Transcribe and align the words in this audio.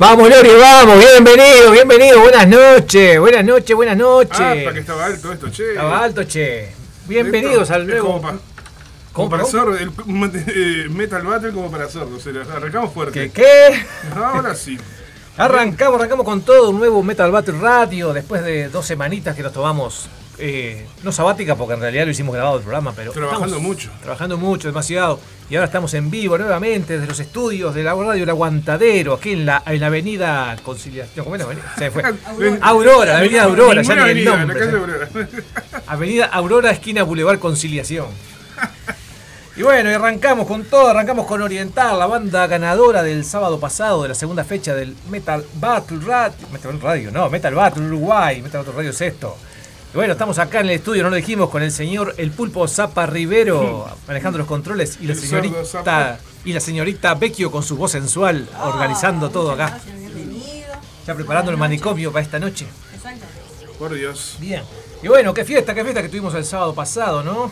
Vamos, 0.00 0.30
Lori, 0.30 0.48
vamos, 0.58 0.98
bienvenido, 0.98 1.72
bienvenido, 1.72 2.20
buenas 2.22 2.48
noches, 2.48 3.20
buenas 3.20 3.44
noches, 3.44 3.76
buenas 3.76 3.98
noches. 3.98 4.40
Ah, 4.40 4.54
para 4.64 4.72
que 4.72 4.80
estaba 4.80 5.04
alto 5.04 5.30
esto, 5.30 5.50
che. 5.50 5.68
Estaba 5.72 6.02
alto, 6.02 6.24
che. 6.26 6.72
Bienvenidos 7.06 7.70
al 7.70 7.86
nuevo. 7.86 8.18
Como, 9.12 9.28
para 9.28 9.44
sordo, 9.44 9.76
el 9.76 9.92
eh, 10.46 10.88
Metal 10.88 11.20
Battle 11.22 11.52
como 11.52 11.70
para 11.70 11.86
sordo, 11.90 12.16
o 12.16 12.18
sea, 12.18 12.32
arrancamos 12.50 12.94
fuerte. 12.94 13.30
¿Qué? 13.30 13.30
¿Qué? 13.30 13.84
Ahora 14.16 14.54
sí. 14.54 14.78
arrancamos, 15.36 15.96
arrancamos 15.96 16.24
con 16.24 16.40
todo 16.40 16.70
un 16.70 16.78
nuevo 16.78 17.02
Metal 17.02 17.30
Battle 17.30 17.58
Radio 17.60 18.14
después 18.14 18.42
de 18.42 18.70
dos 18.70 18.86
semanitas 18.86 19.36
que 19.36 19.42
nos 19.42 19.52
tomamos 19.52 20.08
eh, 20.40 20.86
no 21.02 21.12
sabática 21.12 21.54
porque 21.54 21.74
en 21.74 21.80
realidad 21.80 22.04
lo 22.06 22.10
hicimos 22.10 22.34
grabado 22.34 22.56
el 22.56 22.62
programa, 22.62 22.92
pero 22.96 23.12
trabajando 23.12 23.60
mucho. 23.60 23.90
Trabajando 24.02 24.38
mucho, 24.38 24.68
demasiado. 24.68 25.20
Y 25.48 25.56
ahora 25.56 25.66
estamos 25.66 25.92
en 25.94 26.10
vivo 26.10 26.38
nuevamente 26.38 26.94
desde 26.94 27.06
los 27.06 27.20
estudios 27.20 27.74
de 27.74 27.82
la 27.82 27.94
radio 27.94 28.22
El 28.22 28.30
Aguantadero, 28.30 29.14
aquí 29.14 29.32
en 29.32 29.46
la, 29.46 29.62
en 29.66 29.80
la 29.80 29.86
avenida 29.88 30.56
Conciliación. 30.62 31.24
¿Cómo 31.24 31.36
Se 31.78 31.90
fue. 31.90 32.02
Aurora. 32.62 33.12
la 33.12 33.18
avenida 33.18 33.42
Aurora, 33.44 33.82
ya 33.82 33.94
ni 33.96 34.10
el 34.10 34.24
nombre. 34.24 34.60
Avenida 35.86 36.26
Aurora, 36.26 36.70
esquina 36.70 37.02
Boulevard 37.02 37.38
Conciliación. 37.38 38.06
Y 39.56 39.62
bueno, 39.62 39.90
y 39.90 39.92
arrancamos 39.92 40.46
con 40.46 40.64
todo, 40.64 40.88
arrancamos 40.88 41.26
con 41.26 41.42
Oriental, 41.42 41.98
la 41.98 42.06
banda 42.06 42.46
ganadora 42.46 43.02
del 43.02 43.24
sábado 43.24 43.60
pasado 43.60 44.04
de 44.04 44.08
la 44.10 44.14
segunda 44.14 44.44
fecha 44.44 44.74
del 44.74 44.96
Metal 45.10 45.44
Battle 45.54 45.98
Radio, 46.06 46.48
Metal 46.52 46.80
Radio, 46.80 47.10
no, 47.10 47.28
Metal 47.28 47.54
Battle 47.54 47.82
Uruguay, 47.82 48.40
Metal 48.40 48.60
Battle 48.60 48.76
Radio 48.76 48.90
es 48.90 49.00
esto 49.00 49.36
Bueno, 49.92 50.12
estamos 50.12 50.38
acá 50.38 50.60
en 50.60 50.66
el 50.66 50.72
estudio, 50.76 51.02
no 51.02 51.10
lo 51.10 51.16
dijimos, 51.16 51.50
con 51.50 51.64
el 51.64 51.72
señor 51.72 52.14
El 52.16 52.30
Pulpo 52.30 52.68
Zapa 52.68 53.06
Rivero 53.06 53.88
manejando 54.06 54.38
los 54.38 54.46
controles 54.46 54.98
y 55.00 55.06
la 55.06 55.16
señorita 55.16 56.20
y 56.44 56.52
la 56.52 56.60
señorita 56.60 57.14
Vecchio 57.14 57.50
con 57.50 57.64
su 57.64 57.76
voz 57.76 57.90
sensual 57.90 58.48
organizando 58.62 59.30
todo 59.30 59.50
acá. 59.50 59.80
Ya 61.06 61.14
preparando 61.14 61.50
el 61.50 61.56
manicomio 61.56 62.12
para 62.12 62.24
esta 62.24 62.38
noche. 62.38 62.66
Exacto. 62.94 63.26
Por 63.80 63.94
Dios. 63.94 64.36
Bien. 64.38 64.62
Y 65.02 65.08
bueno, 65.08 65.34
qué 65.34 65.44
fiesta, 65.44 65.74
qué 65.74 65.82
fiesta 65.82 66.02
que 66.02 66.08
tuvimos 66.08 66.34
el 66.34 66.44
sábado 66.44 66.72
pasado, 66.72 67.24
¿no? 67.24 67.50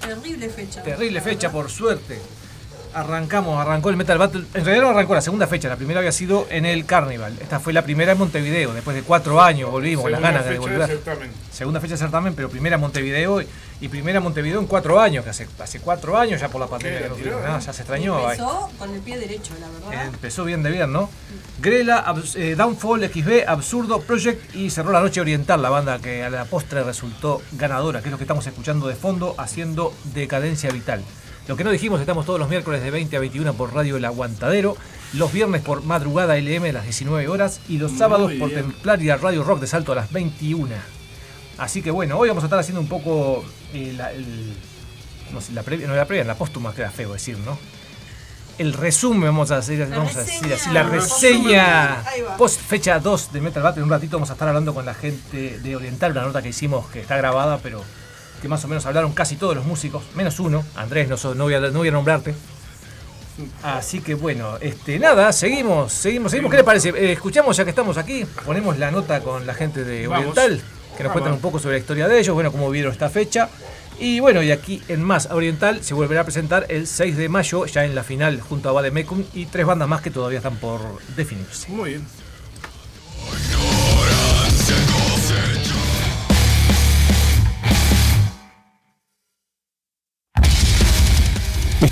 Terrible 0.00 0.48
fecha. 0.48 0.82
Terrible 0.82 1.20
fecha, 1.20 1.52
por 1.52 1.70
suerte 1.70 2.20
arrancamos, 2.96 3.60
arrancó 3.60 3.90
el 3.90 3.96
Metal 3.96 4.16
Battle. 4.16 4.44
En 4.54 4.64
realidad 4.64 4.84
no 4.84 4.90
arrancó 4.90 5.14
la 5.14 5.20
segunda 5.20 5.46
fecha, 5.46 5.68
la 5.68 5.76
primera 5.76 6.00
había 6.00 6.12
sido 6.12 6.46
en 6.50 6.64
el 6.64 6.86
Carnival. 6.86 7.36
Esta 7.40 7.60
fue 7.60 7.74
la 7.74 7.82
primera 7.82 8.12
en 8.12 8.18
Montevideo, 8.18 8.72
después 8.72 8.96
de 8.96 9.02
cuatro 9.02 9.40
años 9.40 9.70
volvimos, 9.70 10.02
con 10.02 10.12
las 10.12 10.20
ganas 10.20 10.46
de 10.46 10.58
volver. 10.58 10.98
Segunda 11.52 11.80
fecha 11.80 11.94
de 11.94 11.98
certamen, 11.98 12.34
pero 12.34 12.48
primera 12.48 12.76
en 12.76 12.80
Montevideo 12.80 13.42
y, 13.80 13.88
primera 13.88 14.18
en 14.18 14.24
Montevideo 14.24 14.60
en 14.60 14.66
cuatro 14.66 14.98
años, 14.98 15.24
que 15.24 15.30
hace, 15.30 15.46
hace 15.58 15.80
cuatro 15.80 16.16
años 16.16 16.40
ya 16.40 16.48
por 16.48 16.60
la 16.60 16.68
pandemia 16.68 17.02
que 17.02 17.30
no 17.30 17.40
nada, 17.40 17.58
ya 17.58 17.72
se 17.72 17.82
extrañó. 17.82 18.18
Empezó 18.18 18.70
con 18.78 18.94
el 18.94 19.00
pie 19.00 19.18
derecho, 19.18 19.52
la 19.60 19.68
verdad. 19.68 20.06
Empezó 20.06 20.44
bien 20.44 20.62
de 20.62 20.70
bien, 20.70 20.90
¿no? 20.90 21.10
Grela, 21.60 22.14
eh, 22.34 22.54
Downfall, 22.56 23.10
XB, 23.10 23.46
Absurdo, 23.46 24.00
Project 24.00 24.54
y 24.54 24.70
cerró 24.70 24.92
la 24.92 25.00
noche 25.00 25.20
oriental, 25.20 25.60
la 25.60 25.68
banda 25.68 25.98
que 25.98 26.24
a 26.24 26.30
la 26.30 26.46
postre 26.46 26.82
resultó 26.82 27.42
ganadora, 27.52 28.00
que 28.00 28.08
es 28.08 28.12
lo 28.12 28.16
que 28.16 28.24
estamos 28.24 28.46
escuchando 28.46 28.88
de 28.88 28.94
fondo, 28.94 29.34
haciendo 29.36 29.92
decadencia 30.14 30.70
vital. 30.70 31.02
Lo 31.48 31.56
que 31.56 31.62
no 31.62 31.70
dijimos, 31.70 32.00
estamos 32.00 32.26
todos 32.26 32.40
los 32.40 32.48
miércoles 32.48 32.82
de 32.82 32.90
20 32.90 33.16
a 33.16 33.20
21 33.20 33.54
por 33.54 33.72
Radio 33.72 33.96
El 33.96 34.04
Aguantadero, 34.04 34.76
los 35.12 35.32
viernes 35.32 35.62
por 35.62 35.84
Madrugada 35.84 36.36
LM 36.36 36.64
a 36.64 36.72
las 36.72 36.82
19 36.82 37.28
horas 37.28 37.60
y 37.68 37.78
los 37.78 37.92
sábados 37.92 38.32
por 38.32 38.50
Templaria 38.50 39.16
Radio 39.16 39.44
Rock 39.44 39.60
de 39.60 39.68
Salto 39.68 39.92
a 39.92 39.94
las 39.94 40.10
21. 40.10 40.74
Así 41.58 41.82
que 41.82 41.92
bueno, 41.92 42.18
hoy 42.18 42.28
vamos 42.28 42.42
a 42.42 42.46
estar 42.46 42.58
haciendo 42.58 42.80
un 42.80 42.88
poco 42.88 43.44
eh, 43.72 43.94
la, 43.96 44.10
no 45.32 45.40
sé, 45.40 45.52
la 45.52 45.62
previa, 45.62 45.86
no 45.86 45.94
la 45.94 46.04
previa, 46.04 46.24
la 46.24 46.34
póstuma 46.34 46.74
queda 46.74 46.90
feo 46.90 47.12
decir, 47.12 47.38
¿no? 47.38 47.56
El 48.58 48.72
resumen, 48.72 49.22
vamos 49.22 49.52
a 49.52 49.58
hacer, 49.58 49.88
vamos 49.88 50.16
a 50.16 50.24
decir 50.24 50.52
así, 50.52 50.70
la 50.70 50.82
reseña 50.82 52.02
post 52.38 52.60
fecha 52.60 52.98
2 52.98 53.32
de 53.32 53.40
Metal 53.40 53.62
Battle. 53.62 53.82
En 53.82 53.84
un 53.84 53.90
ratito 53.90 54.16
vamos 54.16 54.30
a 54.30 54.32
estar 54.32 54.48
hablando 54.48 54.74
con 54.74 54.84
la 54.84 54.94
gente 54.94 55.60
de 55.60 55.76
Oriental, 55.76 56.10
una 56.10 56.22
nota 56.22 56.42
que 56.42 56.48
hicimos 56.48 56.86
que 56.88 57.00
está 57.00 57.16
grabada, 57.16 57.58
pero 57.62 57.84
que 58.40 58.48
más 58.48 58.64
o 58.64 58.68
menos 58.68 58.86
hablaron 58.86 59.12
casi 59.12 59.36
todos 59.36 59.56
los 59.56 59.64
músicos, 59.64 60.02
menos 60.14 60.38
uno, 60.40 60.64
Andrés, 60.74 61.08
no, 61.08 61.34
no, 61.34 61.44
voy, 61.44 61.54
a, 61.54 61.60
no 61.60 61.78
voy 61.78 61.88
a 61.88 61.92
nombrarte. 61.92 62.34
Así 63.62 64.00
que 64.00 64.14
bueno, 64.14 64.56
este, 64.60 64.98
nada, 64.98 65.32
seguimos, 65.32 65.92
seguimos, 65.92 66.30
seguimos. 66.30 66.50
¿Qué 66.50 66.56
le 66.56 66.64
parece? 66.64 66.88
Eh, 66.90 67.12
escuchamos 67.12 67.56
ya 67.56 67.64
que 67.64 67.70
estamos 67.70 67.98
aquí, 67.98 68.24
ponemos 68.44 68.78
la 68.78 68.90
nota 68.90 69.20
con 69.20 69.46
la 69.46 69.54
gente 69.54 69.84
de 69.84 70.08
Oriental, 70.08 70.60
que 70.96 71.02
nos 71.02 71.12
cuentan 71.12 71.34
un 71.34 71.40
poco 71.40 71.58
sobre 71.58 71.74
la 71.74 71.80
historia 71.80 72.08
de 72.08 72.18
ellos, 72.18 72.34
bueno, 72.34 72.50
cómo 72.50 72.70
vieron 72.70 72.92
esta 72.92 73.10
fecha. 73.10 73.48
Y 73.98 74.20
bueno, 74.20 74.42
y 74.42 74.50
aquí 74.50 74.82
en 74.88 75.02
Más 75.02 75.30
Oriental 75.30 75.82
se 75.82 75.94
volverá 75.94 76.20
a 76.20 76.24
presentar 76.24 76.66
el 76.68 76.86
6 76.86 77.16
de 77.16 77.28
mayo, 77.30 77.64
ya 77.64 77.84
en 77.84 77.94
la 77.94 78.02
final 78.02 78.40
junto 78.42 78.68
a 78.68 78.72
Bademecum 78.72 79.24
y 79.32 79.46
tres 79.46 79.64
bandas 79.64 79.88
más 79.88 80.02
que 80.02 80.10
todavía 80.10 80.38
están 80.38 80.56
por 80.56 80.80
definirse. 81.16 81.70
Muy 81.70 81.90
bien. 81.90 82.06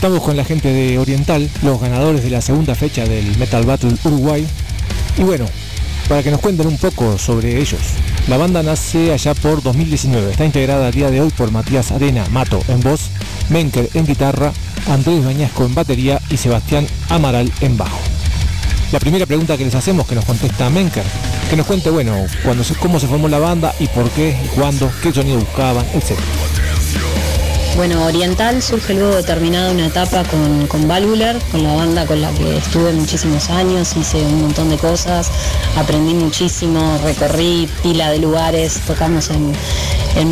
Estamos 0.05 0.23
con 0.23 0.37
la 0.37 0.45
gente 0.45 0.71
de 0.71 0.99
Oriental, 0.99 1.49
los 1.63 1.81
ganadores 1.81 2.23
de 2.23 2.29
la 2.29 2.43
segunda 2.43 2.75
fecha 2.75 3.07
del 3.07 3.39
Metal 3.39 3.65
Battle 3.65 3.95
Uruguay. 4.05 4.47
Y 5.17 5.23
bueno, 5.23 5.47
para 6.11 6.23
que 6.23 6.31
nos 6.31 6.41
cuenten 6.41 6.67
un 6.67 6.77
poco 6.77 7.17
sobre 7.17 7.59
ellos. 7.59 7.81
La 8.29 8.37
banda 8.37 8.63
nace 8.63 9.15
allá 9.15 9.33
por 9.33 9.63
2019. 9.63 10.33
Está 10.33 10.45
integrada 10.45 10.89
a 10.89 10.91
día 10.91 11.11
de 11.11 11.23
hoy 11.23 11.31
por 11.31 11.51
Matías 11.51 11.91
Arena 11.91 12.27
Mato 12.29 12.63
en 12.69 12.83
voz, 12.83 13.09
Menker 13.49 13.89
en 13.95 14.05
guitarra, 14.05 14.53
Andrés 14.91 15.25
Bañasco 15.25 15.65
en 15.65 15.75
batería 15.75 16.21
y 16.29 16.37
Sebastián 16.37 16.87
Amaral 17.09 17.51
en 17.63 17.79
bajo. 17.79 17.99
La 18.93 19.01
primera 19.01 19.25
pregunta 19.25 19.57
que 19.57 19.65
les 19.65 19.75
hacemos 19.75 20.07
que 20.07 20.17
nos 20.17 20.27
contesta 20.27 20.69
Menker, 20.69 21.05
que 21.49 21.57
nos 21.57 21.67
cuente, 21.67 21.89
bueno, 21.89 22.15
cuando, 22.45 22.63
cómo 22.79 23.01
se 23.01 23.07
formó 23.07 23.27
la 23.27 23.39
banda 23.39 23.75
y 23.81 23.87
por 23.87 24.11
qué, 24.11 24.37
y 24.45 24.49
cuándo, 24.49 24.91
qué 25.03 25.15
sonido 25.15 25.39
buscaban, 25.39 25.87
etc. 25.95 26.19
Bueno, 27.77 28.05
Oriental 28.05 28.63
surge 28.63 28.95
luego 28.95 29.17
de 29.17 29.25
terminada 29.25 29.73
una 29.73 29.87
etapa 29.87 30.23
con, 30.25 30.69
con 30.69 30.87
Valvular, 30.87 31.37
con 31.51 31.65
la 31.65 31.75
banda 31.75 32.07
con 32.07 32.21
la 32.21 32.31
que 32.31 32.59
estuve 32.59 32.93
muchísimos 32.93 33.51
años, 33.51 33.97
hice 33.97 34.19
un 34.19 34.43
montón 34.43 34.71
de 34.71 34.77
cosas, 34.77 35.29
aprendí 35.77 36.15
muchísimo, 36.15 37.01
recorrí 37.03 37.69
pila 37.83 38.13
de 38.13 38.21
lugares, 38.21 38.81
tocamos 38.87 39.29
en, 39.31 39.53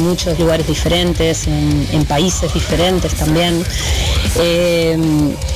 muchos 0.05 0.39
lugares 0.39 0.69
diferentes, 0.69 1.49
en, 1.49 2.05
países 2.05 2.55
diferentes 2.55 3.13
también. 3.15 3.65
Eh, 4.37 4.97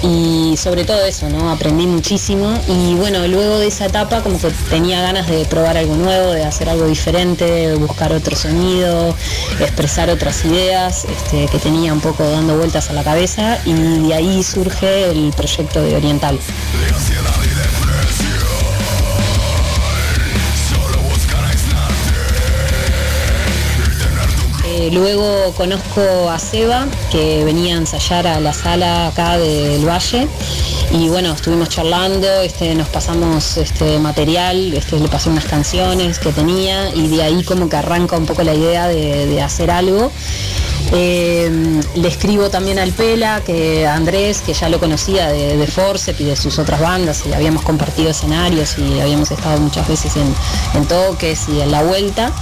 y 0.03 0.57
sobre 0.57 0.85
todo 0.85 1.03
eso, 1.05 1.31
¿no? 1.31 1.51
Aprendí 1.51 1.87
muchísimo 1.87 2.53
y 2.69 2.95
bueno, 2.95 3.27
luego 3.27 3.59
de 3.59 3.69
esa 3.69 3.87
etapa 3.87 4.23
como 4.23 4.39
que 4.39 4.51
tenía 4.69 5.01
ganas 5.01 5.29
de 5.29 5.45
probar 5.47 5.77
algo 5.77 5.95
nuevo, 5.95 6.33
de 6.33 6.45
hacer 6.45 6.69
algo 6.69 6.87
diferente, 6.87 7.45
de 7.45 7.75
buscar 7.77 8.13
otro 8.13 8.37
sonido, 8.37 9.15
expresar 9.61 10.11
otras 10.11 10.45
ideas 10.45 11.05
este, 11.05 11.47
que 11.47 11.59
tenía 11.59 11.76
un 11.77 12.01
poco 12.01 12.29
dando 12.29 12.57
vueltas 12.57 12.91
a 12.91 12.95
la 12.95 13.05
cabeza 13.05 13.59
y 13.65 13.73
de 13.75 14.15
ahí 14.15 14.43
surge 14.43 15.11
el 15.11 15.33
proyecto 15.33 15.83
de 15.83 15.97
Oriental. 15.97 16.39
Eh, 24.65 24.91
luego 24.93 25.53
conozco 25.55 26.31
a 26.31 26.39
Seba, 26.39 26.87
que 27.11 27.45
venía 27.45 27.75
a 27.75 27.79
ensayar 27.79 28.27
a 28.27 28.41
la 28.41 28.53
sala 28.53 29.09
acá 29.09 29.39
del 29.39 29.87
Valle. 29.87 30.29
Y 30.93 31.09
bueno, 31.09 31.33
estuvimos 31.33 31.69
charlando, 31.69 32.27
este, 32.43 32.75
nos 32.75 32.89
pasamos 32.89 33.57
este, 33.57 33.99
material, 33.99 34.73
este, 34.75 34.99
le 34.99 35.09
pasé 35.09 35.29
unas 35.31 35.45
canciones 35.45 36.19
que 36.19 36.33
tenía 36.33 36.95
y 36.95 37.09
de 37.09 37.23
ahí 37.23 37.45
como 37.45 37.69
que 37.69 37.77
arranca 37.77 38.17
un 38.17 38.27
poco 38.27 38.43
la 38.43 38.55
idea 38.55 38.89
de 38.89 39.43
hacer 39.43 39.71
algo. 39.71 40.11
Eh, 40.93 41.81
le 41.95 42.09
escribo 42.09 42.49
también 42.49 42.79
al 42.79 42.93
Pela, 42.93 43.43
que 43.45 43.87
Andrés, 43.87 44.41
que 44.41 44.55
ya 44.55 44.69
lo 44.69 44.79
conocía 44.79 45.29
de, 45.29 45.57
de 45.57 45.67
Forcep 45.67 46.21
y 46.21 46.25
de 46.25 46.37
sus 46.37 46.59
otras 46.59 46.81
bandas, 46.81 47.25
y 47.29 47.33
habíamos 47.33 47.63
compartido 47.63 48.11
escenarios 48.11 48.79
y 48.79 49.01
habíamos 49.01 49.31
estado 49.31 49.59
muchas 49.59 49.89
veces 49.89 50.13
en, 50.17 50.87
toques 50.87 51.49
y 51.49 51.61
en 51.61 51.73
la 51.73 51.83
vuelta. 51.83 52.33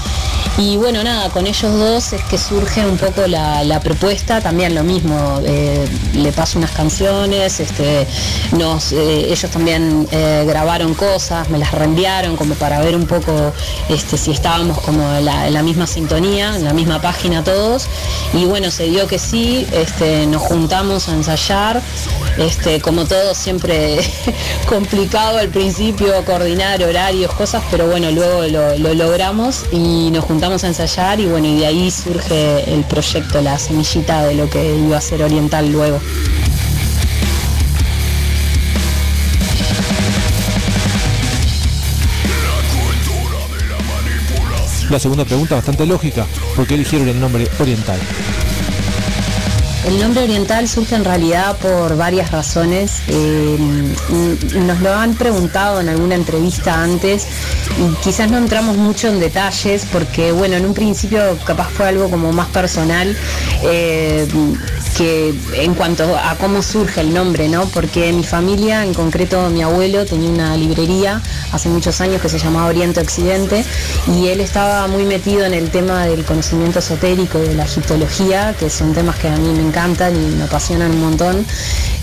Y 0.58 0.76
bueno, 0.76 1.02
nada, 1.02 1.30
con 1.30 1.46
ellos 1.46 1.72
dos 1.72 2.12
es 2.12 2.22
que 2.24 2.36
surge 2.36 2.86
un 2.86 2.98
poco 2.98 3.26
la, 3.26 3.80
propuesta, 3.80 4.40
también 4.40 4.74
lo 4.74 4.84
mismo, 4.84 5.40
eh, 5.44 5.86
le 6.14 6.32
paso 6.32 6.58
unas 6.58 6.70
canciones, 6.70 7.60
este, 7.60 8.06
nos, 8.56 8.92
eh, 8.92 9.32
ellos 9.32 9.50
también 9.50 10.06
grabaron 10.46 10.94
cosas, 10.94 11.48
me 11.48 11.58
las 11.58 11.72
reenviaron 11.72 12.36
como 12.36 12.54
para 12.54 12.80
ver 12.80 12.94
un 12.94 13.06
poco 13.06 13.52
este, 13.88 14.16
si 14.16 14.30
estábamos 14.30 14.78
como 14.80 15.02
en 15.14 15.24
la 15.24 15.62
misma 15.62 15.86
sintonía, 15.86 16.54
en 16.56 16.64
la 16.64 16.72
misma 16.72 17.00
página 17.00 17.42
todos 17.42 17.88
y 18.36 18.44
bueno, 18.46 18.70
se 18.70 18.84
dio 18.84 19.06
que 19.06 19.18
sí, 19.18 19.66
este, 19.72 20.26
nos 20.26 20.42
juntamos 20.42 21.08
a 21.08 21.14
ensayar, 21.14 21.80
este, 22.36 22.80
como 22.80 23.04
todo 23.04 23.34
siempre 23.34 23.98
complicado 24.68 25.38
al 25.38 25.48
principio, 25.48 26.24
coordinar 26.24 26.82
horarios, 26.82 27.32
cosas, 27.34 27.62
pero 27.70 27.86
bueno, 27.86 28.10
luego 28.10 28.42
lo, 28.78 28.94
logramos 28.94 29.64
y 29.70 30.10
nos 30.10 30.24
juntamos 30.24 30.64
a 30.64 30.68
ensayar 30.68 31.20
y 31.20 31.26
bueno, 31.26 31.46
y 31.46 31.58
de 31.58 31.66
ahí 31.66 31.90
surge 31.90 32.72
el 32.72 32.82
proyecto, 32.84 33.40
la 33.40 33.58
semillita 33.58 34.24
de 34.24 34.34
lo 34.34 34.50
que 34.50 34.76
iba 34.78 34.96
a 34.96 35.00
ser 35.00 35.22
Oriental 35.22 35.70
luego. 35.70 36.00
La 44.94 45.00
segunda 45.00 45.24
pregunta 45.24 45.56
bastante 45.56 45.86
lógica, 45.86 46.24
¿por 46.54 46.68
qué 46.68 46.74
eligieron 46.74 47.08
el 47.08 47.18
nombre 47.18 47.48
Oriental? 47.58 47.98
El 49.86 50.00
nombre 50.00 50.24
oriental 50.24 50.66
surge 50.66 50.94
en 50.94 51.04
realidad 51.04 51.56
por 51.58 51.96
varias 51.96 52.30
razones. 52.30 53.02
Eh, 53.08 53.58
nos 54.56 54.80
lo 54.80 54.94
han 54.94 55.14
preguntado 55.14 55.80
en 55.80 55.90
alguna 55.90 56.14
entrevista 56.14 56.82
antes 56.82 57.26
y 57.78 57.94
quizás 58.02 58.30
no 58.30 58.38
entramos 58.38 58.78
mucho 58.78 59.08
en 59.08 59.20
detalles 59.20 59.86
porque, 59.92 60.32
bueno, 60.32 60.56
en 60.56 60.64
un 60.64 60.72
principio 60.72 61.20
capaz 61.44 61.68
fue 61.68 61.86
algo 61.86 62.08
como 62.08 62.32
más 62.32 62.48
personal. 62.48 63.14
Eh, 63.62 64.26
que 64.96 65.34
en 65.54 65.74
cuanto 65.74 66.16
a 66.16 66.36
cómo 66.36 66.62
surge 66.62 67.00
el 67.00 67.12
nombre, 67.12 67.48
¿no? 67.48 67.66
Porque 67.66 68.12
mi 68.12 68.22
familia, 68.22 68.84
en 68.84 68.94
concreto 68.94 69.50
mi 69.50 69.62
abuelo, 69.62 70.04
tenía 70.04 70.30
una 70.30 70.56
librería 70.56 71.20
hace 71.52 71.68
muchos 71.68 72.00
años 72.00 72.22
que 72.22 72.28
se 72.28 72.38
llamaba 72.38 72.68
Oriente 72.68 73.00
Occidente 73.00 73.64
y 74.14 74.28
él 74.28 74.40
estaba 74.40 74.86
muy 74.86 75.04
metido 75.04 75.44
en 75.44 75.54
el 75.54 75.70
tema 75.70 76.06
del 76.06 76.24
conocimiento 76.24 76.78
esotérico 76.78 77.38
y 77.42 77.48
de 77.48 77.54
la 77.54 77.64
egiptología, 77.64 78.54
que 78.58 78.70
son 78.70 78.94
temas 78.94 79.16
que 79.16 79.28
a 79.28 79.36
mí 79.36 79.52
me 79.52 79.62
encantan 79.74 80.14
y 80.14 80.36
me 80.36 80.44
apasionan 80.44 80.92
un 80.92 81.00
montón. 81.00 81.44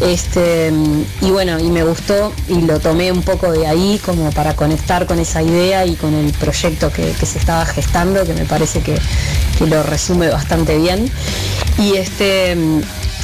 Este, 0.01 0.73
y 1.21 1.31
bueno, 1.31 1.57
y 1.59 1.69
me 1.69 1.83
gustó 1.83 2.33
y 2.49 2.61
lo 2.61 2.79
tomé 2.79 3.11
un 3.11 3.21
poco 3.21 3.51
de 3.51 3.65
ahí 3.65 3.99
como 4.03 4.29
para 4.31 4.55
conectar 4.55 5.05
con 5.05 5.19
esa 5.19 5.41
idea 5.41 5.85
y 5.85 5.95
con 5.95 6.13
el 6.13 6.33
proyecto 6.33 6.91
que, 6.91 7.13
se 7.13 7.37
estaba 7.39 7.65
gestando, 7.65 8.25
que 8.25 8.33
me 8.33 8.45
parece 8.45 8.81
que, 8.81 8.97
que 9.57 9.67
lo 9.67 9.83
resume 9.83 10.27
bastante 10.27 10.77
bien. 10.77 11.09
Y 11.77 11.95
este 11.95 12.57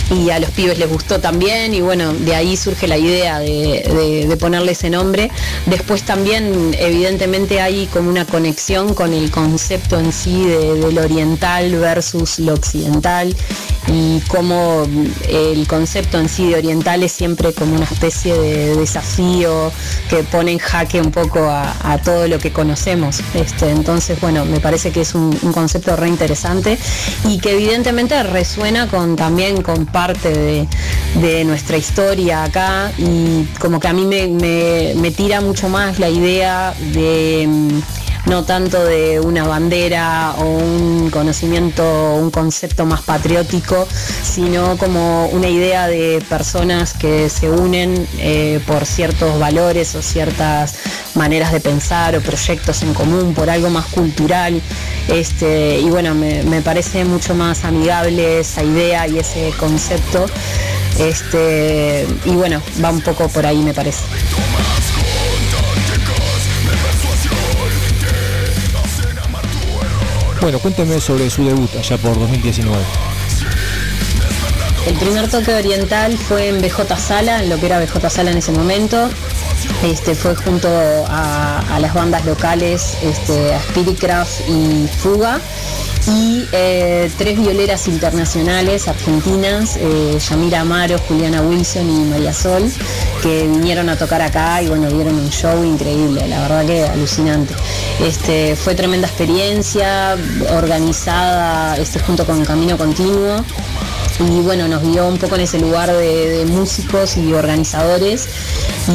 y 0.10 0.30
a 0.30 0.40
los 0.40 0.50
pibes 0.52 0.78
les 0.78 0.90
gustó 0.90 1.20
también 1.20 1.74
y 1.74 1.82
bueno, 1.82 2.14
de 2.14 2.36
ahí 2.36 2.56
surge 2.56 2.88
la 2.88 2.98
idea 2.98 3.40
de, 3.40 4.38
ponerle 4.40 4.72
ese 4.72 4.90
nombre. 4.90 5.30
Después 5.66 6.04
también 6.04 6.76
evidentemente 6.80 7.60
hay 7.60 7.88
como 7.88 8.10
una 8.10 8.26
conexión 8.26 8.94
con 8.94 9.14
el 9.14 9.32
concepto 9.32 10.00
en 10.00 10.14
sí 10.14 10.46
del 10.46 10.98
oriental 10.98 11.76
versus 11.76 12.40
lo 12.40 12.54
occidental 12.54 13.36
y 13.88 14.20
como 14.28 14.86
el 15.30 15.68
concepto 15.68 16.20
en 16.20 16.28
sí 16.30 16.48
de 16.50 16.56
oriental 16.56 17.04
es 17.04 17.12
siempre 17.12 17.54
como 17.54 17.76
una 17.76 17.86
especie 17.86 18.34
de 18.34 18.76
desafío 18.76 19.72
que 20.10 20.24
pone 20.24 20.52
en 20.52 20.58
jaque 20.60 21.00
un 21.00 21.12
poco 21.12 21.50
a, 21.50 21.98
todo 22.04 22.28
lo 22.28 22.38
que 22.38 22.52
conocemos. 22.52 23.22
Este, 23.34 23.70
entonces, 23.70 24.20
bueno, 24.22 24.46
me 24.46 24.60
parece 24.60 24.92
que 24.92 25.02
es 25.02 25.16
un, 25.16 25.32
concepto 25.54 25.96
re 25.96 26.08
interesante 26.08 26.78
y 27.26 27.40
que 27.40 27.54
evidentemente 27.54 28.22
resuena 28.24 28.88
con 28.88 29.16
también 29.16 29.62
con 29.62 29.86
parte 29.86 30.68
de, 31.16 31.46
nuestra 31.46 31.78
historia 31.78 32.44
acá 32.44 32.92
y 32.98 33.46
como 33.60 33.80
que 33.80 33.88
a 33.88 33.94
mí 33.94 34.06
me 34.06 35.12
tira 35.12 35.42
mucho 35.42 35.70
más 35.70 36.00
la 36.00 36.10
idea 36.10 36.74
de 36.94 37.48
no 38.26 38.44
tanto 38.44 38.84
de 38.84 39.20
una 39.20 39.48
bandera 39.48 40.36
o 40.38 40.46
un 40.46 41.10
conocimiento, 41.10 42.16
un 42.16 42.32
concepto 42.32 42.86
más 42.86 43.02
patriótico, 43.02 43.88
sino 44.24 44.78
como 44.78 45.28
una 45.28 45.48
idea 45.48 45.88
de 45.88 46.24
personas 46.30 46.94
que 46.94 47.30
se 47.30 47.50
unen 47.50 48.08
eh, 48.18 48.60
por 48.66 48.86
ciertos 48.86 49.40
valores 49.40 49.96
o 49.96 50.02
ciertas 50.02 50.76
maneras 51.16 51.52
de 51.52 51.60
pensar 51.60 52.16
o 52.16 52.22
proyectos 52.22 52.84
en 52.84 52.94
común, 52.94 53.34
por 53.34 53.50
algo 53.50 53.70
más 53.70 53.86
cultural. 53.88 54.62
Este, 55.08 55.80
y 55.80 55.90
bueno, 55.90 56.14
me, 56.14 56.44
me 56.44 56.62
parece 56.62 57.06
mucho 57.06 57.36
más 57.36 57.64
amigable 57.64 58.40
esa 58.40 58.64
idea 58.64 59.08
y 59.08 59.20
ese 59.20 59.54
concepto. 59.58 60.26
Este, 61.00 62.08
y 62.26 62.32
bueno, 62.32 62.62
va 62.84 62.90
un 62.90 63.02
poco 63.02 63.28
por 63.30 63.46
ahí 63.46 63.58
me 63.58 63.74
parece. 63.74 64.04
Bueno, 70.42 70.60
cuénteme 70.60 71.00
sobre 71.02 71.30
su 71.30 71.44
debut 71.44 71.70
allá 71.76 71.98
por 71.98 72.18
2019. 72.20 72.78
El 74.88 74.96
primer 74.96 75.30
toque 75.30 75.54
oriental 75.54 76.18
fue 76.18 76.48
en 76.48 76.62
BJ 76.62 76.98
Sala, 76.98 77.44
en 77.44 77.50
lo 77.50 77.60
que 77.60 77.66
era 77.66 77.80
BJ 77.80 78.10
Sala 78.10 78.32
en 78.32 78.38
ese 78.38 78.52
momento. 78.52 79.10
Este, 79.84 80.16
fue 80.16 80.36
junto 80.36 80.68
a, 80.70 81.78
las 81.80 81.94
bandas 81.94 82.26
locales, 82.26 82.98
este, 83.04 83.54
a 83.54 83.62
Spiritcraft 83.62 84.50
y 84.50 84.88
Fuga 84.88 85.40
y 86.08 86.46
eh, 86.54 87.12
tres 87.18 87.38
violeras 87.38 87.88
internacionales 87.88 88.88
argentinas, 88.88 89.78
eh, 89.78 90.18
Yamira 90.20 90.62
Amaro, 90.62 90.98
Juliana 91.00 91.42
Wilson 91.42 91.90
y 91.90 92.06
María 92.06 92.34
Sol, 92.34 92.72
que 93.22 93.48
vinieron 93.48 93.90
a 93.90 93.98
tocar 93.98 94.22
acá 94.22 94.62
y 94.62 94.68
bueno, 94.68 94.90
dieron 94.90 95.16
un 95.16 95.30
show 95.30 95.64
increíble, 95.64 96.28
la 96.28 96.42
verdad 96.42 96.66
que 96.66 96.84
alucinante. 96.86 97.54
Este, 98.02 98.56
fue 98.56 98.74
tremenda 98.74 99.08
experiencia, 99.08 100.16
organizada 100.56 101.78
este, 101.78 102.00
junto 102.00 102.26
con 102.26 102.44
Camino 102.46 102.78
Continuo 102.78 103.44
y 104.20 104.42
bueno, 104.42 104.68
nos 104.68 104.82
vio 104.82 105.08
un 105.08 105.18
poco 105.18 105.36
en 105.36 105.42
ese 105.42 105.60
lugar 105.60 105.92
de, 105.92 106.46
músicos 106.48 107.18
y 107.18 107.34
organizadores 107.34 108.28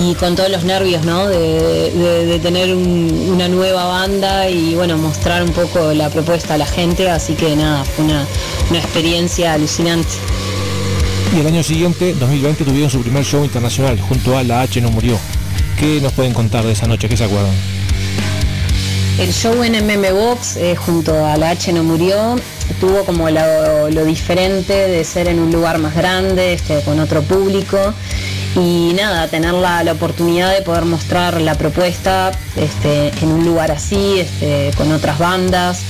y 0.01 0.15
con 0.15 0.35
todos 0.35 0.51
los 0.51 0.65
nervios, 0.65 1.05
¿no? 1.05 1.29
De, 1.29 2.41
tener 2.43 2.75
una 2.75 3.49
nueva 3.49 3.85
banda 3.87 4.49
y 4.49 4.75
bueno, 4.75 4.99
mostrar 4.99 5.43
un 5.43 5.53
poco 5.53 5.93
la 5.93 6.11
propuesta 6.11 6.55
a 6.55 6.59
la 6.59 6.67
gente, 6.67 7.09
así 7.09 7.35
que 7.35 7.55
nada, 7.55 7.85
fue 7.85 8.05
una, 8.05 8.27
experiencia 8.73 9.53
alucinante. 9.53 10.09
Y 11.37 11.41
el 11.41 11.47
año 11.47 11.63
siguiente, 11.63 12.15
2020, 12.15 12.65
tuvieron 12.65 12.91
su 12.91 13.01
primer 13.01 13.25
show 13.25 13.45
internacional 13.45 14.01
junto 14.01 14.37
a 14.37 14.43
La 14.43 14.63
H 14.63 14.81
No 14.81 14.91
Murió. 14.91 15.19
¿Qué 15.79 16.01
nos 16.01 16.13
pueden 16.13 16.35
contar 16.35 16.65
de 16.65 16.73
esa 16.73 16.87
noche? 16.87 17.09
¿Qué 17.09 17.17
se 17.17 17.25
acuerdan? 17.25 17.53
El 19.19 19.33
show 19.33 19.63
en 19.63 19.75
MM 19.87 20.13
Box 20.15 20.57
eh, 20.57 20.75
junto 20.75 21.25
a 21.25 21.37
La 21.37 21.51
H 21.51 21.73
No 21.73 21.85
Murió 21.85 22.37
tuvo 22.75 23.05
como 23.05 23.29
lo, 23.31 24.05
diferente 24.05 24.73
de 24.73 25.05
ser 25.05 25.29
en 25.29 25.39
un 25.39 25.51
lugar 25.53 25.79
más 25.79 25.95
grande, 25.95 26.55
este, 26.55 26.81
con 26.83 26.99
otro 27.01 27.23
público. 27.23 27.79
Y 28.55 28.93
nada, 28.95 29.29
tener 29.29 29.55
la, 29.55 29.83
oportunidad 29.93 30.55
de 30.55 30.63
poder 30.63 30.85
mostrar 30.85 31.41
la 31.41 31.55
propuesta 31.55 32.33
este, 32.57 33.09
en 33.23 33.33
un 33.33 33.45
lugar 33.45 33.71
así, 33.71 34.21
este, 34.21 34.71
con 34.77 34.93
otras 34.93 35.19
bandas, 35.19 35.83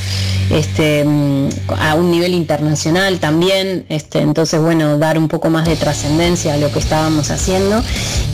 este, 0.51 1.05
mm, 1.05 1.49
a 1.79 1.95
un 1.95 2.11
nivel 2.11 2.35
internacional 2.35 3.19
también, 3.19 3.85
este, 3.89 4.21
entonces 4.21 4.61
bueno, 4.61 4.99
dar 4.99 5.19
un 5.19 5.29
poco 5.29 5.51
más 5.51 5.67
de 5.67 5.77
trascendencia 5.77 6.55
a 6.55 6.57
lo 6.57 6.71
que 6.73 6.79
estábamos 6.79 7.31
haciendo. 7.31 7.83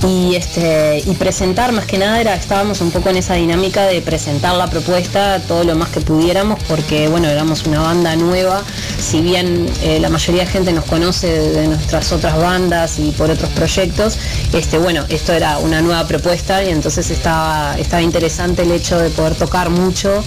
Y, 0.07 0.35
este, 0.37 1.03
y 1.05 1.15
presentar 1.15 1.73
más 1.73 1.87
que 1.87 1.99
nada 1.99 2.21
era, 2.21 2.35
estábamos 2.35 2.81
un 2.81 2.91
poco 2.91 3.11
en 3.11 3.17
esa 3.17 3.35
dinámica 3.35 3.87
de 3.87 4.00
presentar 4.00 4.55
la 4.55 4.69
propuesta 4.69 5.41
todo 5.47 5.65
lo 5.65 5.75
más 5.75 5.88
que 5.88 6.00
pudiéramos 6.00 6.62
porque 6.65 7.09
bueno, 7.09 7.29
éramos 7.29 7.65
una 7.67 7.81
banda 7.81 8.15
nueva, 8.17 8.62
si 8.99 9.21
bien 9.21 9.67
eh, 9.83 9.99
la 10.00 10.09
mayoría 10.09 10.45
de 10.45 10.50
gente 10.50 10.73
nos 10.73 10.85
conoce 10.85 11.27
de 11.29 11.69
nuestras 11.69 12.12
otras 12.12 12.37
bandas 12.37 12.99
y 12.99 13.11
por 13.12 13.31
otros 13.31 13.50
proyectos, 13.50 14.19
este, 14.53 14.79
bueno, 14.79 15.05
esto 15.09 15.33
era 15.33 15.59
una 15.59 15.81
nueva 15.81 16.07
propuesta 16.07 16.62
y 16.62 16.71
entonces 16.71 17.11
estaba, 17.11 17.77
estaba 17.79 18.03
interesante 18.03 18.62
el 18.62 18.73
hecho 18.73 18.99
de 18.99 19.11
poder 19.11 19.35
tocar 19.35 19.71
mucho 19.71 20.23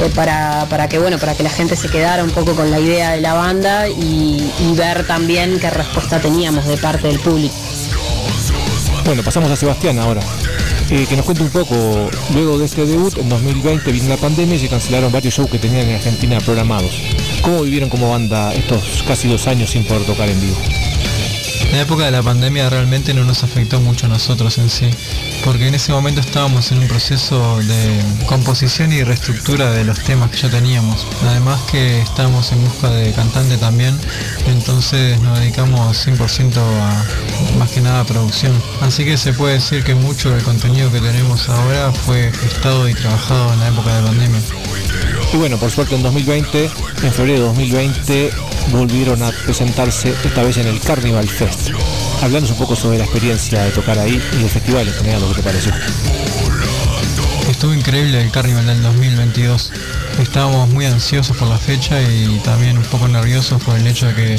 eh, 0.00 0.10
para, 0.14 0.66
para 0.68 0.88
que 0.88 0.98
bueno, 0.98 1.18
para 1.18 1.31
que 1.34 1.42
la 1.42 1.50
gente 1.50 1.76
se 1.76 1.88
quedara 1.88 2.24
un 2.24 2.30
poco 2.30 2.54
con 2.54 2.70
la 2.70 2.78
idea 2.78 3.12
de 3.12 3.20
la 3.20 3.34
banda 3.34 3.88
y, 3.88 4.50
ver 4.76 5.06
también 5.06 5.58
qué 5.60 5.70
respuesta 5.70 6.18
teníamos 6.18 6.66
de 6.66 6.76
parte 6.78 7.08
del 7.08 7.20
público. 7.20 7.54
Bueno, 9.04 9.22
pasamos 9.22 9.50
a 9.50 9.56
Sebastián 9.56 9.98
ahora. 9.98 10.22
Eh, 10.90 11.06
que 11.08 11.16
nos 11.16 11.24
cuente 11.24 11.42
un 11.42 11.50
poco, 11.50 12.10
luego 12.34 12.58
de 12.58 12.66
este 12.66 12.84
debut, 12.84 13.16
en 13.16 13.28
2020 13.28 13.92
vino 13.92 14.08
la 14.08 14.16
pandemia 14.16 14.56
y 14.56 14.58
se 14.58 14.68
cancelaron 14.68 15.12
varios 15.12 15.34
shows 15.34 15.50
que 15.50 15.58
tenían 15.58 15.88
en 15.88 15.96
Argentina 15.96 16.38
programados. 16.40 17.00
¿Cómo 17.42 17.62
vivieron 17.62 17.88
como 17.88 18.10
banda 18.10 18.52
estos 18.54 19.02
casi 19.06 19.28
dos 19.28 19.46
años 19.46 19.70
sin 19.70 19.84
poder 19.84 20.04
tocar 20.04 20.28
en 20.28 20.40
vivo? 20.40 20.56
La 21.70 21.80
época 21.80 22.04
de 22.04 22.10
la 22.10 22.22
pandemia 22.22 22.68
realmente 22.68 23.14
no 23.14 23.24
nos 23.24 23.44
afectó 23.44 23.80
mucho 23.80 24.06
a 24.06 24.08
nosotros 24.08 24.58
en 24.58 24.68
sí, 24.68 24.90
porque 25.44 25.68
en 25.68 25.74
ese 25.74 25.92
momento 25.92 26.20
estábamos 26.20 26.70
en 26.72 26.78
un 26.78 26.88
proceso 26.88 27.58
de 27.58 28.00
composición 28.26 28.92
y 28.92 29.02
reestructura 29.04 29.70
de 29.70 29.84
los 29.84 29.98
temas 30.00 30.30
que 30.30 30.38
ya 30.38 30.50
teníamos. 30.50 31.06
Además 31.26 31.60
que 31.70 32.00
estábamos 32.00 32.52
en 32.52 32.64
busca 32.64 32.90
de 32.90 33.12
cantante 33.12 33.56
también, 33.56 33.98
entonces 34.46 35.20
nos 35.20 35.38
dedicamos 35.38 36.06
100% 36.06 36.56
a 36.58 37.58
más 37.58 37.70
que 37.70 37.80
nada 37.80 38.00
a 38.00 38.04
producción. 38.04 38.52
Así 38.80 39.04
que 39.04 39.16
se 39.16 39.32
puede 39.32 39.54
decir 39.54 39.84
que 39.84 39.94
mucho 39.94 40.30
del 40.30 40.42
contenido 40.42 40.90
que 40.90 41.00
tenemos 41.00 41.48
ahora 41.48 41.92
fue 41.92 42.32
gestado 42.32 42.88
y 42.88 42.94
trabajado 42.94 43.52
en 43.52 43.60
la 43.60 43.68
época 43.68 43.96
de 43.96 44.02
pandemia. 44.02 44.40
Y 45.32 45.36
bueno, 45.36 45.56
por 45.56 45.70
suerte 45.70 45.94
en 45.94 46.02
2020, 46.02 46.70
en 47.02 47.12
febrero 47.12 47.40
de 47.40 47.46
2020, 47.46 48.30
volvieron 48.70 49.22
a 49.22 49.30
presentarse 49.30 50.14
esta 50.24 50.42
vez 50.42 50.58
en 50.58 50.66
el 50.66 50.80
Carnival 50.80 51.28
Fest. 51.28 51.70
Hablando 52.22 52.50
un 52.50 52.58
poco 52.58 52.76
sobre 52.76 52.98
la 52.98 53.04
experiencia 53.04 53.62
de 53.64 53.70
tocar 53.70 53.98
ahí 53.98 54.22
y 54.38 54.42
el 54.42 54.50
festival 54.50 54.86
en 54.88 55.20
lo 55.20 55.28
que 55.28 55.34
te 55.36 55.42
pareció. 55.42 55.72
Estuvo 57.50 57.74
increíble 57.74 58.20
el 58.20 58.30
Carnival 58.30 58.66
del 58.66 58.82
2022. 58.82 59.72
Estábamos 60.20 60.68
muy 60.68 60.84
ansiosos 60.84 61.36
por 61.36 61.48
la 61.48 61.58
fecha 61.58 62.00
y 62.02 62.40
también 62.44 62.76
un 62.76 62.84
poco 62.84 63.08
nerviosos 63.08 63.62
por 63.62 63.76
el 63.76 63.86
hecho 63.86 64.06
de 64.06 64.14
que 64.14 64.36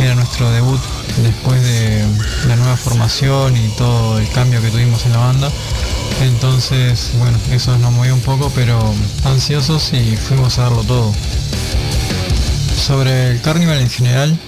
era 0.00 0.14
nuestro 0.14 0.50
debut 0.50 0.80
después 1.22 1.62
de 1.62 2.04
la 2.48 2.56
nueva 2.56 2.76
formación 2.76 3.56
y 3.56 3.68
todo 3.76 4.18
el 4.18 4.28
cambio 4.30 4.60
que 4.62 4.70
tuvimos 4.70 5.04
en 5.06 5.12
la 5.12 5.18
banda. 5.18 5.50
Entonces, 6.22 7.12
bueno, 7.18 7.38
eso 7.50 7.76
nos 7.78 7.92
movió 7.92 8.14
un 8.14 8.20
poco, 8.20 8.50
pero 8.54 8.78
ansiosos 9.24 9.92
y 9.92 10.16
fuimos 10.16 10.58
a 10.58 10.62
darlo 10.64 10.82
todo. 10.84 11.12
Sobre 12.76 13.30
el 13.30 13.40
carnival 13.40 13.80
en 13.80 13.90
general, 13.90 14.38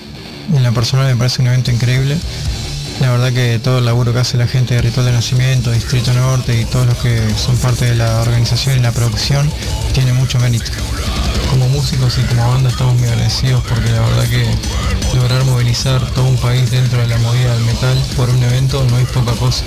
en 0.55 0.62
la 0.62 0.73
personal 0.73 1.07
me 1.07 1.17
parece 1.17 1.43
un 1.43 1.49
evento 1.49 1.71
increíble. 1.71 2.17
La 3.00 3.12
verdad 3.12 3.33
que 3.33 3.61
todo 3.61 3.78
el 3.78 3.85
laburo 3.85 4.12
que 4.12 4.19
hace 4.19 4.37
la 4.37 4.49
gente 4.49 4.75
de 4.75 4.83
Ritual 4.83 5.07
de 5.07 5.12
Nacimiento, 5.12 5.71
Distrito 5.71 6.12
Norte 6.12 6.61
y 6.61 6.64
todos 6.64 6.87
los 6.87 6.97
que 6.99 7.23
son 7.37 7.57
parte 7.57 7.85
de 7.85 7.95
la 7.95 8.21
organización 8.21 8.78
y 8.78 8.81
la 8.81 8.90
producción 8.90 9.49
tiene 9.93 10.12
mucho 10.12 10.38
mérito. 10.40 10.71
Como 11.49 11.69
músicos 11.69 12.19
y 12.19 12.23
como 12.23 12.49
banda 12.49 12.71
estamos 12.71 12.99
muy 12.99 13.09
agradecidos 13.09 13.62
porque 13.69 13.90
la 13.90 14.00
verdad 14.00 14.28
que 14.28 14.47
lograr 15.14 15.45
movilizar 15.45 16.05
todo 16.12 16.25
un 16.26 16.37
país 16.37 16.71
dentro 16.71 17.00
de 17.00 17.07
la 17.07 17.19
movida 17.19 17.55
del 17.55 17.64
metal 17.64 17.97
por 18.17 18.28
un 18.28 18.43
evento 18.43 18.85
no 18.90 18.99
es 18.99 19.09
poca 19.09 19.33
cosa. 19.33 19.64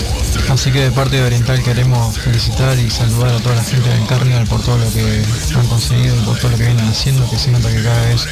Así 0.50 0.72
que 0.72 0.82
de 0.82 0.92
parte 0.92 1.16
de 1.16 1.24
Oriental 1.24 1.62
queremos 1.64 2.18
felicitar 2.20 2.78
y 2.78 2.90
saludar 2.90 3.34
a 3.34 3.40
toda 3.40 3.56
la 3.56 3.64
gente 3.64 3.90
del 3.90 4.06
Carnival 4.06 4.46
por 4.46 4.62
todo 4.62 4.78
lo 4.78 4.92
que 4.92 5.24
han 5.56 5.68
conseguido 5.68 6.16
y 6.16 6.20
por 6.20 6.38
todo 6.38 6.52
lo 6.52 6.58
que 6.58 6.66
vienen 6.66 6.88
haciendo, 6.88 7.28
que 7.30 7.38
se 7.38 7.52
nota 7.52 7.70
que 7.70 7.82
cada 7.82 8.02
vez 8.08 8.28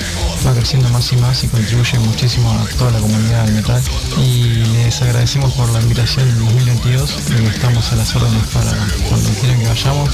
va 0.45 0.53
creciendo 0.53 0.89
más 0.89 1.11
y 1.11 1.17
más 1.17 1.43
y 1.43 1.47
contribuye 1.47 1.99
muchísimo 1.99 2.51
a 2.51 2.65
toda 2.77 2.91
la 2.91 2.99
comunidad 2.99 3.45
del 3.45 3.55
metal. 3.55 3.81
Y 4.21 4.63
les 4.89 5.01
agradecemos 5.03 5.53
por 5.53 5.69
la 5.69 5.79
invitación 5.81 6.25
del 6.25 6.39
2022 6.45 7.19
y 7.29 7.45
estamos 7.45 7.91
a 7.91 7.95
las 7.95 8.15
órdenes 8.15 8.43
para 8.47 8.71
cuando 9.07 9.29
quieran 9.39 9.59
que 9.59 9.67
vayamos, 9.67 10.09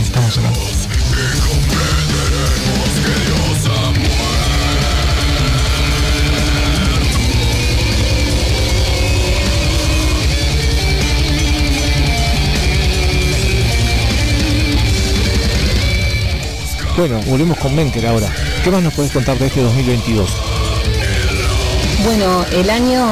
estamos 0.00 0.38
acá. 0.38 0.52
Bueno, 16.96 17.20
volvemos 17.22 17.58
con 17.58 17.74
Menker 17.74 18.06
ahora. 18.06 18.32
¿Qué 18.62 18.70
más 18.70 18.84
nos 18.84 18.94
puedes 18.94 19.10
contar 19.10 19.36
de 19.40 19.46
este 19.46 19.62
2022? 19.62 20.51
Bueno, 22.04 22.44
el 22.52 22.68
año 22.68 23.06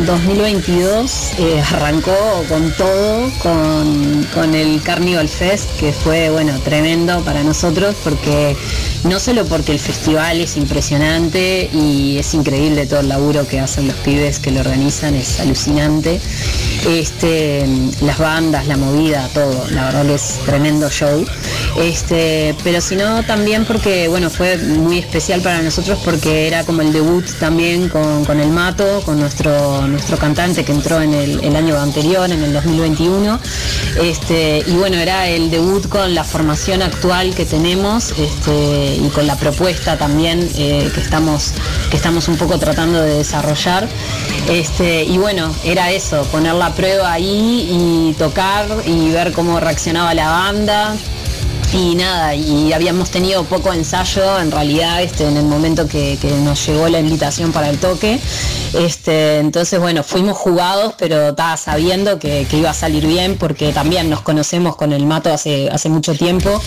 2022 0.00 1.32
eh, 1.38 1.60
arrancó 1.60 2.44
con 2.48 2.72
todo, 2.72 3.30
con, 3.38 4.26
con, 4.34 4.54
el 4.54 4.82
Carnival 4.82 5.28
Fest, 5.28 5.70
que 5.78 5.92
fue, 5.92 6.28
bueno, 6.28 6.58
tremendo 6.60 7.22
para 7.22 7.44
nosotros, 7.44 7.94
porque 8.02 8.56
no 9.04 9.20
solo 9.20 9.44
porque 9.44 9.70
el 9.70 9.78
festival 9.78 10.40
es 10.40 10.56
impresionante 10.56 11.70
y 11.72 12.18
es 12.18 12.34
increíble 12.34 12.86
todo 12.86 13.00
el 13.00 13.08
laburo 13.08 13.46
que 13.46 13.60
hacen 13.60 13.86
los 13.86 13.96
pibes 13.96 14.40
que 14.40 14.50
lo 14.50 14.60
organizan, 14.60 15.14
es 15.14 15.38
alucinante, 15.38 16.20
este, 16.88 17.64
las 18.00 18.18
bandas, 18.18 18.66
la 18.66 18.76
movida, 18.76 19.28
todo, 19.34 19.68
la 19.70 19.84
verdad 19.84 20.10
es 20.10 20.40
tremendo 20.44 20.90
show. 20.90 21.24
Este, 21.76 22.54
pero 22.62 22.80
sino 22.82 23.22
también 23.22 23.64
porque 23.64 24.06
bueno 24.08 24.28
fue 24.28 24.58
muy 24.58 24.98
especial 24.98 25.40
para 25.40 25.62
nosotros 25.62 25.98
porque 26.04 26.46
era 26.46 26.64
como 26.64 26.82
el 26.82 26.92
debut 26.92 27.24
también 27.40 27.88
con, 27.88 28.40
el 28.40 28.50
Mato, 28.50 29.02
con 29.04 29.18
nuestro, 29.18 29.86
nuestro 29.88 30.18
cantante 30.18 30.64
que 30.64 30.72
entró 30.72 31.00
en 31.00 31.14
el, 31.14 31.56
año 31.56 31.78
anterior, 31.78 32.30
en 32.30 32.42
el 32.42 32.52
2021. 32.52 33.40
Este, 34.02 34.62
y 34.66 34.72
bueno, 34.72 34.96
era 34.96 35.28
el 35.28 35.50
debut 35.50 35.88
con 35.88 36.14
la 36.14 36.24
formación 36.24 36.82
actual 36.82 37.34
que 37.34 37.44
tenemos 37.44 38.12
este, 38.18 38.96
y 38.96 39.08
con 39.14 39.26
la 39.26 39.36
propuesta 39.36 39.96
también 39.96 40.48
eh, 40.56 40.90
que, 40.94 41.00
estamos, 41.00 41.52
que 41.90 41.96
estamos 41.96 42.28
un 42.28 42.36
poco 42.36 42.58
tratando 42.58 43.00
de 43.00 43.18
desarrollar. 43.18 43.88
Este, 44.48 45.04
y 45.04 45.18
bueno, 45.18 45.54
era 45.64 45.90
eso, 45.90 46.22
poner 46.24 46.54
la 46.54 46.74
prueba 46.74 47.12
ahí 47.12 47.68
y 47.70 48.14
tocar 48.14 48.66
y 48.86 49.10
ver 49.10 49.32
cómo 49.32 49.60
reaccionaba 49.60 50.14
la 50.14 50.28
banda 50.28 50.96
y 51.72 51.94
nada, 51.94 52.34
y 52.34 52.72
habíamos 52.74 53.10
tenido 53.10 53.44
poco 53.44 53.72
ensayo 53.72 54.38
en 54.38 54.50
realidad 54.50 55.02
este, 55.02 55.26
en 55.26 55.38
el 55.38 55.44
momento 55.44 55.88
que, 55.88 56.18
nos 56.44 56.66
llegó 56.66 56.88
la 56.88 57.00
invitación 57.00 57.50
para 57.52 57.70
el 57.70 57.78
toque. 57.78 58.18
Este, 58.74 59.38
entonces, 59.38 59.80
bueno, 59.80 60.02
fuimos 60.02 60.36
jugados, 60.36 60.94
pero 60.98 61.30
estaba 61.30 61.56
sabiendo 61.56 62.18
que, 62.18 62.46
iba 62.52 62.70
a 62.70 62.74
salir 62.74 63.06
bien 63.06 63.36
porque 63.38 63.72
también 63.72 64.10
nos 64.10 64.20
conocemos 64.20 64.76
con 64.76 64.92
el 64.92 65.06
mato 65.06 65.32
hace, 65.32 65.70
hace 65.70 65.88
mucho 65.88 66.14
tiempo. 66.14 66.60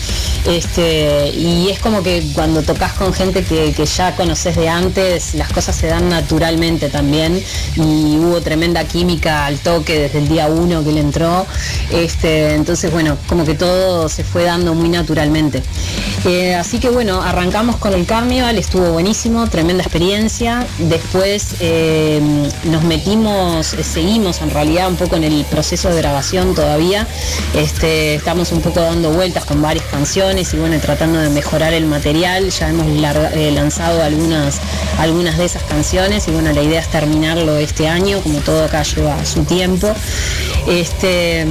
Este, 0.48 1.30
y 1.30 1.70
es 1.70 1.80
como 1.80 2.02
que 2.02 2.24
cuando 2.34 2.64
tocas 2.64 2.94
con 2.94 3.14
gente 3.14 3.44
que, 3.44 3.74
ya 3.86 4.16
conoces 4.16 4.56
de 4.56 4.70
antes, 4.70 5.36
las 5.36 5.52
cosas 5.52 5.76
se 5.76 5.88
dan 5.88 6.10
naturalmente 6.10 6.90
también. 6.90 7.44
Y 7.76 8.18
hubo 8.18 8.42
tremenda 8.42 8.84
química 8.86 9.46
al 9.46 9.60
toque 9.60 10.00
desde 10.00 10.20
el 10.20 10.28
día 10.28 10.48
uno 10.48 10.84
que 10.84 10.90
él 10.90 10.98
entró. 10.98 11.46
Este, 11.92 12.56
entonces, 12.56 12.92
bueno, 12.92 13.18
como 13.28 13.46
que 13.46 13.54
todo 13.54 14.10
se 14.10 14.24
fue 14.24 14.44
dando 14.44 14.74
muy 14.74 14.95
naturalmente. 14.96 15.62
Eh, 16.26 16.56
así 16.56 16.80
que 16.80 16.90
bueno, 16.90 17.22
arrancamos 17.22 17.76
con 17.78 17.94
el 17.94 18.06
Carnival, 18.06 18.58
estuvo 18.58 18.92
buenísimo, 18.92 19.48
tremenda 19.48 19.84
experiencia. 19.84 20.66
Después 20.80 21.56
eh, 21.60 22.20
nos 22.64 22.84
metimos, 22.84 23.74
eh, 23.74 23.84
seguimos 23.84 24.42
en 24.42 24.50
realidad 24.50 24.90
un 24.90 24.96
poco 24.96 25.18
en 25.18 25.24
el 25.24 25.46
proceso 25.46 25.90
de 25.90 25.98
grabación 25.98 26.56
todavía. 26.56 27.08
Este, 27.54 28.16
estamos 28.16 28.52
un 28.52 28.62
poco 28.62 28.82
dando 28.82 29.12
vueltas 29.12 29.46
con 29.46 29.62
varias 29.62 29.86
canciones 29.86 30.54
y 30.54 30.58
bueno, 30.58 30.80
tratando 30.80 31.20
de 31.20 31.30
mejorar 31.30 31.74
el 31.74 31.86
material. 31.86 32.50
Ya 32.50 32.70
hemos 32.70 32.88
lanzado 32.88 34.02
algunas, 34.02 34.60
algunas 34.98 35.38
de 35.38 35.46
esas 35.46 35.64
canciones 35.64 36.28
y 36.28 36.32
bueno, 36.32 36.52
la 36.54 36.64
idea 36.64 36.80
es 36.80 36.88
terminarlo 36.88 37.58
este 37.58 37.88
año, 37.88 38.20
como 38.22 38.40
todo 38.40 38.66
acá 38.66 38.82
lleva 38.84 39.24
su 39.26 39.44
tiempo. 39.44 39.94
Este, 40.68 41.46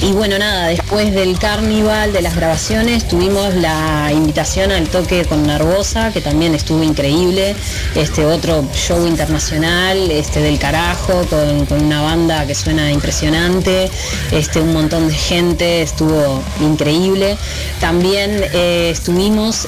y 0.00 0.12
bueno, 0.12 0.38
nada, 0.38 0.68
después 0.68 1.12
del 1.12 1.38
carnival, 1.40 2.12
de 2.12 2.22
las 2.22 2.36
grabaciones, 2.36 3.08
tuvimos 3.08 3.52
la 3.54 4.12
invitación 4.12 4.70
al 4.70 4.88
toque 4.88 5.24
con 5.24 5.44
Narbosa, 5.44 6.12
que 6.12 6.20
también 6.20 6.54
estuvo 6.54 6.84
increíble. 6.84 7.56
Este 7.96 8.24
otro 8.24 8.64
show 8.72 9.06
internacional, 9.08 10.10
este 10.12 10.40
del 10.40 10.58
carajo, 10.58 11.24
con, 11.26 11.82
una 11.82 12.00
banda 12.00 12.46
que 12.46 12.54
suena 12.54 12.92
impresionante, 12.92 13.90
este, 14.30 14.60
un 14.60 14.72
montón 14.72 15.08
de 15.08 15.14
gente, 15.14 15.82
estuvo 15.82 16.42
increíble. 16.60 17.36
También 17.80 18.44
eh, 18.52 18.90
estuvimos 18.90 19.66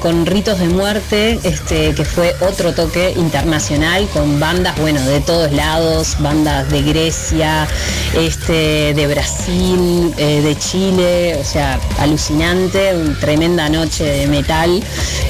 con 0.00 0.26
Ritos 0.26 0.58
de 0.58 0.68
Muerte, 0.68 1.38
este, 1.44 1.94
que 1.94 2.04
fue 2.04 2.34
otro 2.40 2.74
toque 2.74 3.12
internacional, 3.16 4.08
con 4.12 4.40
bandas, 4.40 4.76
bueno, 4.78 5.00
de 5.04 5.20
todos 5.20 5.52
lados, 5.52 6.16
bandas 6.18 6.68
de 6.70 6.82
Grecia, 6.82 7.68
este, 8.16 8.92
de 8.94 9.06
Brasil 9.06 9.67
eh, 10.16 10.40
de 10.40 10.56
Chile, 10.56 11.36
o 11.38 11.44
sea, 11.44 11.78
alucinante, 11.98 12.94
una 12.94 13.18
tremenda 13.18 13.68
noche 13.68 14.04
de 14.04 14.26
metal. 14.26 14.82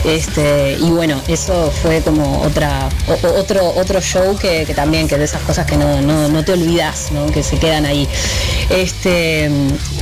Este, 0.04 0.76
y 0.78 0.90
bueno, 0.90 1.20
eso 1.26 1.72
fue 1.82 2.00
como 2.02 2.42
otra, 2.42 2.88
otro, 3.36 3.74
otro 3.74 4.00
show 4.00 4.36
que, 4.36 4.64
también, 4.76 5.08
que 5.08 5.18
de 5.18 5.24
esas 5.24 5.42
cosas 5.42 5.66
que 5.66 5.76
no, 5.76 6.44
te 6.44 6.52
olvidas, 6.52 7.08
que 7.34 7.42
se 7.42 7.58
quedan 7.58 7.84
ahí. 7.84 8.08
Este, 8.70 9.50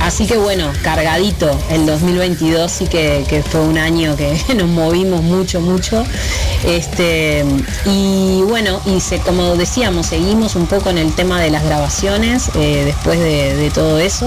así 0.01 0.27
que 0.27 0.37
bueno, 0.37 0.71
cargadito 0.83 1.57
el 1.69 1.85
2022 1.85 2.71
sí 2.71 2.85
que, 2.87 3.43
fue 3.49 3.61
un 3.61 3.77
año 3.77 4.15
que 4.15 4.39
nos 4.55 4.67
movimos 4.67 5.23
mucho, 5.23 5.61
mucho. 5.61 6.03
Este, 6.63 7.43
y 7.85 8.41
bueno, 8.43 8.81
y 8.85 8.99
se, 8.99 9.17
como 9.19 9.55
decíamos, 9.55 10.07
seguimos 10.07 10.55
un 10.55 10.67
poco 10.67 10.91
en 10.91 10.99
el 10.99 11.13
tema 11.15 11.41
de 11.41 11.49
las 11.49 11.63
grabaciones 11.63 12.51
eh, 12.55 12.83
después 12.85 13.19
de 13.19 13.71
todo 13.73 13.97
eso. 13.99 14.26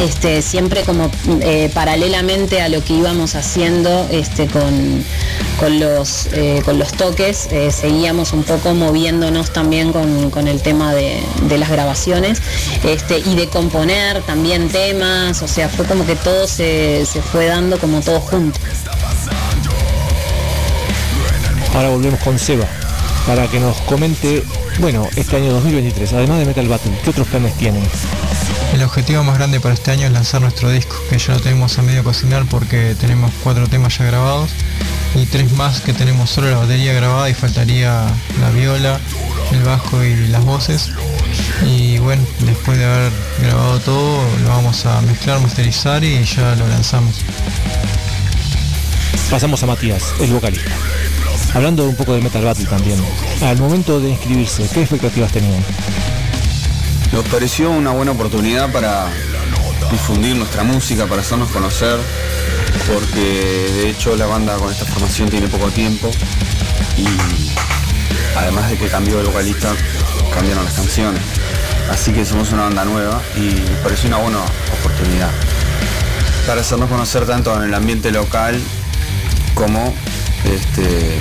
Este, 0.00 0.40
siempre 0.40 0.82
como 0.84 1.10
eh, 1.42 1.70
paralelamente 1.74 2.62
a 2.62 2.70
lo 2.70 2.82
que 2.82 2.94
íbamos 2.94 3.34
haciendo 3.34 4.08
este, 4.10 4.46
con, 4.46 5.04
los, 5.78 6.26
eh, 6.32 6.62
con 6.64 6.78
los 6.78 6.92
toques, 6.92 7.48
eh, 7.52 7.70
seguíamos 7.70 8.32
un 8.32 8.42
poco 8.44 8.72
moviéndonos 8.72 9.52
también 9.52 9.92
con, 9.92 10.48
el 10.48 10.62
tema 10.62 10.94
de, 10.94 11.20
las 11.58 11.68
grabaciones 11.68 12.40
este, 12.82 13.18
y 13.18 13.34
de 13.34 13.48
componer 13.48 14.22
también 14.22 14.70
temas, 14.70 15.42
o 15.42 15.48
sea, 15.48 15.68
fue 15.68 15.84
como 15.84 16.06
que 16.06 16.16
todo 16.16 16.46
se, 16.46 17.04
se 17.04 17.20
fue 17.20 17.46
dando 17.46 17.78
como 17.78 18.00
todo 18.00 18.20
junto. 18.20 18.58
Ahora 21.74 21.90
volvemos 21.90 22.20
con 22.20 22.38
Seba 22.38 22.66
para 23.26 23.46
que 23.48 23.60
nos 23.60 23.76
comente, 23.82 24.42
bueno, 24.78 25.06
este 25.14 25.36
año 25.36 25.52
2023, 25.52 26.14
además 26.14 26.38
de 26.38 26.46
Metal 26.46 26.66
Battle, 26.66 26.92
¿qué 27.04 27.10
otros 27.10 27.28
planes 27.28 27.54
tienen? 27.58 27.82
El 28.72 28.82
objetivo 28.84 29.24
más 29.24 29.36
grande 29.36 29.60
para 29.60 29.74
este 29.74 29.90
año 29.90 30.06
es 30.06 30.12
lanzar 30.12 30.40
nuestro 30.40 30.70
disco, 30.70 30.96
que 31.10 31.18
ya 31.18 31.34
lo 31.34 31.40
tenemos 31.40 31.78
a 31.78 31.82
medio 31.82 32.04
cocinar 32.04 32.44
porque 32.46 32.94
tenemos 32.98 33.32
cuatro 33.42 33.66
temas 33.68 33.98
ya 33.98 34.04
grabados 34.04 34.50
y 35.14 35.26
tres 35.26 35.52
más 35.52 35.80
que 35.80 35.92
tenemos 35.92 36.30
solo 36.30 36.50
la 36.50 36.58
batería 36.58 36.92
grabada 36.92 37.28
y 37.28 37.34
faltaría 37.34 38.06
la 38.40 38.50
viola, 38.50 39.00
el 39.52 39.62
bajo 39.64 40.02
y 40.04 40.28
las 40.28 40.44
voces. 40.44 40.90
Y 41.66 41.98
bueno, 41.98 42.22
después 42.40 42.78
de 42.78 42.84
haber 42.84 43.12
grabado 43.40 43.80
todo, 43.80 44.22
lo 44.44 44.48
vamos 44.48 44.86
a 44.86 45.00
mezclar, 45.02 45.40
masterizar 45.40 46.04
y 46.04 46.22
ya 46.24 46.54
lo 46.54 46.66
lanzamos. 46.68 47.16
Pasamos 49.30 49.62
a 49.62 49.66
Matías, 49.66 50.14
el 50.20 50.32
vocalista. 50.32 50.70
Hablando 51.54 51.88
un 51.88 51.96
poco 51.96 52.14
de 52.14 52.20
Metal 52.20 52.44
Battle 52.44 52.66
también, 52.66 52.98
al 53.42 53.58
momento 53.58 54.00
de 54.00 54.10
inscribirse, 54.10 54.68
¿qué 54.72 54.82
expectativas 54.82 55.32
tenían? 55.32 55.62
Nos 57.12 57.26
pareció 57.28 57.70
una 57.70 57.90
buena 57.90 58.12
oportunidad 58.12 58.72
para 58.72 59.08
difundir 59.90 60.36
nuestra 60.36 60.62
música, 60.62 61.06
para 61.06 61.22
hacernos 61.22 61.50
conocer, 61.50 61.98
porque 62.86 63.20
de 63.20 63.90
hecho 63.90 64.14
la 64.16 64.26
banda 64.26 64.56
con 64.56 64.70
esta 64.70 64.84
formación 64.84 65.28
tiene 65.28 65.48
poco 65.48 65.68
tiempo 65.70 66.10
y 66.96 67.06
además 68.36 68.70
de 68.70 68.78
que 68.78 68.88
cambió 68.88 69.20
el 69.20 69.26
vocalista, 69.26 69.72
cambiaron 70.32 70.64
las 70.64 70.74
canciones. 70.74 71.22
Así 71.90 72.12
que 72.12 72.24
somos 72.24 72.52
una 72.52 72.62
banda 72.62 72.84
nueva 72.84 73.20
y 73.36 73.50
pareció 73.82 74.08
una 74.08 74.18
buena 74.18 74.38
oportunidad 74.78 75.30
para 76.46 76.60
hacernos 76.60 76.88
conocer 76.88 77.26
tanto 77.26 77.54
en 77.56 77.68
el 77.68 77.74
ambiente 77.74 78.12
local 78.12 78.60
como 79.54 79.92
este, 80.44 81.20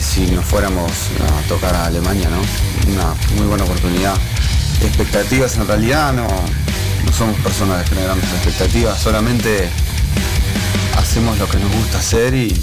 si 0.00 0.26
nos 0.30 0.44
fuéramos 0.44 0.90
a 1.20 1.48
tocar 1.48 1.74
a 1.74 1.86
Alemania, 1.86 2.28
¿no? 2.28 2.92
Una 2.92 3.14
muy 3.36 3.46
buena 3.46 3.64
oportunidad. 3.64 4.14
Expectativas 4.82 5.56
en 5.56 5.66
realidad 5.66 6.12
no, 6.12 6.26
no 6.26 7.12
somos 7.12 7.38
personas 7.40 7.82
que 7.84 7.94
generamos 7.94 8.24
expectativas, 8.24 9.00
solamente 9.00 9.68
hacemos 10.98 11.38
lo 11.38 11.48
que 11.48 11.58
nos 11.58 11.72
gusta 11.72 11.98
hacer 11.98 12.34
y, 12.34 12.60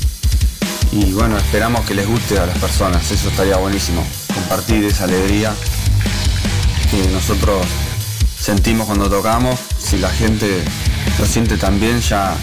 y 0.92 1.12
bueno, 1.14 1.38
esperamos 1.38 1.86
que 1.86 1.96
les 1.96 2.08
guste 2.08 2.38
a 2.38 2.46
las 2.46 2.58
personas, 2.58 3.10
eso 3.10 3.30
estaría 3.30 3.58
buenísimo, 3.58 4.06
compartir 4.34 4.84
esa 4.84 5.06
alegría 5.06 5.54
que 6.92 7.08
nosotros 7.12 7.66
sentimos 8.40 8.86
cuando 8.86 9.10
tocamos, 9.10 9.60
si 9.80 9.98
la 9.98 10.10
gente 10.10 10.64
lo 11.18 11.26
siente 11.26 11.58
también 11.58 12.02
ya, 12.02 12.36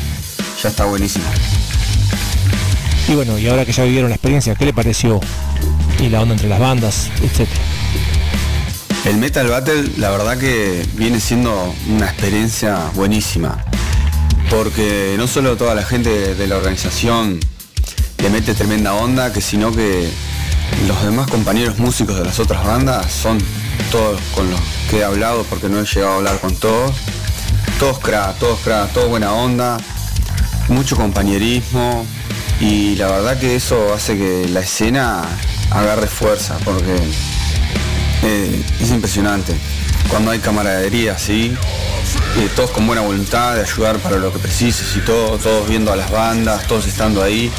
ya 0.63 0.69
está 0.69 0.85
buenísimo. 0.87 1.27
Y 3.09 3.15
bueno, 3.15 3.39
y 3.39 3.47
ahora 3.47 3.65
que 3.65 3.73
ya 3.73 3.85
vivieron 3.85 4.11
la 4.11 4.17
experiencia, 4.17 4.57
¿qué 4.57 4.65
le 4.65 4.73
pareció? 4.73 5.21
Y 6.01 6.09
la 6.09 6.23
onda 6.23 6.35
entre 6.35 6.49
las 6.49 6.59
bandas, 6.59 7.09
etcétera. 7.23 7.61
El 9.05 9.19
Metal 9.19 9.47
Battle 9.47 9.85
la 9.99 10.11
verdad 10.11 10.37
que 10.37 10.85
viene 10.95 11.21
siendo 11.21 11.73
una 11.89 12.07
experiencia 12.07 12.91
buenísima, 12.95 13.65
porque 14.51 15.15
no 15.17 15.29
solo 15.29 15.57
toda 15.57 15.77
la 15.77 15.85
gente 15.85 16.35
de 16.35 16.47
la 16.49 16.57
organización 16.57 17.39
le 18.21 18.31
mete 18.31 18.55
tremenda 18.55 18.95
onda, 18.95 19.33
que 19.33 19.41
sino 19.41 19.71
que 19.71 20.11
los 20.89 21.05
demás 21.05 21.31
compañeros 21.31 21.79
músicos 21.79 22.19
de 22.19 22.25
las 22.25 22.41
otras 22.41 22.65
bandas 22.65 23.13
son 23.13 23.39
todos 23.93 24.21
con 24.35 24.51
los 24.51 24.61
que 24.91 24.99
he 24.99 25.05
hablado, 25.05 25.45
porque 25.45 25.69
no 25.69 25.79
he 25.79 25.85
llegado 25.85 26.15
a 26.15 26.17
hablar 26.17 26.41
con 26.41 26.57
todos, 26.57 26.91
todos 27.79 28.01
crack, 28.01 28.37
todos 28.41 28.59
crack, 28.65 28.93
todo 28.93 29.09
buena 29.09 29.33
onda, 29.33 29.77
mucho 30.69 30.97
compañerismo 30.97 32.05
y 32.61 32.97
la 32.97 33.09
verdad 33.09 33.39
que 33.39 33.57
eso 33.57 33.93
hace 33.93 34.17
que 34.17 34.49
la 34.49 34.61
escena 34.61 35.25
agarre 35.71 36.07
fuerza, 36.07 36.59
porque 36.65 36.97
eh, 38.23 38.63
es 38.81 38.91
impresionante. 38.91 39.55
Cuando 40.09 40.31
hay 40.31 40.39
camaradería 40.39 41.15
así, 41.15 41.55
eh, 42.39 42.49
todos 42.55 42.71
con 42.71 42.87
buena 42.87 43.03
voluntad 43.03 43.57
de 43.57 43.63
ayudar 43.63 43.99
para 43.99 44.17
lo 44.17 44.33
que 44.33 44.39
precises 44.39 44.97
y 44.97 45.01
todo, 45.01 45.39
todos 45.39 45.69
viendo 45.69 45.93
a 45.93 45.97
las 45.97 46.11
bandas, 46.11 46.67
todos 46.67 46.87
estando 46.87 47.23
ahí, 47.23 47.51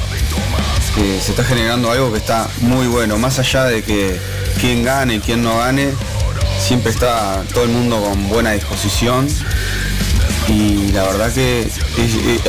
eh, 0.97 1.19
se 1.21 1.31
está 1.31 1.43
generando 1.43 1.91
algo 1.91 2.11
que 2.11 2.17
está 2.17 2.49
muy 2.61 2.87
bueno, 2.87 3.17
más 3.17 3.37
allá 3.37 3.65
de 3.65 3.83
que 3.83 4.19
quien 4.59 4.83
gane 4.83 5.15
y 5.15 5.19
quien 5.19 5.43
no 5.43 5.59
gane, 5.59 5.93
siempre 6.59 6.91
está 6.91 7.43
todo 7.53 7.65
el 7.65 7.69
mundo 7.69 8.01
con 8.01 8.29
buena 8.29 8.51
disposición 8.53 9.27
y 10.47 10.91
la 10.91 11.03
verdad 11.03 11.31
que 11.31 11.69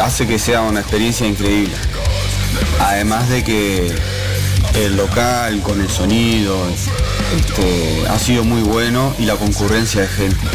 hace 0.00 0.26
que 0.26 0.38
sea 0.38 0.62
una 0.62 0.80
experiencia 0.80 1.26
increíble. 1.26 1.74
Además 2.80 3.28
de 3.28 3.44
que 3.44 3.94
el 4.74 4.96
local 4.96 5.60
con 5.62 5.80
el 5.80 5.88
sonido 5.90 6.56
este, 7.36 8.06
ha 8.08 8.18
sido 8.18 8.44
muy 8.44 8.62
bueno 8.62 9.14
y 9.18 9.24
la 9.24 9.36
concurrencia 9.36 10.02
de 10.02 10.08
gente. 10.08 10.46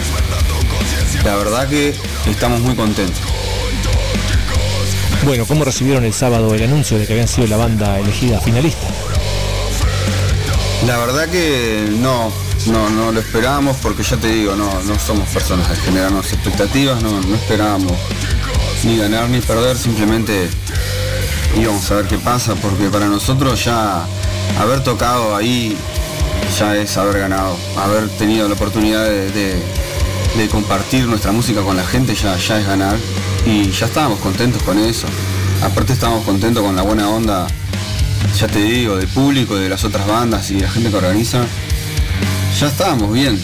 La 1.24 1.36
verdad 1.36 1.68
que 1.68 1.94
estamos 2.30 2.62
muy 2.62 2.76
contentos. 2.76 3.22
Bueno, 5.26 5.46
¿cómo 5.46 5.64
recibieron 5.64 6.04
el 6.04 6.14
sábado 6.14 6.54
el 6.54 6.64
anuncio 6.64 7.00
de 7.00 7.08
que 7.08 7.14
habían 7.14 7.30
sido 7.30 7.48
la 7.48 7.58
banda 7.58 7.98
elegida 7.98 8.42
finalista? 8.42 8.88
La 10.86 10.98
verdad 10.98 11.30
que 11.30 11.88
no, 12.00 12.30
no, 12.68 12.90
no 12.90 13.12
lo 13.14 13.20
esperábamos 13.22 13.78
porque 13.78 14.04
ya 14.04 14.18
te 14.18 14.28
digo, 14.28 14.56
no, 14.56 14.82
no 14.84 15.00
somos 15.00 15.30
personas 15.30 15.70
de 15.70 15.78
generarnos 15.78 16.34
expectativas, 16.34 17.02
no, 17.02 17.22
no 17.22 17.36
esperábamos 17.36 17.94
ni 18.84 18.98
ganar 18.98 19.30
ni 19.30 19.40
perder, 19.40 19.78
simplemente 19.78 20.50
íbamos 21.60 21.90
a 21.92 21.96
ver 21.96 22.08
qué 22.08 22.18
pasa, 22.18 22.56
porque 22.56 22.90
para 22.90 23.08
nosotros 23.08 23.64
ya 23.64 24.06
haber 24.60 24.84
tocado 24.84 25.36
ahí 25.36 25.78
ya 26.58 26.76
es 26.76 26.98
haber 26.98 27.20
ganado, 27.20 27.58
haber 27.78 28.10
tenido 28.10 28.48
la 28.48 28.54
oportunidad 28.56 29.06
de, 29.06 29.62
compartir 30.52 31.06
nuestra 31.06 31.32
música 31.32 31.62
con 31.62 31.78
la 31.78 31.86
gente 31.86 32.16
ya, 32.16 32.38
ya 32.38 32.60
es 32.60 32.68
ganar 32.68 32.98
y 33.46 33.72
ya 33.72 33.86
estábamos 33.86 34.20
contentos 34.20 34.62
con 34.64 34.78
eso. 34.78 35.08
Aparte 35.64 35.94
estábamos 35.94 36.26
contentos 36.26 36.64
con 36.64 36.76
la 36.76 36.82
buena 36.82 37.10
onda, 37.10 37.48
ya 38.38 38.48
te 38.48 38.60
digo, 38.60 38.98
del 38.98 39.08
público, 39.08 39.56
de 39.56 39.70
las 39.70 39.84
otras 39.84 40.06
bandas 40.06 40.52
y 40.52 40.56
de 40.56 40.62
la 40.62 40.70
gente 40.70 40.90
que 40.90 40.98
organiza. 40.98 41.46
Ya 42.60 42.68
estábamos 42.68 43.14
bien. 43.14 43.42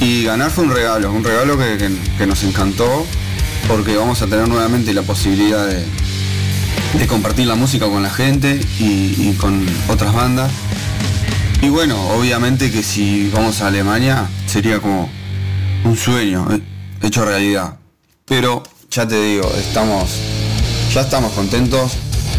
Y 0.00 0.24
ganar 0.24 0.50
fue 0.50 0.64
un 0.64 0.70
regalo, 0.70 1.12
un 1.12 1.22
regalo 1.22 1.58
que 1.58 2.26
nos 2.26 2.42
encantó 2.42 3.06
porque 3.68 3.96
vamos 3.96 4.20
a 4.22 4.26
tener 4.26 4.48
nuevamente 4.48 4.92
la 4.92 5.02
posibilidad 5.02 5.66
de, 5.66 5.84
de 6.98 7.06
compartir 7.06 7.46
la 7.46 7.54
música 7.54 7.86
con 7.86 8.02
la 8.02 8.10
gente 8.10 8.60
y, 8.78 9.32
con 9.34 9.66
otras 9.88 10.12
bandas. 10.12 10.50
Y 11.62 11.68
bueno, 11.68 12.00
obviamente 12.10 12.70
que 12.70 12.82
si 12.82 13.28
vamos 13.28 13.60
a 13.60 13.68
Alemania 13.68 14.28
sería 14.46 14.80
como 14.80 15.08
un 15.84 15.96
sueño 15.96 16.48
eh, 16.52 16.60
hecho 17.02 17.24
realidad. 17.24 17.76
Pero 18.24 18.62
ya 18.90 19.06
te 19.06 19.20
digo, 19.22 19.52
estamos, 19.58 20.10
ya 20.92 21.02
estamos 21.02 21.32
contentos, 21.32 21.92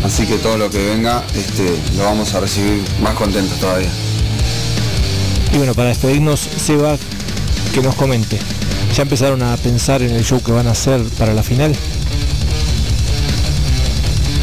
así 0.03 0.25
que 0.25 0.37
todo 0.37 0.57
lo 0.57 0.69
que 0.69 0.83
venga 0.85 1.23
este, 1.35 1.77
lo 1.97 2.03
vamos 2.03 2.33
a 2.33 2.39
recibir 2.39 2.83
más 3.01 3.13
contentos 3.15 3.59
todavía. 3.59 3.89
Y 5.53 5.57
bueno, 5.57 5.73
para 5.73 5.89
despedirnos, 5.89 6.39
Seba, 6.39 6.97
que 7.73 7.81
nos 7.81 7.95
comente. 7.95 8.39
¿Ya 8.95 9.03
empezaron 9.03 9.43
a 9.43 9.55
pensar 9.57 10.01
en 10.01 10.11
el 10.11 10.25
show 10.25 10.41
que 10.41 10.51
van 10.51 10.67
a 10.67 10.71
hacer 10.71 11.01
para 11.17 11.33
la 11.33 11.43
final? 11.43 11.75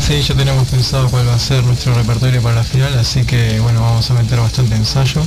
Sí, 0.09 0.23
ya 0.23 0.35
tenemos 0.35 0.67
pensado 0.71 1.07
cuál 1.11 1.29
va 1.29 1.35
a 1.35 1.39
ser 1.39 1.63
nuestro 1.65 1.93
repertorio 1.93 2.41
para 2.41 2.55
la 2.55 2.65
final, 2.65 2.99
así 2.99 3.27
que 3.27 3.61
bueno, 3.61 3.83
vamos 3.83 4.11
a 4.11 4.15
meter 4.15 4.41
bastante 4.41 4.75
ensayo 4.75 5.21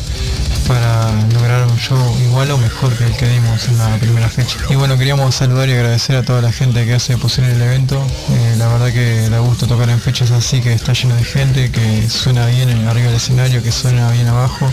para 0.67 1.11
lograr 1.33 1.67
un 1.67 1.77
show 1.77 2.17
igual 2.23 2.49
o 2.49 2.57
mejor 2.57 2.91
que 2.97 3.05
el 3.05 3.15
que 3.15 3.27
dimos 3.27 3.67
en 3.67 3.77
la 3.77 3.95
primera 3.99 4.27
fecha. 4.27 4.57
Y 4.71 4.75
bueno, 4.75 4.97
queríamos 4.97 5.35
saludar 5.35 5.69
y 5.69 5.73
agradecer 5.73 6.15
a 6.15 6.23
toda 6.23 6.41
la 6.41 6.51
gente 6.51 6.83
que 6.83 6.95
hace 6.95 7.15
posible 7.15 7.51
el 7.51 7.61
evento. 7.61 8.03
Eh, 8.31 8.55
la 8.57 8.69
verdad 8.69 8.91
que 8.91 9.29
da 9.29 9.37
gusto 9.37 9.67
tocar 9.67 9.87
en 9.87 9.99
fechas 9.99 10.31
así, 10.31 10.61
que 10.61 10.73
está 10.73 10.93
lleno 10.93 11.13
de 11.15 11.25
gente, 11.25 11.69
que 11.69 12.09
suena 12.09 12.47
bien 12.47 12.71
arriba 12.87 13.05
del 13.05 13.17
escenario, 13.17 13.61
que 13.61 13.71
suena 13.71 14.09
bien 14.09 14.29
abajo. 14.29 14.67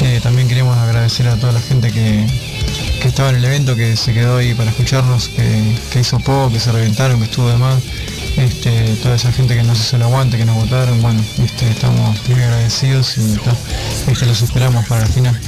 Eh, 0.00 0.20
también 0.22 0.48
queríamos 0.48 0.78
agradecer 0.78 1.28
a 1.28 1.36
toda 1.36 1.52
la 1.52 1.60
gente 1.60 1.92
que, 1.92 2.26
estaba 3.04 3.28
en 3.28 3.36
el 3.36 3.44
evento, 3.44 3.76
que 3.76 3.96
se 3.96 4.14
quedó 4.14 4.38
ahí 4.38 4.54
para 4.54 4.70
escucharnos, 4.70 5.28
que, 5.28 5.76
que 5.92 6.00
hizo 6.00 6.18
poco, 6.20 6.50
que 6.50 6.58
se 6.58 6.72
reventaron, 6.72 7.18
que 7.18 7.26
estuvo 7.26 7.50
de 7.50 7.58
más 7.58 7.76
este, 8.36 8.96
toda 9.02 9.16
esa 9.16 9.32
gente 9.32 9.54
que 9.54 9.62
nos 9.62 9.78
hizo 9.78 9.96
el 9.96 10.02
aguante, 10.02 10.36
que 10.36 10.44
nos 10.44 10.56
votaron, 10.56 11.00
bueno, 11.02 11.20
este, 11.42 11.68
estamos 11.70 12.28
muy 12.28 12.42
agradecidos 12.42 13.18
y 13.18 13.38
este, 14.10 14.26
los 14.26 14.42
esperamos 14.42 14.86
para 14.86 15.02
la 15.02 15.06
final. 15.06 15.38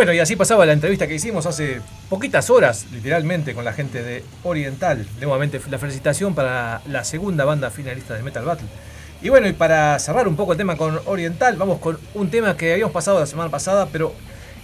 Bueno, 0.00 0.14
y 0.14 0.18
así 0.18 0.34
pasaba 0.34 0.64
la 0.64 0.72
entrevista 0.72 1.06
que 1.06 1.16
hicimos 1.16 1.44
hace 1.44 1.82
poquitas 2.08 2.48
horas, 2.48 2.86
literalmente, 2.90 3.54
con 3.54 3.66
la 3.66 3.74
gente 3.74 4.02
de 4.02 4.24
Oriental. 4.44 5.06
Nuevamente 5.20 5.60
la 5.68 5.78
felicitación 5.78 6.34
para 6.34 6.80
la 6.86 7.04
segunda 7.04 7.44
banda 7.44 7.70
finalista 7.70 8.14
de 8.14 8.22
Metal 8.22 8.42
Battle. 8.42 8.66
Y 9.22 9.28
bueno, 9.28 9.46
y 9.48 9.52
para 9.52 9.98
cerrar 9.98 10.26
un 10.26 10.36
poco 10.36 10.52
el 10.52 10.58
tema 10.58 10.76
con 10.76 10.98
Oriental, 11.04 11.56
vamos 11.56 11.78
con 11.78 11.98
un 12.14 12.30
tema 12.30 12.56
que 12.56 12.72
habíamos 12.72 12.92
pasado 12.94 13.20
la 13.20 13.26
semana 13.26 13.50
pasada, 13.50 13.88
pero 13.92 14.14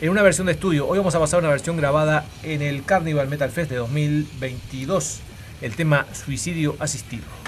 en 0.01 0.09
una 0.09 0.23
versión 0.23 0.47
de 0.47 0.55
estudio. 0.55 0.88
Hoy 0.88 0.97
vamos 0.97 1.14
a 1.14 1.21
pasar 1.21 1.40
una 1.40 1.51
versión 1.51 1.77
grabada 1.77 2.25
en 2.42 2.62
el 2.62 2.83
Carnival 2.83 3.29
Metal 3.29 3.51
Fest 3.51 3.71
de 3.71 3.77
2022, 3.77 5.21
el 5.61 5.77
tema 5.77 6.07
Suicidio 6.14 6.75
Asistido. 6.79 7.45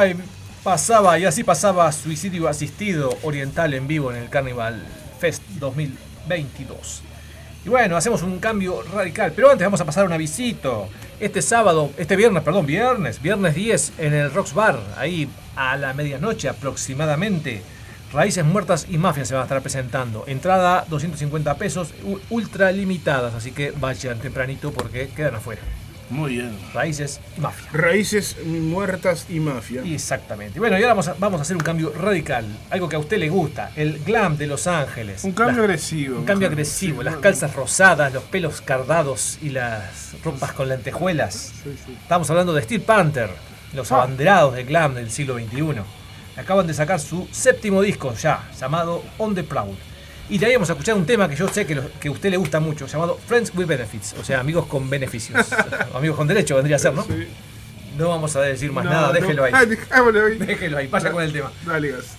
Ahí 0.00 0.16
pasaba, 0.62 1.18
y 1.18 1.24
así 1.24 1.44
pasaba 1.44 1.90
Suicidio 1.92 2.48
Asistido 2.48 3.16
Oriental 3.22 3.74
en 3.74 3.86
vivo 3.86 4.10
en 4.10 4.16
el 4.16 4.28
Carnival 4.28 4.82
Fest 5.18 5.42
2022. 5.58 7.02
Y 7.64 7.68
bueno, 7.68 7.96
hacemos 7.96 8.22
un 8.22 8.38
cambio 8.38 8.82
radical, 8.82 9.32
pero 9.34 9.50
antes 9.50 9.66
vamos 9.66 9.80
a 9.80 9.84
pasar 9.84 10.04
un 10.04 10.12
avisito. 10.12 10.88
Este 11.20 11.40
sábado, 11.42 11.90
este 11.96 12.16
viernes, 12.16 12.42
perdón, 12.42 12.66
viernes, 12.66 13.22
viernes 13.22 13.54
10 13.54 13.92
en 13.98 14.14
el 14.14 14.32
Rocks 14.32 14.52
Bar, 14.52 14.78
ahí 14.96 15.28
a 15.56 15.76
la 15.76 15.94
medianoche 15.94 16.48
aproximadamente. 16.48 17.62
Raíces 18.12 18.44
Muertas 18.44 18.86
y 18.88 18.98
Mafia 18.98 19.24
se 19.24 19.34
van 19.34 19.42
a 19.42 19.44
estar 19.44 19.60
presentando. 19.60 20.24
Entrada 20.26 20.84
250 20.88 21.54
pesos, 21.54 21.94
ultra 22.30 22.70
limitadas, 22.70 23.34
así 23.34 23.52
que 23.52 23.70
vayan 23.72 24.18
tempranito 24.18 24.70
porque 24.72 25.08
quedan 25.08 25.36
afuera. 25.36 25.62
Muy 26.10 26.32
bien. 26.34 26.56
Raíces 26.72 27.20
y 27.36 27.40
Mafia. 27.40 27.68
Raíces 27.72 28.36
muertas 28.44 29.26
y 29.28 29.40
mafia. 29.40 29.82
Exactamente. 29.84 30.58
Bueno, 30.58 30.76
y 30.76 30.82
ahora 30.82 30.88
vamos 30.94 31.08
a, 31.08 31.14
vamos 31.18 31.38
a 31.40 31.42
hacer 31.42 31.56
un 31.56 31.62
cambio 31.62 31.92
radical. 31.96 32.46
Algo 32.70 32.88
que 32.88 32.96
a 32.96 32.98
usted 32.98 33.18
le 33.18 33.28
gusta. 33.28 33.70
El 33.74 33.98
glam 34.04 34.36
de 34.36 34.46
Los 34.46 34.66
Ángeles. 34.66 35.24
Un 35.24 35.32
cambio 35.32 35.56
Las- 35.58 35.64
agresivo. 35.64 36.18
Un 36.18 36.24
cambio 36.24 36.48
agresivo. 36.48 36.98
Sí, 37.00 37.04
Las 37.04 37.16
calzas 37.16 37.54
rosadas, 37.54 38.12
los 38.12 38.22
pelos 38.24 38.60
cardados 38.60 39.38
y 39.42 39.48
las 39.50 40.14
ropas 40.22 40.52
con 40.52 40.68
lentejuelas. 40.68 41.52
Sí, 41.62 41.74
sí. 41.86 41.96
Estamos 42.02 42.28
hablando 42.30 42.52
de 42.52 42.62
Steel 42.62 42.82
Panther, 42.82 43.30
los 43.72 43.90
Ah. 43.90 43.96
abanderados 43.96 44.54
del 44.54 44.66
glam 44.66 44.94
del 44.94 45.10
siglo 45.10 45.34
XXI. 45.38 45.82
Acaban 46.36 46.66
de 46.66 46.74
sacar 46.74 46.98
su 47.00 47.28
séptimo 47.30 47.80
disco 47.80 48.12
ya, 48.14 48.48
llamado 48.60 49.02
On 49.18 49.34
the 49.34 49.44
Proud. 49.44 49.76
Y 50.30 50.38
de 50.38 50.46
ahí 50.46 50.54
vamos 50.54 50.70
a 50.70 50.72
escuchar 50.72 50.94
un 50.94 51.04
tema 51.04 51.28
que 51.28 51.36
yo 51.36 51.46
sé 51.48 51.66
que, 51.66 51.74
lo- 51.74 51.90
que 52.00 52.08
a 52.08 52.10
usted 52.10 52.30
le 52.30 52.36
gusta 52.38 52.58
mucho, 52.60 52.86
llamado 52.86 53.18
Friends 53.26 53.52
with 53.54 53.66
Benefits, 53.66 54.14
o 54.18 54.24
sea, 54.24 54.40
amigos 54.40 54.66
con 54.66 54.88
beneficios. 54.88 55.46
Amigos 55.94 56.16
con 56.16 56.26
derecho 56.26 56.56
vendría 56.56 56.76
a 56.76 56.78
ser, 56.78 56.94
¿no? 56.94 57.02
Sí. 57.04 57.26
No 57.98 58.08
vamos 58.08 58.34
a 58.34 58.40
decir 58.40 58.72
más 58.72 58.84
No, 58.84 58.90
nada, 58.90 59.06
no. 59.08 59.12
déjelo 59.12 59.44
ahí. 59.44 59.52
Ah, 59.54 59.64
dejámoslo 59.66 60.26
ahí. 60.26 60.38
Déjelo 60.38 60.78
ahí, 60.78 60.86
vaya 60.88 61.12
con 61.12 61.22
el 61.22 61.32
tema. 61.32 61.52
Dale, 61.66 61.90
gas. 61.92 62.16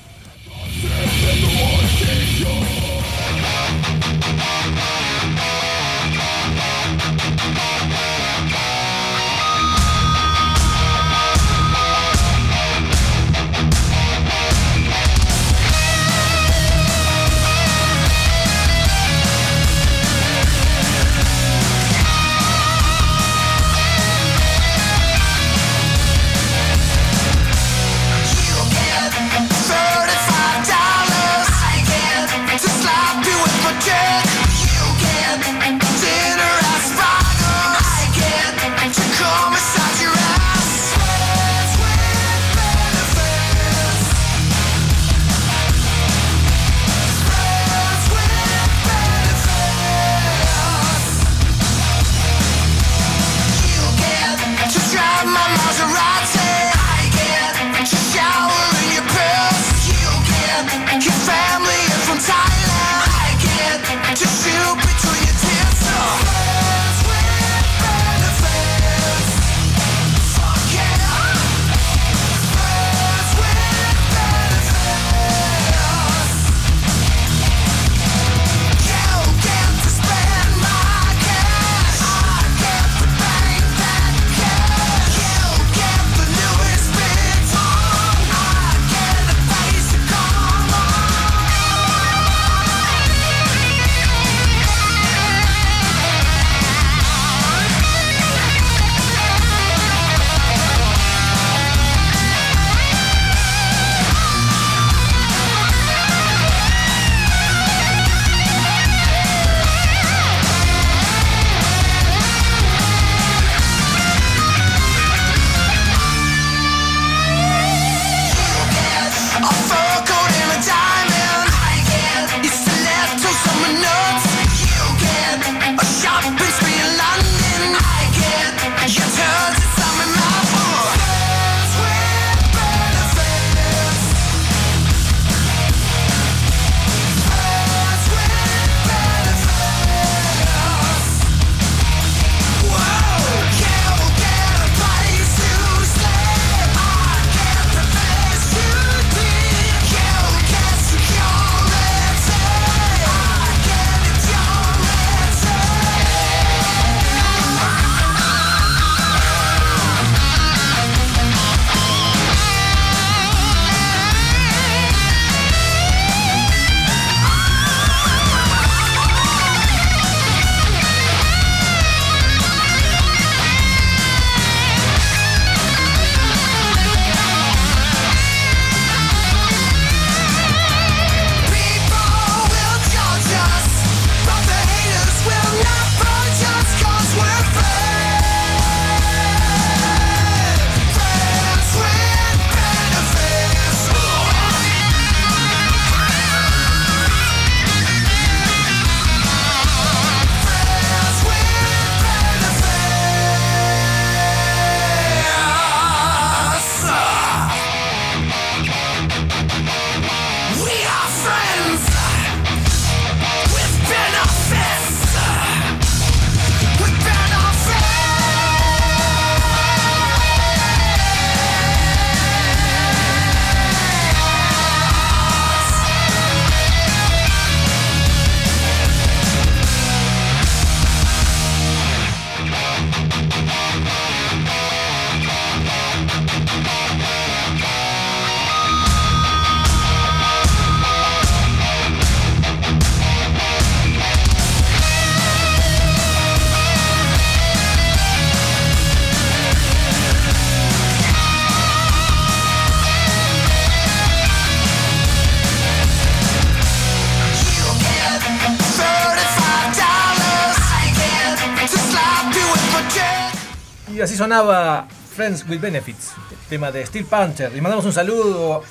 Y 263.95 264.01
así 264.01 264.17
sonaba 264.17 264.89
Friends 265.15 265.45
with 265.47 265.61
Benefits, 265.61 266.11
tema 266.49 266.69
de 266.69 266.85
Steel 266.85 267.05
Panther. 267.05 267.49
Y 267.55 267.61
mandamos 267.61 267.85
un 267.85 267.93
saludo 267.93 268.61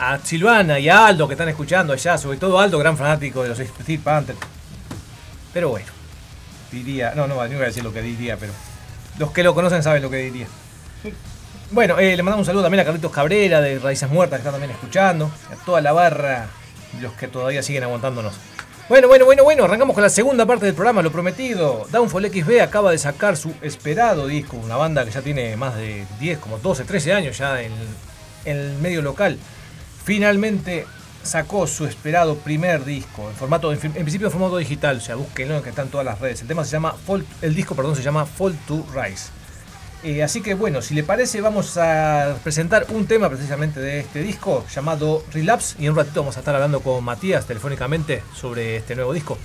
a 0.00 0.18
Silvana 0.18 0.76
y 0.80 0.88
a 0.88 1.06
Aldo 1.06 1.28
que 1.28 1.34
están 1.34 1.48
escuchando 1.48 1.92
allá, 1.92 2.18
sobre 2.18 2.36
todo 2.36 2.58
Aldo, 2.58 2.76
gran 2.80 2.96
fanático 2.96 3.44
de 3.44 3.50
los 3.50 3.58
Steel 3.58 4.00
Panther. 4.00 4.34
Pero 5.52 5.68
bueno, 5.68 5.86
diría, 6.72 7.12
no, 7.14 7.28
no, 7.28 7.36
no 7.36 7.36
voy 7.36 7.62
a 7.62 7.66
decir 7.66 7.84
lo 7.84 7.92
que 7.92 8.02
diría, 8.02 8.36
pero 8.38 8.52
los 9.20 9.30
que 9.30 9.44
lo 9.44 9.54
conocen 9.54 9.84
saben 9.84 10.02
lo 10.02 10.10
que 10.10 10.16
diría. 10.16 10.48
Bueno, 11.70 12.00
eh, 12.00 12.16
le 12.16 12.22
mandamos 12.24 12.42
un 12.42 12.46
saludo 12.46 12.64
también 12.64 12.80
a 12.80 12.84
Carlitos 12.84 13.12
Cabrera 13.12 13.60
de 13.60 13.78
Raíces 13.78 14.10
Muertas 14.10 14.38
que 14.38 14.40
están 14.40 14.54
también 14.54 14.72
escuchando, 14.72 15.30
a 15.52 15.64
toda 15.64 15.80
la 15.80 15.92
barra, 15.92 16.48
los 17.00 17.12
que 17.12 17.28
todavía 17.28 17.62
siguen 17.62 17.84
aguantándonos. 17.84 18.34
Bueno, 18.90 19.06
bueno, 19.06 19.24
bueno, 19.24 19.44
bueno, 19.44 19.62
arrancamos 19.66 19.94
con 19.94 20.02
la 20.02 20.10
segunda 20.10 20.44
parte 20.46 20.66
del 20.66 20.74
programa, 20.74 21.00
lo 21.00 21.12
prometido. 21.12 21.86
Downfall 21.92 22.28
XB 22.28 22.60
acaba 22.60 22.90
de 22.90 22.98
sacar 22.98 23.36
su 23.36 23.54
esperado 23.62 24.26
disco, 24.26 24.56
una 24.56 24.74
banda 24.74 25.04
que 25.04 25.12
ya 25.12 25.22
tiene 25.22 25.56
más 25.56 25.76
de 25.76 26.04
10, 26.18 26.40
como 26.40 26.58
12, 26.58 26.82
13 26.82 27.12
años 27.12 27.38
ya 27.38 27.62
en, 27.62 27.70
el 28.44 28.74
medio 28.78 29.00
local. 29.00 29.38
Finalmente 30.02 30.86
sacó 31.22 31.68
su 31.68 31.86
esperado 31.86 32.34
primer 32.38 32.84
disco, 32.84 33.30
en 33.30 33.36
formato, 33.36 33.72
en, 33.72 33.78
principio 33.78 34.26
en 34.26 34.32
formato 34.32 34.56
digital, 34.56 34.96
o 34.96 35.00
sea, 35.00 35.14
búsquenlo 35.14 35.62
que 35.62 35.68
está 35.68 35.82
en 35.82 35.90
todas 35.90 36.04
las 36.04 36.18
redes. 36.18 36.42
El 36.42 36.48
tema 36.48 36.64
se 36.64 36.72
llama 36.72 36.96
el 37.42 37.54
disco, 37.54 37.76
perdón, 37.76 37.94
se 37.94 38.02
llama 38.02 38.26
Fall 38.26 38.58
to 38.66 38.84
Rise. 38.92 39.28
Eh, 40.02 40.22
así 40.22 40.40
que 40.40 40.54
bueno, 40.54 40.80
si 40.80 40.94
le 40.94 41.02
parece, 41.02 41.40
vamos 41.40 41.76
a 41.76 42.36
presentar 42.42 42.86
un 42.88 43.06
tema 43.06 43.28
precisamente 43.28 43.80
de 43.80 44.00
este 44.00 44.22
disco 44.22 44.64
llamado 44.74 45.22
Relapse. 45.32 45.76
Y 45.78 45.84
en 45.86 45.92
un 45.92 45.98
ratito 45.98 46.20
vamos 46.20 46.36
a 46.36 46.40
estar 46.40 46.54
hablando 46.54 46.80
con 46.80 47.04
Matías 47.04 47.46
telefónicamente 47.46 48.22
sobre 48.34 48.76
este 48.76 48.94
nuevo 48.94 49.12
disco. 49.12 49.38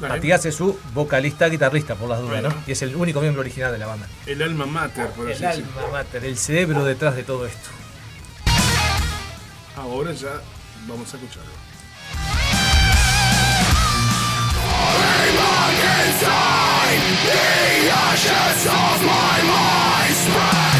Matías 0.00 0.44
es 0.44 0.54
su 0.54 0.78
vocalista, 0.92 1.48
guitarrista, 1.48 1.94
por 1.94 2.10
las 2.10 2.20
dudas, 2.20 2.42
¿no? 2.42 2.50
Y 2.66 2.72
es 2.72 2.82
el 2.82 2.94
único 2.94 3.20
miembro 3.22 3.40
original 3.40 3.72
de 3.72 3.78
la 3.78 3.86
banda. 3.86 4.06
El 4.26 4.42
alma 4.42 4.66
mater, 4.66 5.08
por 5.08 5.30
El 5.30 5.42
alma 5.42 5.70
mater, 5.90 6.24
el 6.26 6.36
cerebro 6.36 6.84
detrás 6.84 7.16
de 7.16 7.22
todo 7.22 7.46
esto. 7.46 7.70
Ahora 9.74 10.12
ya 10.12 10.40
vamos 10.86 11.12
a 11.14 11.16
escucharlo. 11.16 11.65
The 17.26 17.90
ashes 17.92 18.66
of 18.66 18.98
my 19.04 19.42
mind 19.42 20.14
spread 20.14 20.75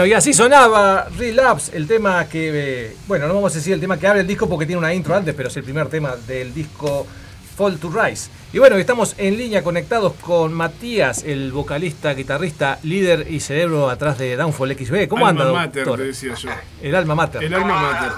Bueno, 0.00 0.14
y 0.14 0.16
así 0.16 0.32
sonaba 0.32 1.08
Relapse, 1.18 1.76
el 1.76 1.86
tema 1.86 2.26
que, 2.26 2.50
eh, 2.54 2.96
bueno, 3.06 3.28
no 3.28 3.34
vamos 3.34 3.52
a 3.52 3.56
decir 3.56 3.74
el 3.74 3.80
tema 3.80 3.98
que 3.98 4.06
abre 4.06 4.20
el 4.20 4.26
disco 4.26 4.48
porque 4.48 4.64
tiene 4.64 4.78
una 4.78 4.94
intro 4.94 5.14
antes, 5.14 5.34
pero 5.34 5.50
es 5.50 5.56
el 5.58 5.62
primer 5.62 5.88
tema 5.88 6.16
del 6.26 6.54
disco 6.54 7.06
Fall 7.54 7.76
to 7.76 7.90
Rise. 7.90 8.30
Y 8.54 8.58
bueno, 8.58 8.76
estamos 8.76 9.14
en 9.18 9.36
línea 9.36 9.62
conectados 9.62 10.14
con 10.22 10.54
Matías, 10.54 11.22
el 11.24 11.52
vocalista, 11.52 12.14
guitarrista, 12.14 12.78
líder 12.82 13.30
y 13.30 13.40
cerebro 13.40 13.90
atrás 13.90 14.16
de 14.16 14.36
Downfall 14.36 14.74
XB. 14.74 15.06
¿Cómo 15.06 15.26
alma 15.26 15.42
anda, 15.42 15.52
mater, 15.52 15.84
doctor? 15.84 15.98
te 15.98 16.06
decía 16.06 16.34
yo. 16.34 16.48
El 16.80 16.94
alma 16.94 17.14
mater. 17.14 17.44
El 17.44 17.52
alma 17.52 17.82
mater. 17.92 18.12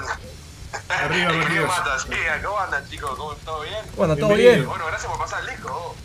Arriba, 0.89 1.33
Matías. 1.33 2.07
¿Cómo 2.45 2.59
andan, 2.61 2.89
chicos? 2.89 3.11
¿Cómo, 3.17 3.35
¿Todo 3.45 3.63
bien? 3.63 3.75
Bueno, 3.97 4.15
todo 4.15 4.29
Bienvenido. 4.29 4.55
bien. 4.55 4.69
Bueno, 4.69 4.85
gracias 4.87 5.11
por 5.11 5.19
pasar 5.19 5.41
el 5.41 5.51
disco. 5.51 5.97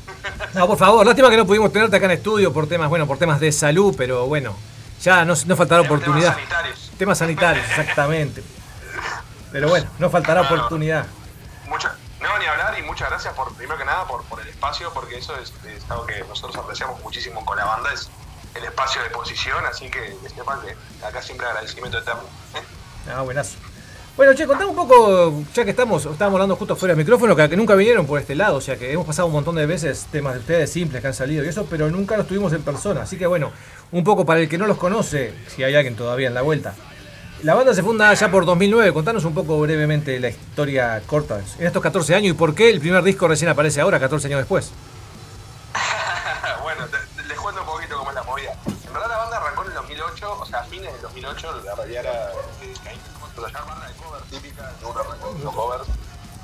No, 0.55 0.65
por 0.65 0.78
favor, 0.80 1.05
lástima 1.05 1.30
que 1.30 1.38
no 1.38 1.45
pudimos 1.45 1.71
tenerte 1.71 1.97
acá 1.97 2.05
en 2.05 2.13
estudio 2.13 2.51
por 2.51 2.67
temas, 2.67 2.89
bueno, 2.89 3.05
por 3.05 3.19
temas 3.19 3.39
de 3.39 3.51
salud, 3.51 3.93
pero 3.95 4.25
bueno, 4.25 4.55
ya 5.01 5.25
no, 5.25 5.33
no 5.45 5.55
faltará 5.55 5.81
oportunidad. 5.81 6.35
Temas 6.35 6.49
sanitarios. 6.49 6.91
Temas 6.97 7.17
sanitarios, 7.17 7.65
exactamente. 7.69 8.43
Pero 9.51 9.69
bueno, 9.69 9.89
no 9.99 10.09
faltará 10.09 10.41
No, 10.41 10.49
no. 10.49 10.55
oportunidad. 10.55 11.05
Mucha, 11.67 11.95
no, 12.21 12.37
ni 12.39 12.45
hablar 12.45 12.77
y 12.79 12.81
muchas 12.83 13.09
gracias 13.09 13.33
por, 13.33 13.53
primero 13.53 13.77
que 13.77 13.85
nada, 13.85 14.05
por, 14.05 14.23
por 14.25 14.39
el 14.41 14.47
espacio, 14.47 14.91
porque 14.93 15.17
eso 15.17 15.35
es, 15.37 15.53
es 15.65 15.89
algo 15.89 16.05
que 16.05 16.19
nosotros 16.27 16.55
apreciamos 16.57 16.99
muchísimo 17.01 17.43
con 17.45 17.57
la 17.57 17.65
banda, 17.65 17.91
es 17.93 18.09
el 18.55 18.63
espacio 18.65 19.01
de 19.01 19.07
exposición, 19.07 19.65
así 19.65 19.89
que 19.89 20.17
que 20.21 20.29
sepan 20.29 20.59
que 20.61 20.75
acá 21.05 21.21
siempre 21.21 21.45
agradecimiento 21.47 21.99
eterno. 21.99 22.23
Ah, 23.13 23.21
buenazo. 23.21 23.55
Bueno, 24.18 24.34
che, 24.34 24.47
contame 24.47 24.72
un 24.72 24.76
poco, 24.76 25.43
ya 25.53 25.63
que 25.63 25.70
estamos, 25.70 26.03
estábamos 26.03 26.38
hablando 26.38 26.55
justo 26.55 26.76
fuera 26.76 26.95
del 26.95 27.05
micrófono, 27.05 27.36
que, 27.36 27.55
nunca 27.55 27.76
vinieron 27.76 28.07
por 28.07 28.20
este 28.20 28.34
lado, 28.34 28.57
o 28.57 28.61
sea 28.61 28.76
que 28.76 28.91
hemos 28.91 29.05
pasado 29.05 29.28
un 29.28 29.34
montón 29.34 29.53
de 29.53 29.68
veces 29.68 30.07
temas 30.11 30.34
de 30.34 30.39
ustedes 30.39 30.72
simples 30.72 31.03
que 31.03 31.07
han 31.07 31.13
salido 31.13 31.45
y 31.45 31.47
eso, 31.47 31.68
pero 31.70 31.88
nunca 31.91 32.18
los 32.18 32.26
tuvimos 32.26 32.51
en 32.51 32.63
persona. 32.63 33.03
Así 33.03 33.15
que 33.15 33.28
bueno, 33.28 33.51
un 33.91 34.03
poco 34.03 34.26
para 34.26 34.39
el 34.39 34.49
que 34.49 34.57
no 34.57 34.65
los 34.65 34.78
conoce, 34.78 35.36
si 35.55 35.63
hay 35.63 35.76
alguien 35.76 35.95
todavía 35.95 36.30
en 36.30 36.34
la 36.34 36.41
vuelta. 36.41 36.74
La 37.43 37.53
banda 37.53 37.76
se 37.76 37.84
funda 37.84 38.11
ya 38.11 38.32
por 38.32 38.47
2009, 38.47 38.91
contanos 38.91 39.24
un 39.24 39.36
poco 39.36 39.61
brevemente 39.61 40.20
la 40.20 40.30
historia 40.30 40.99
corta 41.05 41.39
en 41.59 41.68
estos 41.68 41.84
14 41.84 42.15
años 42.15 42.32
y 42.32 42.34
por 42.34 42.55
qué 42.55 42.72
el 42.72 42.80
primer 42.80 43.03
disco 43.03 43.28
recién 43.28 43.51
aparece 43.51 43.82
ahora, 43.82 43.99
14 43.99 44.30
años 44.30 44.39
después. 44.39 44.72
bueno, 46.63 46.86
les 47.28 47.38
cuento 47.38 47.61
un 47.61 47.68
poquito 47.68 47.99
cómo 47.99 48.09
es 48.09 48.15
la 48.15 48.24
movida. 48.24 48.53
En 48.65 48.93
verdad 48.93 49.09
la 49.09 49.18
banda 49.18 49.38
arrancó 49.38 49.61
en 49.61 49.68
el 49.68 49.76
2008, 49.76 50.38
o 50.39 50.45
sea, 50.47 50.61
a 50.61 50.63
fines 50.63 50.91
del 50.91 51.01
2008, 51.03 51.61
la 51.63 51.76
realidad 51.76 52.03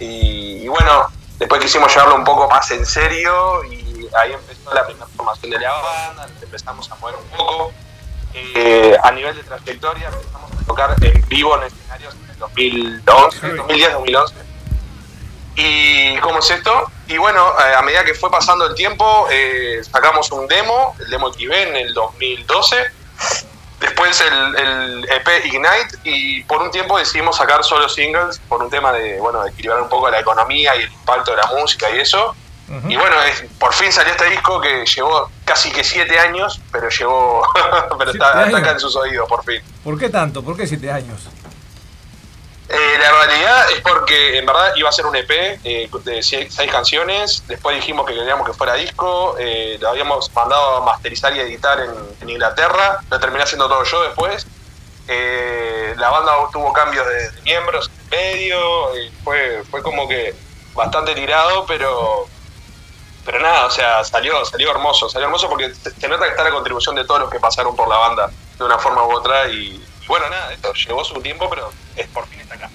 Y, 0.04 0.64
y 0.64 0.68
bueno, 0.68 1.08
después 1.40 1.62
quisimos 1.62 1.94
llevarlo 1.94 2.16
un 2.16 2.24
poco 2.24 2.50
más 2.50 2.70
en 2.72 2.86
serio 2.86 3.64
y 3.66 4.08
ahí 4.16 4.34
empezó 4.34 4.74
la 4.74 4.86
primera 4.86 5.08
formación 5.16 5.52
de 5.52 5.60
la 5.60 5.72
banda, 5.72 6.28
empezamos 6.42 6.92
a 6.92 6.96
mover 6.96 7.16
un 7.16 7.38
poco. 7.38 7.74
Eh, 8.34 8.98
a 9.02 9.12
nivel 9.12 9.36
de 9.36 9.44
trayectoria 9.44 10.08
empezamos 10.08 10.52
a 10.52 10.66
tocar 10.66 10.96
en 11.02 11.28
vivo 11.30 11.56
en 11.58 11.64
escenarios 11.64 12.16
en 12.16 12.30
el 12.32 12.38
2011, 12.38 13.48
2010-2011. 13.58 14.34
¿Y 15.56 16.18
cómo 16.18 16.40
es 16.40 16.50
esto? 16.50 16.92
Y 17.08 17.18
bueno, 17.18 17.54
eh, 17.60 17.76
a 17.76 17.82
medida 17.84 18.04
que 18.04 18.16
fue 18.16 18.32
pasando 18.32 18.66
el 18.66 18.74
tiempo, 18.74 19.28
eh, 19.30 19.82
sacamos 19.84 20.32
un 20.32 20.48
demo, 20.48 20.96
el 21.00 21.10
demo 21.12 21.32
XB 21.32 21.52
en 21.52 21.76
el 21.76 21.94
2012. 21.94 22.76
Después 24.04 24.22
el, 24.32 24.56
el 24.58 25.06
EP 25.10 25.46
Ignite 25.46 25.98
y 26.04 26.44
por 26.44 26.62
un 26.62 26.72
tiempo 26.72 26.98
decidimos 26.98 27.38
sacar 27.38 27.64
solo 27.64 27.88
singles 27.88 28.40
por 28.50 28.62
un 28.62 28.70
tema 28.70 28.92
de, 28.92 29.18
bueno, 29.20 29.42
de 29.44 29.50
equilibrar 29.52 29.82
un 29.82 29.88
poco 29.90 30.10
la 30.10 30.20
economía 30.20 30.76
y 30.76 30.82
el 30.84 30.92
impacto 30.92 31.32
de 31.32 31.38
la 31.38 31.48
música 31.58 31.90
y 31.90 32.00
eso. 32.00 32.36
Y 32.88 32.96
bueno, 32.96 33.16
es- 33.24 33.44
por 33.60 33.72
fin 33.74 33.92
salió 33.92 34.12
este 34.14 34.26
disco 34.30 34.60
que 34.60 34.84
llevó 34.86 35.30
casi 35.46 35.72
que 35.72 35.84
siete 35.84 36.18
años, 36.18 36.60
pero 36.72 36.90
llegó, 36.90 37.44
pero 37.98 38.12
¿Siete 38.12 38.26
está, 38.26 38.46
está 38.46 38.58
acá 38.58 38.72
en 38.72 38.80
sus 38.80 38.96
oídos 38.96 39.30
por 39.30 39.44
fin. 39.46 39.62
¿Por 39.84 39.98
qué 40.00 40.10
tanto? 40.10 40.44
¿Por 40.44 40.58
qué 40.58 40.66
7 40.66 40.92
años? 40.92 41.28
Eh, 42.76 42.98
la 43.00 43.12
realidad 43.12 43.72
es 43.72 43.82
porque 43.82 44.40
en 44.40 44.48
verdad 44.48 44.74
iba 44.76 44.90
a 44.90 44.92
ser 44.92 45.06
un 45.06 45.16
EP 45.16 45.30
eh, 45.64 45.90
de 46.04 46.24
seis, 46.24 46.56
canciones. 46.72 47.44
Después 47.48 47.76
dijimos 47.76 48.06
que 48.08 48.16
queríamos 48.16 48.48
que 48.48 48.54
fuera 48.54 48.74
disco. 48.74 49.36
eh, 49.38 49.78
lo 49.80 49.90
habíamos 49.90 50.34
mandado 50.34 50.78
a 50.78 50.82
masterizar 50.82 51.36
y 51.36 51.40
editar 51.40 51.80
en, 51.80 51.92
en 52.22 52.30
Inglaterra. 52.30 53.00
Lo 53.12 53.20
terminé 53.20 53.44
haciendo 53.44 53.68
todo 53.70 53.84
yo 53.84 54.02
después. 54.04 54.48
Eh, 55.08 55.94
la 55.98 56.10
banda 56.10 56.34
tuvo 56.52 56.74
cambios 56.74 57.06
de, 57.08 57.30
de 57.32 57.42
miembros 57.44 57.92
en 57.96 58.10
medio. 58.10 58.96
eh, 58.96 59.12
fue, 59.24 59.64
fue 59.70 59.84
como 59.84 60.08
que 60.08 60.34
bastante 60.74 61.14
tirado, 61.14 61.66
pero 61.68 62.26
pero 63.26 63.40
nada, 63.40 63.68
o 63.68 63.72
sea, 63.72 64.04
salió, 64.04 64.44
salió 64.46 64.72
hermoso. 64.72 65.08
Salió 65.10 65.28
hermoso 65.28 65.48
porque 65.48 65.74
se 65.76 66.08
nota 66.08 66.26
que 66.26 66.32
está 66.32 66.44
la 66.44 66.52
contribución 66.52 66.96
de 66.96 67.06
todos 67.06 67.22
los 67.22 67.30
que 67.30 67.40
pasaron 67.40 67.76
por 67.76 67.88
la 67.88 67.98
banda 67.98 68.32
de 68.58 68.64
una 68.64 68.80
forma 68.80 69.04
u 69.06 69.14
otra. 69.16 69.48
Y, 69.48 69.82
y 70.04 70.08
bueno, 70.08 70.30
nada, 70.30 70.54
esto 70.54 70.74
llevó 70.74 71.04
su 71.04 71.22
tiempo, 71.22 71.50
pero 71.50 71.72
es 71.96 72.08
por 72.08 72.28
fin 72.28 72.40
está 72.40 72.56
acá. 72.56 72.70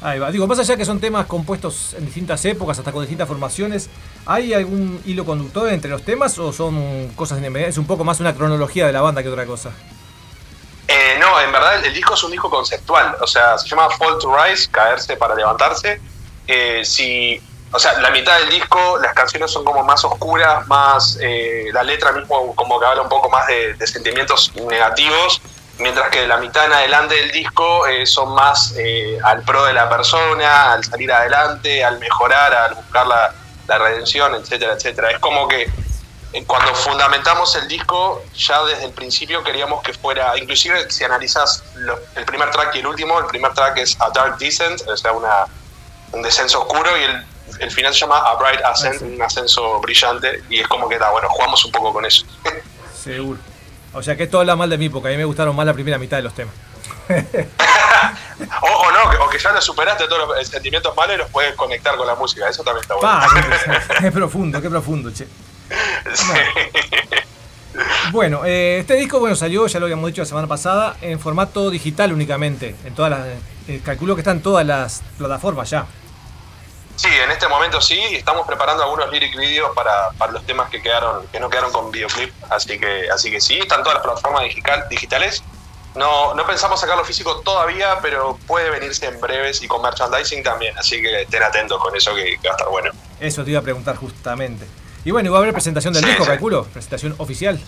Ahí 0.00 0.20
va. 0.20 0.30
Digo, 0.30 0.46
más 0.46 0.58
allá 0.60 0.76
que 0.76 0.84
son 0.84 1.00
temas 1.00 1.26
compuestos 1.26 1.94
en 1.94 2.04
distintas 2.04 2.44
épocas, 2.44 2.78
hasta 2.78 2.92
con 2.92 3.02
distintas 3.02 3.26
formaciones, 3.26 3.90
¿hay 4.26 4.54
algún 4.54 5.02
hilo 5.04 5.24
conductor 5.24 5.68
entre 5.70 5.90
los 5.90 6.04
temas 6.04 6.38
o 6.38 6.52
son 6.52 7.08
cosas 7.16 7.38
independientes? 7.38 7.74
Es 7.74 7.78
un 7.78 7.86
poco 7.86 8.04
más 8.04 8.20
una 8.20 8.34
cronología 8.34 8.86
de 8.86 8.92
la 8.92 9.00
banda 9.00 9.22
que 9.22 9.28
otra 9.28 9.44
cosa. 9.44 9.72
Eh, 10.86 11.16
no, 11.18 11.40
en 11.40 11.50
verdad 11.50 11.84
el 11.84 11.92
disco 11.92 12.14
es 12.14 12.22
un 12.22 12.30
disco 12.30 12.48
conceptual, 12.48 13.16
o 13.20 13.26
sea, 13.26 13.58
se 13.58 13.68
llama 13.68 13.90
Fall 13.90 14.18
to 14.18 14.34
Rise, 14.34 14.70
caerse 14.70 15.16
para 15.16 15.34
levantarse. 15.34 16.00
Eh, 16.46 16.82
si, 16.84 17.42
o 17.70 17.78
sea, 17.78 17.98
la 18.00 18.10
mitad 18.10 18.38
del 18.38 18.48
disco, 18.50 18.98
las 18.98 19.12
canciones 19.14 19.50
son 19.50 19.64
como 19.64 19.82
más 19.84 20.02
oscuras, 20.04 20.66
más 20.68 21.18
eh, 21.20 21.66
la 21.72 21.82
letra 21.82 22.12
mismo 22.12 22.54
como 22.54 22.80
que 22.80 22.86
habla 22.86 23.02
un 23.02 23.08
poco 23.08 23.28
más 23.28 23.46
de, 23.46 23.76
sentimientos 23.86 24.52
negativos, 24.54 25.40
mientras 25.78 26.08
que 26.10 26.26
la 26.26 26.38
mitad 26.38 26.64
en 26.64 26.72
adelante 26.72 27.14
del 27.14 27.30
disco 27.30 27.86
eh, 27.86 28.06
son 28.06 28.34
más 28.34 28.74
eh, 28.78 29.18
al 29.22 29.42
pro 29.42 29.64
de 29.64 29.72
la 29.74 29.88
persona, 29.88 30.72
al 30.72 30.84
salir 30.84 31.12
adelante, 31.12 31.84
al 31.84 31.98
mejorar, 31.98 32.54
al 32.54 32.74
buscar 32.74 33.06
la, 33.06 33.34
la 33.66 33.78
redención, 33.78 34.34
etcétera, 34.34 34.72
etcétera. 34.72 35.10
Es 35.10 35.18
como 35.18 35.46
que 35.46 35.70
eh, 36.32 36.44
cuando 36.46 36.74
fundamentamos 36.74 37.54
el 37.56 37.68
disco, 37.68 38.22
ya 38.34 38.62
desde 38.64 38.84
el 38.86 38.92
principio 38.92 39.44
queríamos 39.44 39.82
que 39.82 39.92
fuera, 39.92 40.36
inclusive 40.38 40.90
si 40.90 41.04
analizas 41.04 41.62
lo- 41.76 41.98
el 42.16 42.24
primer 42.24 42.50
track 42.50 42.74
y 42.76 42.78
el 42.80 42.86
último, 42.86 43.18
el 43.18 43.26
primer 43.26 43.52
track 43.54 43.78
es 43.78 43.96
A 44.00 44.10
Dark 44.10 44.38
Descent, 44.38 44.80
o 44.88 44.96
sea, 44.96 45.12
una, 45.12 45.46
un 46.12 46.22
descenso 46.22 46.62
oscuro, 46.62 46.96
y 46.98 47.02
el, 47.04 47.26
el 47.60 47.70
final 47.70 47.92
se 47.92 48.00
llama 48.00 48.18
A 48.18 48.34
Bright 48.36 48.60
Ascent, 48.64 49.02
un 49.02 49.20
ascenso 49.22 49.80
brillante, 49.80 50.42
y 50.48 50.60
es 50.60 50.68
como 50.68 50.88
que, 50.88 50.94
está 50.96 51.10
bueno, 51.10 51.28
jugamos 51.30 51.64
un 51.64 51.72
poco 51.72 51.92
con 51.92 52.04
eso. 52.06 52.24
Seguro. 53.02 53.38
O 53.94 54.02
sea 54.02 54.16
que 54.16 54.24
esto 54.24 54.40
habla 54.40 54.54
mal 54.56 54.68
de 54.70 54.78
mí, 54.78 54.88
porque 54.88 55.08
a 55.08 55.10
mí 55.12 55.16
me 55.16 55.24
gustaron 55.24 55.56
más 55.56 55.64
la 55.66 55.72
primera 55.74 55.98
mitad 55.98 56.18
de 56.18 56.22
los 56.24 56.34
temas. 56.34 56.54
o, 57.08 58.66
o 58.66 58.92
no, 58.92 59.10
que- 59.10 59.16
o 59.16 59.28
que 59.30 59.38
ya 59.38 59.50
lo 59.52 59.60
superaste 59.62 60.06
todos 60.08 60.28
los 60.28 60.46
sentimientos 60.46 60.94
malos 60.94 61.14
y 61.14 61.18
los 61.18 61.30
puedes 61.30 61.54
conectar 61.54 61.96
con 61.96 62.06
la 62.06 62.14
música, 62.14 62.48
eso 62.48 62.62
también 62.62 62.82
está 62.82 62.94
bueno. 62.94 63.08
Pa, 63.08 63.28
qué, 63.98 64.04
qué 64.04 64.12
profundo, 64.12 64.60
qué 64.60 64.68
profundo, 64.70 65.10
che. 65.12 65.26
Bueno, 68.10 68.44
eh, 68.44 68.78
este 68.80 68.94
disco 68.94 69.20
bueno 69.20 69.36
salió, 69.36 69.66
ya 69.66 69.78
lo 69.78 69.86
habíamos 69.86 70.06
dicho 70.08 70.22
la 70.22 70.26
semana 70.26 70.46
pasada, 70.48 70.96
en 71.00 71.20
formato 71.20 71.70
digital 71.70 72.12
únicamente. 72.12 72.74
En 72.84 72.94
todas 72.94 73.10
las, 73.10 73.26
eh, 73.68 73.80
calculo 73.84 74.14
que 74.14 74.22
está 74.22 74.32
en 74.32 74.42
todas 74.42 74.66
las 74.66 75.02
plataformas 75.16 75.70
ya. 75.70 75.86
Sí, 76.98 77.06
en 77.06 77.30
este 77.30 77.46
momento 77.46 77.80
sí, 77.80 77.96
estamos 78.10 78.44
preparando 78.44 78.82
algunos 78.82 79.08
lyric 79.12 79.36
videos 79.36 79.70
para, 79.72 80.10
para 80.18 80.32
los 80.32 80.44
temas 80.44 80.68
que 80.68 80.82
quedaron, 80.82 81.28
que 81.28 81.38
no 81.38 81.48
quedaron 81.48 81.70
con 81.70 81.92
videoclip, 81.92 82.34
así 82.50 82.76
que, 82.76 83.08
así 83.08 83.30
que 83.30 83.40
sí, 83.40 83.56
están 83.60 83.84
todas 83.84 83.98
las 83.98 84.02
plataformas 84.04 84.42
digital, 84.42 84.84
digitales. 84.90 85.44
No, 85.94 86.34
no 86.34 86.44
pensamos 86.44 86.80
sacarlo 86.80 87.04
físico 87.04 87.40
todavía, 87.44 87.98
pero 88.02 88.36
puede 88.48 88.68
venirse 88.70 89.06
en 89.06 89.20
breves 89.20 89.62
y 89.62 89.68
con 89.68 89.80
merchandising 89.80 90.42
también, 90.42 90.76
así 90.76 91.00
que 91.00 91.22
estén 91.22 91.40
atentos 91.44 91.80
con 91.80 91.94
eso 91.94 92.12
que, 92.16 92.36
que 92.42 92.48
va 92.48 92.54
a 92.54 92.56
estar 92.56 92.68
bueno. 92.68 92.90
Eso 93.20 93.44
te 93.44 93.50
iba 93.52 93.60
a 93.60 93.62
preguntar 93.62 93.94
justamente. 93.94 94.66
Y 95.04 95.12
bueno, 95.12 95.28
y 95.28 95.30
va 95.32 95.38
a 95.38 95.42
haber 95.42 95.52
presentación 95.54 95.94
del 95.94 96.02
Sí, 96.02 96.08
disco, 96.10 96.24
sí. 96.24 96.30
calculo, 96.30 96.64
presentación 96.64 97.14
oficial. 97.18 97.60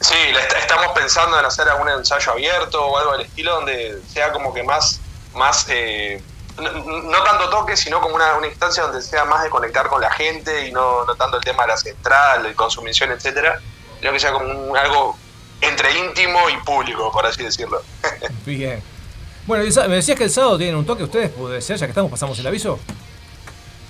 Sí, 0.00 0.14
est- 0.14 0.52
estamos 0.58 0.86
pensando 0.94 1.38
en 1.40 1.44
hacer 1.44 1.68
algún 1.68 1.88
ensayo 1.88 2.30
abierto 2.32 2.84
o 2.86 2.96
algo 2.98 3.12
del 3.12 3.22
estilo 3.22 3.54
donde 3.56 4.00
sea 4.08 4.30
como 4.32 4.54
que 4.54 4.62
más, 4.62 5.00
más 5.34 5.66
eh, 5.68 6.22
no, 6.58 6.70
no 7.02 7.22
tanto 7.24 7.48
toque, 7.50 7.76
sino 7.76 8.00
como 8.00 8.14
una, 8.14 8.34
una 8.36 8.46
instancia 8.46 8.82
donde 8.84 9.00
sea 9.02 9.24
más 9.24 9.42
de 9.42 9.50
conectar 9.50 9.88
con 9.88 10.00
la 10.00 10.10
gente 10.12 10.66
y 10.68 10.72
no, 10.72 11.04
no 11.04 11.14
tanto 11.14 11.38
el 11.38 11.44
tema 11.44 11.62
de 11.62 11.68
la 11.68 11.76
central, 11.76 12.42
de 12.42 12.54
consumición, 12.54 13.10
etcétera, 13.12 13.58
sino 14.00 14.12
que 14.12 14.20
sea 14.20 14.32
como 14.32 14.46
un- 14.46 14.76
algo 14.76 15.16
entre 15.60 15.96
íntimo 15.98 16.50
y 16.50 16.56
público, 16.58 17.10
por 17.12 17.24
así 17.26 17.42
decirlo. 17.42 17.82
Bien. 18.46 18.82
Bueno, 19.46 19.64
me 19.88 19.96
decías 19.96 20.16
que 20.16 20.24
el 20.24 20.30
sábado 20.30 20.56
tienen 20.58 20.76
un 20.76 20.86
toque 20.86 21.02
ustedes, 21.04 21.30
puede 21.30 21.60
ser, 21.62 21.76
ya 21.76 21.86
que 21.86 21.90
estamos, 21.90 22.10
pasamos 22.10 22.38
el 22.38 22.46
aviso. 22.46 22.78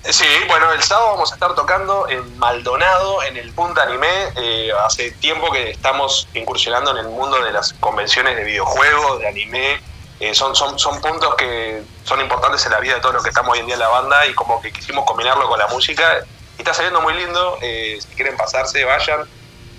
Sí, 0.05 0.27
bueno, 0.49 0.73
el 0.73 0.83
sábado 0.83 1.13
vamos 1.13 1.31
a 1.31 1.35
estar 1.35 1.55
tocando 1.55 2.09
en 2.09 2.37
Maldonado, 2.39 3.23
en 3.23 3.37
el 3.37 3.53
Punta 3.53 3.85
Anime. 3.85 4.09
Eh, 4.37 4.71
hace 4.85 5.13
tiempo 5.13 5.53
que 5.53 5.71
estamos 5.71 6.27
incursionando 6.35 6.91
en 6.91 6.97
el 6.99 7.09
mundo 7.09 7.41
de 7.41 7.53
las 7.53 7.73
convenciones 7.75 8.35
de 8.37 8.43
videojuegos, 8.43 9.21
de 9.21 9.29
anime. 9.29 9.81
Eh, 10.25 10.35
son, 10.37 10.55
son, 10.55 10.79
son 10.79 11.01
puntos 11.01 11.35
que 11.35 11.83
son 12.05 12.21
importantes 12.21 12.65
en 12.65 12.71
la 12.71 12.79
vida 12.79 12.95
de 12.95 13.01
todos 13.01 13.13
los 13.13 13.25
que 13.25 13.31
estamos 13.31 13.53
hoy 13.55 13.59
en 13.59 13.67
día 13.67 13.75
en 13.75 13.81
la 13.81 13.89
banda 13.89 14.25
y 14.25 14.35
como 14.35 14.63
que 14.63 14.71
quisimos 14.73 15.05
combinarlo 15.05 15.49
con 15.49 15.59
la 15.59 15.67
música. 15.67 16.25
Y 16.57 16.61
está 16.63 16.73
saliendo 16.73 17.01
muy 17.01 17.15
lindo. 17.15 17.59
eh, 17.61 17.99
si 18.01 18.15
quieren 18.15 18.37
pasarse, 18.37 18.85
vayan. 18.85 19.23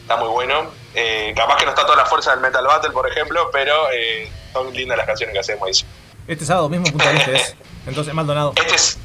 está 0.01 0.17
muy 0.17 0.27
bueno. 0.27 0.69
Eh, 0.93 1.33
capaz 1.33 1.55
que 1.55 1.63
no 1.63 1.69
está 1.71 1.83
toda 1.85 1.95
la 1.95 2.05
fuerza 2.05 2.31
del 2.31 2.41
Metal 2.41 2.65
Battle, 2.67 2.91
por 2.91 3.09
ejemplo, 3.09 3.49
pero 3.53 3.89
eh, 3.93 4.29
son 4.51 4.73
lindas 4.73 4.97
las 4.97 5.07
canciones 5.07 5.31
que 5.33 5.39
hacemos 5.39 5.65
ahí. 5.65 5.87
Este 6.27 6.45
sábado 6.45 6.67
mismo 6.67 6.85
Este 6.87 7.35
es. 7.37 7.55
Entonces, 7.87 8.13
Maldonado. 8.13 8.51
Este 8.57 8.75
es 8.75 8.97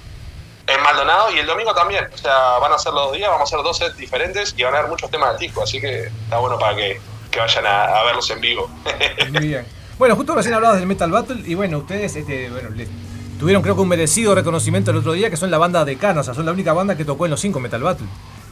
en 0.66 0.82
Maldonado 0.82 1.30
y 1.30 1.38
el 1.38 1.46
domingo 1.46 1.72
también. 1.72 2.08
O 2.12 2.18
sea, 2.18 2.58
van 2.58 2.72
a 2.72 2.78
ser 2.78 2.92
los 2.94 3.04
dos 3.06 3.12
días, 3.16 3.30
vamos 3.30 3.42
a 3.42 3.54
hacer 3.54 3.64
dos 3.64 3.78
sets 3.78 3.96
diferentes 3.96 4.54
y 4.56 4.64
van 4.64 4.74
a 4.74 4.78
haber 4.78 4.90
muchos 4.90 5.08
temas 5.08 5.30
del 5.30 5.38
disco, 5.38 5.62
así 5.62 5.80
que 5.80 6.06
está 6.06 6.38
bueno 6.38 6.58
para 6.58 6.74
que, 6.74 7.00
que 7.30 7.38
vayan 7.38 7.64
a, 7.64 7.84
a 8.00 8.02
verlos 8.02 8.28
en 8.30 8.40
vivo. 8.40 8.68
Muy 9.30 9.46
bien. 9.46 9.66
Bueno, 9.98 10.14
justo 10.16 10.34
recién 10.34 10.54
hablabas 10.54 10.78
del 10.78 10.86
Metal 10.86 11.10
Battle 11.10 11.42
y 11.44 11.54
bueno, 11.54 11.78
ustedes 11.78 12.14
este, 12.16 12.50
bueno, 12.50 12.70
le- 12.70 12.88
tuvieron 13.38 13.62
creo 13.62 13.74
que 13.74 13.80
un 13.82 13.88
merecido 13.88 14.34
reconocimiento 14.34 14.90
el 14.90 14.96
otro 14.98 15.12
día 15.12 15.30
que 15.30 15.36
son 15.36 15.50
la 15.50 15.58
banda 15.58 15.84
de 15.84 15.96
Cana, 15.96 16.20
o 16.20 16.24
sea, 16.24 16.34
son 16.34 16.46
la 16.46 16.52
única 16.52 16.72
banda 16.72 16.96
que 16.96 17.04
tocó 17.04 17.24
en 17.24 17.30
los 17.32 17.40
cinco 17.40 17.60
Metal 17.60 17.82
Battle. 17.82 18.06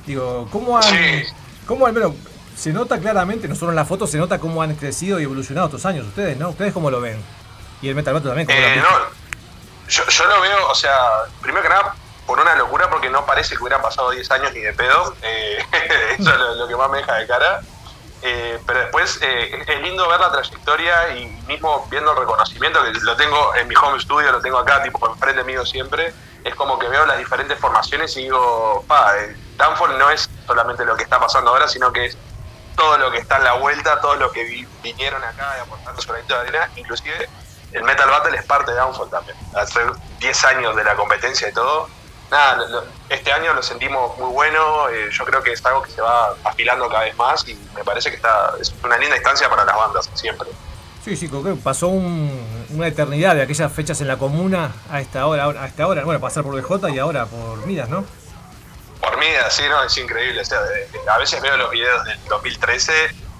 Digo, 0.07 0.49
¿cómo 0.53 0.77
han, 0.77 0.83
Sí. 0.85 1.23
cómo 1.67 1.87
al 1.87 1.93
menos 1.93 2.13
se 2.57 2.73
nota 2.73 2.99
claramente, 2.99 3.49
no 3.49 3.55
solo 3.55 3.71
en 3.73 3.77
la 3.77 3.85
foto, 3.85 4.07
se 4.07 4.19
nota 4.19 4.39
cómo 4.39 4.63
han 4.63 4.75
crecido 4.77 5.21
y 5.21 5.25
evolucionado 5.25 5.67
estos 5.67 5.85
años 5.87 6.07
ustedes, 6.07 6.37
¿no? 6.39 6.51
¿Ustedes 6.51 6.73
cómo 6.73 6.91
lo 6.91 7.01
ven? 7.01 7.19
Y 7.83 7.89
el 7.89 7.95
Metal 7.95 8.15
Battle 8.15 8.31
también, 8.31 8.47
¿cómo 8.47 8.59
lo 8.59 8.67
Eh, 8.67 8.77
no, 8.77 9.89
yo, 9.89 10.03
yo 10.09 10.25
lo 10.27 10.41
veo, 10.41 10.69
o 10.71 10.75
sea, 10.75 10.93
primero 11.43 11.63
que 11.63 11.69
nada, 11.69 11.95
por 12.27 12.41
una 12.41 12.57
locura, 12.57 12.89
porque 12.91 13.09
no 13.11 13.25
parece 13.27 13.55
que 13.57 13.63
hubieran 13.63 13.83
pasado 13.83 14.11
10 14.11 14.29
años 14.33 14.53
ni 14.55 14.61
de 14.61 14.73
pedo. 14.73 15.15
eh, 15.23 15.59
eso 16.19 16.31
es 16.33 16.39
lo, 16.39 16.55
lo 16.57 16.67
que 16.69 16.75
más 16.77 16.91
me 16.91 16.99
deja 16.99 17.15
de 17.17 17.27
cara. 17.27 17.61
Eh, 18.23 18.59
pero 18.67 18.81
después 18.81 19.19
eh, 19.23 19.63
es 19.67 19.81
lindo 19.83 20.09
ver 20.09 20.19
la 20.21 20.33
trayectoria 20.33 21.11
y 21.17 21.27
mismo 21.47 21.87
viendo 21.91 22.13
el 22.13 22.19
reconocimiento, 22.19 22.83
que 22.83 22.93
lo 23.01 23.17
tengo 23.17 23.55
en 23.55 23.69
mi 23.69 23.75
home 23.77 24.01
studio, 24.01 24.33
lo 24.33 24.41
tengo 24.41 24.59
acá, 24.59 24.83
tipo 24.83 25.07
enfrente 25.09 25.45
mío 25.45 25.65
siempre. 25.67 26.13
Es 26.45 26.55
como 26.55 26.79
que 26.79 26.89
veo 26.89 27.05
las 27.07 27.19
diferentes 27.19 27.59
formaciones 27.59 28.17
y 28.17 28.23
digo, 28.23 28.85
pa, 28.87 29.13
Downfall 29.57 29.99
no 29.99 30.11
es 30.11 30.29
solamente 30.47 30.85
lo 30.85 30.97
que 30.97 31.03
está 31.03 31.19
pasando 31.21 31.51
ahora, 31.51 31.67
sino 31.69 31.93
que 31.93 32.07
es 32.07 32.17
todo 32.77 32.99
lo 32.99 33.11
que 33.11 33.19
está 33.19 33.37
en 33.39 33.45
la 33.45 33.55
vuelta, 33.55 34.01
todo 34.01 34.15
lo 34.17 34.31
que 34.31 34.45
vi- 34.45 34.69
vinieron 34.83 35.23
acá 35.25 35.55
y 35.59 35.61
aportando 35.63 36.01
su 36.01 36.09
granito 36.13 36.35
de 36.35 36.41
arena, 36.41 36.71
inclusive 36.77 37.29
el 37.73 37.83
Metal 37.83 38.09
Battle 38.09 38.37
es 38.37 38.45
parte 38.45 38.71
de 38.71 38.77
Downfall 38.79 39.11
también. 39.11 39.37
Hace 39.57 39.81
10 40.21 40.45
años 40.45 40.77
de 40.77 40.85
la 40.85 40.95
competencia 40.95 41.49
y 41.49 41.53
todo. 41.53 41.89
Nada, 42.31 42.57
lo- 42.57 42.69
lo- 42.69 42.85
este 43.09 43.33
año 43.33 43.55
lo 43.55 43.63
sentimos 43.63 44.19
muy 44.19 44.33
bueno, 44.33 44.89
eh, 44.89 45.09
yo 45.13 45.25
creo 45.25 45.43
que 45.43 45.53
es 45.53 45.65
algo 45.65 45.83
que 45.83 45.91
se 45.93 46.01
va 46.01 46.35
afilando 46.45 46.89
cada 46.89 47.05
vez 47.05 47.17
más 47.17 47.47
y 47.49 47.55
me 47.75 47.85
parece 47.85 48.11
que 48.11 48.17
está 48.17 48.53
es 48.61 48.75
una 48.83 48.99
linda 48.99 49.17
instancia 49.17 49.49
para 49.49 49.65
las 49.65 49.77
bandas, 49.77 50.11
siempre. 50.15 50.49
Sí, 51.05 51.17
sí, 51.17 51.29
creo 51.29 51.45
que 51.45 51.53
pasó 51.55 51.87
un- 51.87 52.67
una 52.71 52.89
eternidad 52.89 53.37
de 53.37 53.43
aquellas 53.43 53.71
fechas 53.73 54.01
en 54.01 54.09
la 54.09 54.17
comuna 54.17 54.73
a 54.91 55.01
esta 55.01 55.25
hora, 55.27 55.45
ahora- 55.45 55.63
a 55.63 55.67
esta 55.69 55.87
hora, 55.87 56.03
bueno, 56.05 56.21
pasar 56.21 56.43
por 56.43 56.55
BJ 56.61 56.91
y 56.91 56.99
ahora 56.99 57.27
por 57.27 57.65
Midas, 57.65 57.89
¿no? 57.89 58.05
Por 59.01 59.17
mí, 59.19 59.27
así, 59.47 59.63
¿no? 59.69 59.85
Es 59.85 59.97
increíble. 59.99 60.41
O 60.41 60.45
sea, 60.45 60.61
de- 60.63 60.89
de- 60.89 61.01
a 61.09 61.19
veces 61.19 61.41
veo 61.41 61.57
los 61.57 61.71
videos 61.71 62.05
del 62.07 62.19
2013 62.29 62.93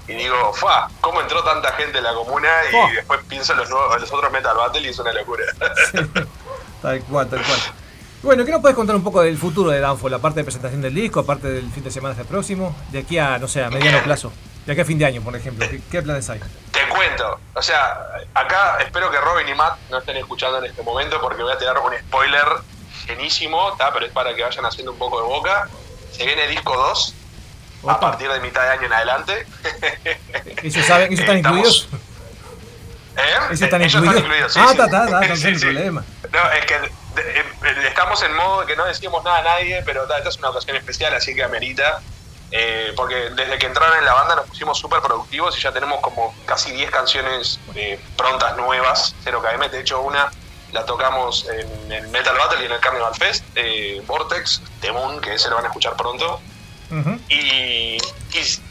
y 0.07 0.13
digo, 0.15 0.53
¡fa! 0.55 0.87
¿Cómo 1.01 1.21
entró 1.21 1.43
tanta 1.43 1.73
gente 1.73 1.99
en 1.99 2.05
la 2.05 2.15
comuna? 2.15 2.49
Y 2.91 2.95
después 2.95 3.19
pienso 3.29 3.53
en 3.55 3.59
los, 3.59 3.69
nuevos, 3.71 3.97
en 3.97 4.01
los 4.03 4.13
otros 4.13 4.31
Metal 4.31 4.57
Battle 4.57 4.83
y 4.83 4.89
es 4.91 4.99
una 5.01 5.13
locura. 5.13 5.45
Tal 6.83 7.01
cual, 7.05 7.29
tal 7.29 7.43
cual. 7.43 7.59
Bueno, 8.23 8.45
¿qué 8.45 8.51
nos 8.51 8.61
puedes 8.61 8.75
contar 8.77 8.97
un 8.97 9.05
poco 9.05 9.23
del 9.23 9.39
futuro 9.39 9.71
de 9.71 9.79
Downfall? 9.81 10.15
Aparte 10.15 10.41
de 10.41 10.45
presentación 10.45 10.83
del 10.83 10.95
disco, 10.95 11.21
aparte 11.21 11.49
del 11.49 11.71
fin 11.71 11.85
de 11.85 11.91
semana 11.91 12.15
del 12.15 12.27
próximo, 12.27 12.75
de 12.91 13.01
aquí 13.01 13.19
a, 13.19 13.39
no 13.39 13.47
sé, 13.47 13.63
a 13.63 13.71
mediano 13.71 14.03
plazo, 14.03 14.33
de 14.65 14.73
aquí 14.73 14.81
a 14.81 14.85
fin 14.85 14.99
de 14.99 15.05
año, 15.07 15.23
por 15.23 15.37
ejemplo. 15.37 15.67
¿Qué, 15.69 15.81
qué 15.91 16.03
planes 16.03 16.29
hay? 16.31 16.41
Te 16.73 16.89
cuento, 16.89 17.39
o 17.55 17.63
sea, 17.63 17.99
acá 18.35 18.79
espero 18.81 19.11
que 19.11 19.19
Robin 19.21 19.47
y 19.49 19.55
Matt 19.55 19.79
no 19.91 19.99
estén 19.99 20.17
escuchando 20.17 20.59
en 20.59 20.65
este 20.65 20.83
momento 20.83 21.21
porque 21.21 21.43
voy 21.43 21.53
a 21.53 21.59
tirar 21.59 21.79
un 21.79 21.93
spoiler 22.09 22.45
llenísimo, 23.07 23.73
¿tá? 23.79 23.93
pero 23.93 24.07
es 24.07 24.13
para 24.13 24.35
que 24.35 24.43
vayan 24.43 24.65
haciendo 24.67 24.93
un 24.93 24.99
poco 24.99 25.21
de 25.21 25.27
boca. 25.29 25.69
Se 26.11 26.25
viene 26.27 26.49
disco 26.49 26.75
2 26.75 27.15
a 27.89 28.01
partir 28.01 28.29
de 28.29 28.41
mitad 28.41 28.63
de 28.63 28.69
año 28.71 28.87
en 28.87 28.93
adelante. 28.93 29.47
¿Ellos 30.63 30.85
saben, 30.87 31.09
ellos 31.13 31.21
están 31.21 31.37
Estamos- 31.37 31.59
incluidos? 31.59 31.89
¿Eh? 33.19 33.21
¿Ellos 33.51 33.63
están 33.63 33.83
Ellos 33.83 33.95
incluidos? 33.95 34.23
incluidos, 34.25 34.53
sí, 34.53 34.59
ah, 34.61 34.65
sí. 34.67 34.73
está, 34.73 34.85
está, 34.87 35.05
está, 35.05 35.29
no 35.29 35.37
Sí, 35.59 35.65
problema. 35.65 36.05
No, 36.33 36.51
es 36.53 36.65
que 36.67 36.75
eh, 36.75 36.91
estamos 37.87 38.23
en 38.23 38.35
modo 38.35 38.61
de 38.61 38.67
que 38.67 38.77
no 38.77 38.85
decimos 38.85 39.23
nada 39.25 39.39
a 39.39 39.43
nadie, 39.43 39.83
pero 39.85 40.07
ta, 40.07 40.19
esta 40.19 40.29
es 40.31 40.39
una 40.39 40.51
ocasión 40.51 40.77
especial, 40.77 41.15
así 41.15 41.35
que 41.35 41.43
amerita. 41.45 42.01
eh, 42.53 42.93
porque 42.97 43.31
desde 43.31 43.59
que 43.59 43.67
entraron 43.67 43.99
en 43.99 44.05
la 44.05 44.15
banda 44.15 44.37
nos 44.37 44.47
pusimos 44.47 44.79
súper 44.79 45.01
productivos 45.01 45.59
y 45.59 45.61
ya 45.61 45.73
tenemos 45.73 46.01
como 46.01 46.33
casi 46.47 46.71
10 46.71 46.91
canciones 46.93 47.59
eh, 47.75 47.99
prontas 48.17 48.57
nuevas, 48.57 49.17
0KM. 49.25 49.69
De 49.69 49.81
hecho, 49.81 50.01
una 50.01 50.31
la 50.73 50.85
tocamos 50.87 51.45
en 51.49 52.11
Metal 52.13 52.37
Battle 52.37 52.63
y 52.63 52.67
en 52.67 52.73
el 52.73 52.79
Carnival 52.81 53.15
Fest, 53.17 53.45
eh, 53.57 54.01
Vortex, 54.07 54.63
The 54.81 54.93
Moon, 54.93 55.21
que 55.21 55.35
ese 55.35 55.49
lo 55.51 55.57
van 55.57 55.65
a 55.65 55.69
escuchar 55.69 55.97
pronto. 55.97 56.41
Y 57.29 57.99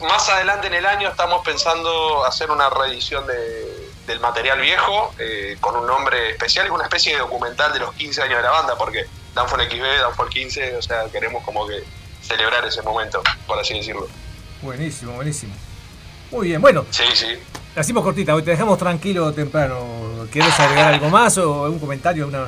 más 0.00 0.26
adelante 0.30 0.68
en 0.68 0.74
el 0.74 0.86
año 0.86 1.08
estamos 1.10 1.44
pensando 1.44 2.24
hacer 2.24 2.50
una 2.50 2.70
reedición 2.70 3.26
de- 3.26 3.75
del 4.06 4.20
material 4.20 4.60
viejo 4.60 5.12
eh, 5.18 5.56
con 5.60 5.76
un 5.76 5.86
nombre 5.86 6.30
especial, 6.30 6.70
una 6.70 6.84
especie 6.84 7.14
de 7.14 7.18
documental 7.20 7.72
de 7.72 7.80
los 7.80 7.92
15 7.94 8.22
años 8.22 8.36
de 8.38 8.42
la 8.42 8.50
banda, 8.50 8.76
porque 8.78 9.06
Downfall 9.34 9.68
XB, 9.70 10.00
Downfall 10.02 10.28
15, 10.28 10.76
o 10.76 10.82
sea, 10.82 11.04
queremos 11.10 11.42
como 11.44 11.66
que 11.66 11.82
celebrar 12.22 12.64
ese 12.64 12.82
momento, 12.82 13.22
por 13.46 13.58
así 13.58 13.74
decirlo. 13.74 14.06
Buenísimo, 14.62 15.12
buenísimo. 15.12 15.54
Muy 16.30 16.48
bien, 16.48 16.60
bueno, 16.60 16.84
Sí, 16.90 17.04
sí. 17.14 17.38
la 17.74 17.80
hacemos 17.82 18.02
cortita, 18.02 18.34
hoy 18.34 18.42
te 18.42 18.50
dejamos 18.50 18.78
tranquilo 18.78 19.32
temprano. 19.32 20.26
¿Quieres 20.32 20.58
agregar 20.58 20.94
algo 20.94 21.08
más 21.08 21.36
o 21.38 21.64
algún 21.64 21.78
comentario? 21.78 22.26
Una... 22.26 22.46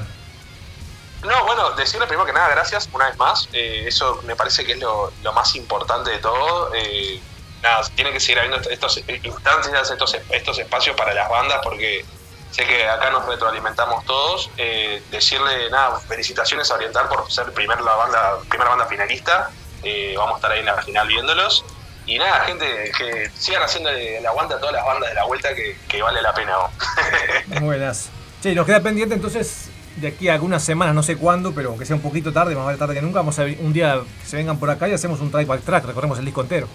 No, 1.22 1.44
bueno, 1.46 1.70
decirle 1.72 2.06
primero 2.06 2.24
que 2.26 2.32
nada 2.32 2.48
gracias 2.48 2.88
una 2.92 3.06
vez 3.08 3.16
más. 3.18 3.48
Eh, 3.52 3.84
eso 3.86 4.20
me 4.24 4.36
parece 4.36 4.64
que 4.64 4.72
es 4.72 4.78
lo, 4.78 5.12
lo 5.22 5.32
más 5.32 5.54
importante 5.56 6.10
de 6.10 6.18
todo. 6.18 6.72
Eh, 6.74 7.20
nada, 7.62 7.82
tiene 7.94 8.12
que 8.12 8.20
seguir 8.20 8.38
habiendo 8.38 8.58
estos 8.70 9.02
instancias, 9.22 9.90
estos, 9.90 10.16
estos 10.30 10.58
espacios 10.58 10.96
para 10.96 11.14
las 11.14 11.28
bandas, 11.28 11.60
porque 11.62 12.04
sé 12.50 12.64
que 12.64 12.88
acá 12.88 13.10
nos 13.10 13.26
retroalimentamos 13.26 14.04
todos. 14.04 14.50
Eh, 14.56 15.02
decirle 15.10 15.70
nada, 15.70 15.98
felicitaciones 16.00 16.70
a 16.70 16.74
Oriental 16.74 17.08
por 17.08 17.30
ser 17.30 17.52
primer, 17.52 17.80
la 17.80 17.94
banda, 17.94 18.38
primera 18.48 18.70
banda 18.70 18.86
finalista. 18.86 19.50
Eh, 19.82 20.14
vamos 20.16 20.34
a 20.34 20.36
estar 20.36 20.52
ahí 20.52 20.60
en 20.60 20.66
la 20.66 20.82
final 20.82 21.08
viéndolos. 21.08 21.64
Y 22.06 22.18
nada, 22.18 22.40
gente, 22.46 22.90
que 22.96 23.30
sigan 23.34 23.62
haciendo 23.62 23.90
el 23.90 24.24
aguante 24.24 24.54
a 24.54 24.58
todas 24.58 24.74
las 24.74 24.84
bandas 24.84 25.10
de 25.10 25.14
la 25.14 25.24
vuelta 25.24 25.54
que, 25.54 25.76
que 25.86 26.00
vale 26.00 26.22
la 26.22 26.32
pena. 26.32 26.52
¿no? 26.56 27.60
Buenas. 27.60 28.08
Sí, 28.42 28.54
nos 28.54 28.64
queda 28.64 28.80
pendiente 28.80 29.14
entonces 29.14 29.68
de 29.96 30.08
aquí 30.08 30.28
a 30.28 30.34
algunas 30.34 30.62
semanas, 30.62 30.94
no 30.94 31.02
sé 31.02 31.16
cuándo, 31.16 31.52
pero 31.52 31.70
aunque 31.70 31.84
sea 31.84 31.96
un 31.96 32.02
poquito 32.02 32.32
tarde, 32.32 32.54
más 32.54 32.64
vale 32.64 32.78
tarde 32.78 32.94
que 32.94 33.02
nunca, 33.02 33.18
vamos 33.18 33.38
a 33.38 33.44
ver 33.44 33.58
un 33.60 33.72
día 33.72 34.00
que 34.22 34.28
se 34.28 34.36
vengan 34.36 34.58
por 34.58 34.70
acá 34.70 34.88
y 34.88 34.92
hacemos 34.92 35.20
un 35.20 35.30
track 35.30 35.46
by 35.46 35.58
track, 35.58 35.84
recorremos 35.84 36.18
el 36.18 36.24
disco 36.24 36.40
entero. 36.40 36.68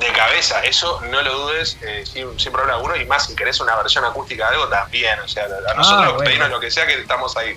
De 0.00 0.06
cabeza, 0.12 0.64
eso 0.64 0.98
no 1.10 1.20
lo 1.20 1.38
dudes, 1.40 1.76
eh, 1.82 2.04
sin, 2.10 2.40
sin 2.40 2.50
problema 2.52 2.74
alguno, 2.76 2.96
y 2.96 3.04
más 3.04 3.26
si 3.26 3.36
querés 3.36 3.60
una 3.60 3.76
versión 3.76 4.02
acústica 4.04 4.48
de 4.48 4.54
algo 4.56 4.66
también, 4.68 5.20
o 5.20 5.28
sea, 5.28 5.44
a 5.44 5.74
nosotros 5.74 5.86
Ah, 6.08 6.10
bueno. 6.12 6.18
pedimos 6.24 6.48
lo 6.50 6.58
que 6.58 6.70
sea 6.70 6.86
que 6.86 6.94
estamos 6.94 7.36
ahí. 7.36 7.54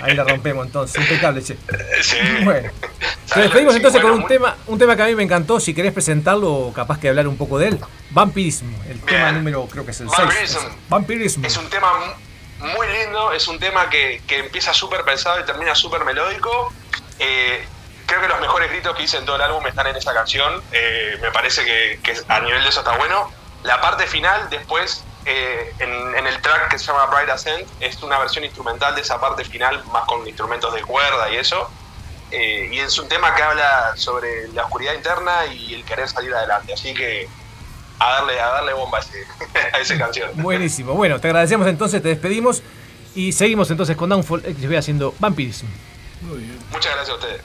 Ahí 0.00 0.14
la 0.14 0.24
rompemos 0.24 0.64
entonces, 0.66 1.00
impecable, 1.02 1.42
che. 1.44 1.56
sí. 2.02 2.16
Bueno, 2.44 2.70
te 3.34 3.40
despedimos 3.40 3.76
entonces 3.76 4.00
bueno, 4.00 4.08
con 4.08 4.14
un 4.14 4.20
muy- 4.20 4.28
tema, 4.28 4.56
un 4.66 4.78
tema 4.78 4.96
que 4.96 5.02
a 5.02 5.06
mí 5.06 5.14
me 5.14 5.22
encantó, 5.24 5.60
si 5.60 5.74
querés 5.74 5.92
presentarlo 5.92 6.72
capaz 6.74 6.98
que 6.98 7.10
hablar 7.10 7.28
un 7.28 7.36
poco 7.36 7.58
de 7.58 7.68
él. 7.68 7.80
Vampirism, 8.10 8.66
el 8.88 9.00
tema 9.02 9.32
número, 9.32 9.66
creo 9.66 9.84
que 9.84 9.90
es 9.90 10.00
el 10.00 10.08
6. 10.08 10.18
Vampirism. 10.18 10.58
Vampirism. 10.88 11.44
Es 11.44 11.56
un 11.58 11.68
tema 11.68 11.92
mu- 12.60 12.66
muy 12.68 12.86
lindo, 12.86 13.32
es 13.32 13.46
un 13.46 13.58
tema 13.58 13.90
que, 13.90 14.22
que 14.26 14.38
empieza 14.38 14.72
súper 14.72 15.02
pensado 15.04 15.38
y 15.40 15.44
termina 15.44 15.74
súper 15.74 16.02
melódico. 16.04 16.72
Eh, 17.18 17.66
creo 18.06 18.20
que 18.20 18.28
los 18.28 18.40
mejores 18.40 18.70
gritos 18.70 18.94
que 18.96 19.02
hice 19.04 19.18
en 19.18 19.24
todo 19.24 19.36
el 19.36 19.42
álbum 19.42 19.66
están 19.66 19.86
en 19.86 19.96
esa 19.96 20.12
canción. 20.14 20.62
Eh, 20.72 21.18
me 21.20 21.30
parece 21.30 21.64
que, 21.64 22.00
que 22.02 22.16
a 22.28 22.40
nivel 22.40 22.62
de 22.62 22.68
eso 22.68 22.80
está 22.80 22.96
bueno. 22.96 23.30
La 23.62 23.80
parte 23.80 24.06
final, 24.06 24.48
después, 24.50 25.04
eh, 25.24 25.72
en, 25.78 26.16
en 26.16 26.26
el 26.26 26.40
track 26.42 26.68
que 26.70 26.78
se 26.78 26.86
llama 26.86 27.06
Bright 27.06 27.30
Ascent, 27.30 27.66
es 27.80 28.02
una 28.02 28.18
versión 28.18 28.44
instrumental 28.44 28.94
de 28.94 29.00
esa 29.00 29.20
parte 29.20 29.44
final, 29.44 29.82
más 29.86 30.04
con 30.04 30.26
instrumentos 30.26 30.72
de 30.74 30.82
cuerda 30.82 31.30
y 31.30 31.36
eso. 31.36 31.70
Eh, 32.30 32.68
y 32.72 32.78
es 32.80 32.98
un 32.98 33.08
tema 33.08 33.34
que 33.34 33.42
habla 33.42 33.92
sobre 33.96 34.48
la 34.48 34.64
oscuridad 34.64 34.94
interna 34.94 35.46
y 35.46 35.74
el 35.74 35.84
querer 35.84 36.08
salir 36.08 36.34
adelante. 36.34 36.72
Así 36.74 36.92
que 36.94 37.28
a 38.00 38.10
darle, 38.14 38.40
a 38.40 38.48
darle 38.48 38.72
bomba 38.72 38.98
a, 38.98 39.00
ese- 39.00 39.26
a 39.72 39.78
esa 39.78 39.96
canción. 39.96 40.30
Buenísimo. 40.34 40.94
Bueno, 40.94 41.20
te 41.20 41.28
agradecemos 41.28 41.66
entonces, 41.68 42.02
te 42.02 42.08
despedimos 42.08 42.62
y 43.14 43.32
seguimos 43.32 43.70
entonces 43.70 43.96
con 43.96 44.08
Downfall 44.10 44.42
XB 44.42 44.76
haciendo 44.76 45.14
Vampirism. 45.20 45.66
Muchas 46.72 46.92
gracias 46.94 47.10
a 47.10 47.14
ustedes. 47.14 47.40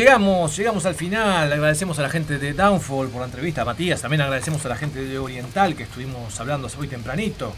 Llegamos, 0.00 0.56
llegamos 0.56 0.86
al 0.86 0.94
final. 0.94 1.52
Agradecemos 1.52 1.98
a 1.98 2.02
la 2.02 2.08
gente 2.08 2.38
de 2.38 2.54
Downfall 2.54 3.08
por 3.08 3.20
la 3.20 3.26
entrevista, 3.26 3.62
a 3.62 3.64
Matías. 3.66 4.00
También 4.00 4.22
agradecemos 4.22 4.64
a 4.64 4.70
la 4.70 4.76
gente 4.76 5.04
de 5.04 5.18
Oriental 5.18 5.74
que 5.74 5.82
estuvimos 5.82 6.40
hablando 6.40 6.68
hoy 6.78 6.88
tempranito. 6.88 7.52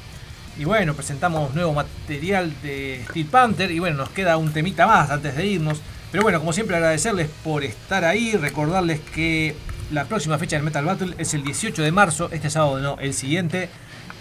Y 0.59 0.65
bueno, 0.65 0.95
presentamos 0.95 1.55
nuevo 1.55 1.73
material 1.73 2.53
de 2.61 3.05
Steel 3.09 3.27
Panther. 3.27 3.71
Y 3.71 3.79
bueno, 3.79 3.97
nos 3.97 4.09
queda 4.09 4.37
un 4.39 4.53
temita 4.53 4.89
más 4.89 5.11
antes 5.11 5.37
de 5.37 5.47
irnos. 5.47 5.81
Pero 6.11 6.25
bueno, 6.25 6.41
como 6.41 6.53
siempre, 6.53 6.75
agradecerles 6.75 7.29
por 7.45 7.63
estar 7.63 8.05
ahí. 8.05 8.33
Recordarles 8.33 8.99
que 9.15 9.55
la 9.93 10.07
próxima 10.07 10.37
fecha 10.37 10.57
del 10.57 10.65
Metal 10.65 10.85
Battle 10.85 11.15
es 11.19 11.35
el 11.35 11.45
18 11.45 11.81
de 11.81 11.93
marzo. 11.93 12.29
Este 12.33 12.51
sábado 12.51 12.81
no, 12.81 12.99
el 12.99 13.15
siguiente. 13.15 13.69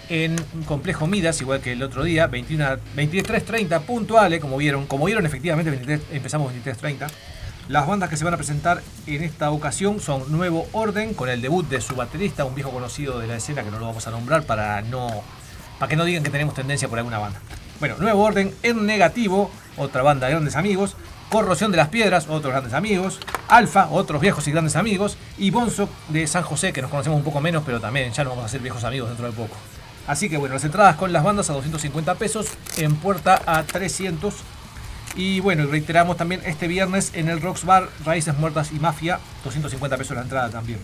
En 0.10 0.36
Complejo 0.68 1.08
Midas, 1.08 1.42
igual 1.42 1.62
que 1.62 1.72
el 1.72 1.82
otro 1.82 2.04
día, 2.04 2.28
21, 2.28 2.66
23.30 2.96 3.82
puntuales, 3.82 4.42
como 4.42 4.58
vieron, 4.58 4.86
como 4.86 5.06
vieron 5.06 5.26
efectivamente, 5.26 5.72
23, 5.72 6.02
empezamos 6.12 6.54
23.30. 6.54 7.10
Las 7.68 7.88
bandas 7.88 8.10
que 8.10 8.18
se 8.18 8.26
van 8.26 8.34
a 8.34 8.38
presentar 8.38 8.82
en 9.08 9.24
esta 9.24 9.52
ocasión 9.52 10.00
son 10.00 10.32
Nuevo 10.32 10.68
Orden, 10.74 11.14
con 11.14 11.30
el 11.30 11.42
debut 11.42 11.68
de 11.70 11.80
su 11.80 11.96
baterista, 11.96 12.44
un 12.44 12.56
viejo 12.56 12.72
conocido 12.72 13.20
de 13.20 13.28
la 13.28 13.38
escena 13.38 13.64
que 13.64 13.72
no 13.72 13.80
lo 13.80 13.86
vamos 13.86 14.08
a 14.08 14.12
nombrar 14.12 14.44
para 14.44 14.82
no 14.82 15.24
para 15.80 15.90
que 15.90 15.96
no 15.96 16.06
digan 16.06 16.22
que 16.22 16.30
tenemos 16.30 16.54
tendencia 16.54 16.88
por 16.88 17.00
alguna 17.00 17.18
banda. 17.18 17.40
Bueno, 17.80 17.96
Nuevo 17.98 18.22
Orden, 18.24 18.54
En 18.62 18.86
Negativo, 18.86 19.50
otra 19.78 20.04
banda 20.04 20.28
de 20.28 20.34
grandes 20.34 20.56
amigos, 20.56 20.96
Corrosión 21.30 21.72
de 21.72 21.78
las 21.78 21.88
Piedras, 21.88 22.28
otros 22.30 22.52
grandes 22.52 22.74
amigos, 22.74 23.20
Alfa, 23.48 23.88
otros 23.90 24.22
viejos 24.22 24.48
y 24.48 24.52
grandes 24.52 24.76
amigos, 24.76 25.18
y 25.40 25.50
Bonzo 25.50 25.90
de 26.10 26.28
San 26.28 26.44
José, 26.44 26.74
que 26.74 26.84
nos 26.84 26.92
conocemos 26.92 27.18
un 27.18 27.24
poco 27.24 27.42
menos, 27.42 27.64
pero 27.66 27.80
también 27.80 28.12
ya 28.12 28.24
no 28.24 28.32
vamos 28.32 28.46
a 28.46 28.50
ser 28.50 28.62
viejos 28.62 28.84
amigos 28.84 29.10
dentro 29.10 29.26
de 29.26 29.32
poco. 29.32 29.56
Así 30.08 30.30
que 30.30 30.38
bueno, 30.38 30.54
las 30.54 30.64
entradas 30.64 30.98
con 30.98 31.14
las 31.14 31.24
bandas 31.24 31.50
a 31.50 31.54
250 31.54 32.16
pesos, 32.16 32.48
en 32.78 32.96
puerta 32.98 33.42
a 33.46 33.64
300. 33.64 34.36
Y 35.16 35.40
bueno, 35.42 35.66
reiteramos 35.68 36.18
también 36.18 36.42
este 36.46 36.68
viernes 36.68 37.12
en 37.14 37.30
el 37.30 37.42
Rocks 37.42 37.66
Bar, 37.66 37.90
Raíces 38.06 38.38
Muertas 38.38 38.72
y 38.72 38.80
Mafia, 38.80 39.20
250 39.44 39.98
pesos 39.98 40.16
la 40.16 40.24
entrada 40.24 40.50
también. 40.50 40.80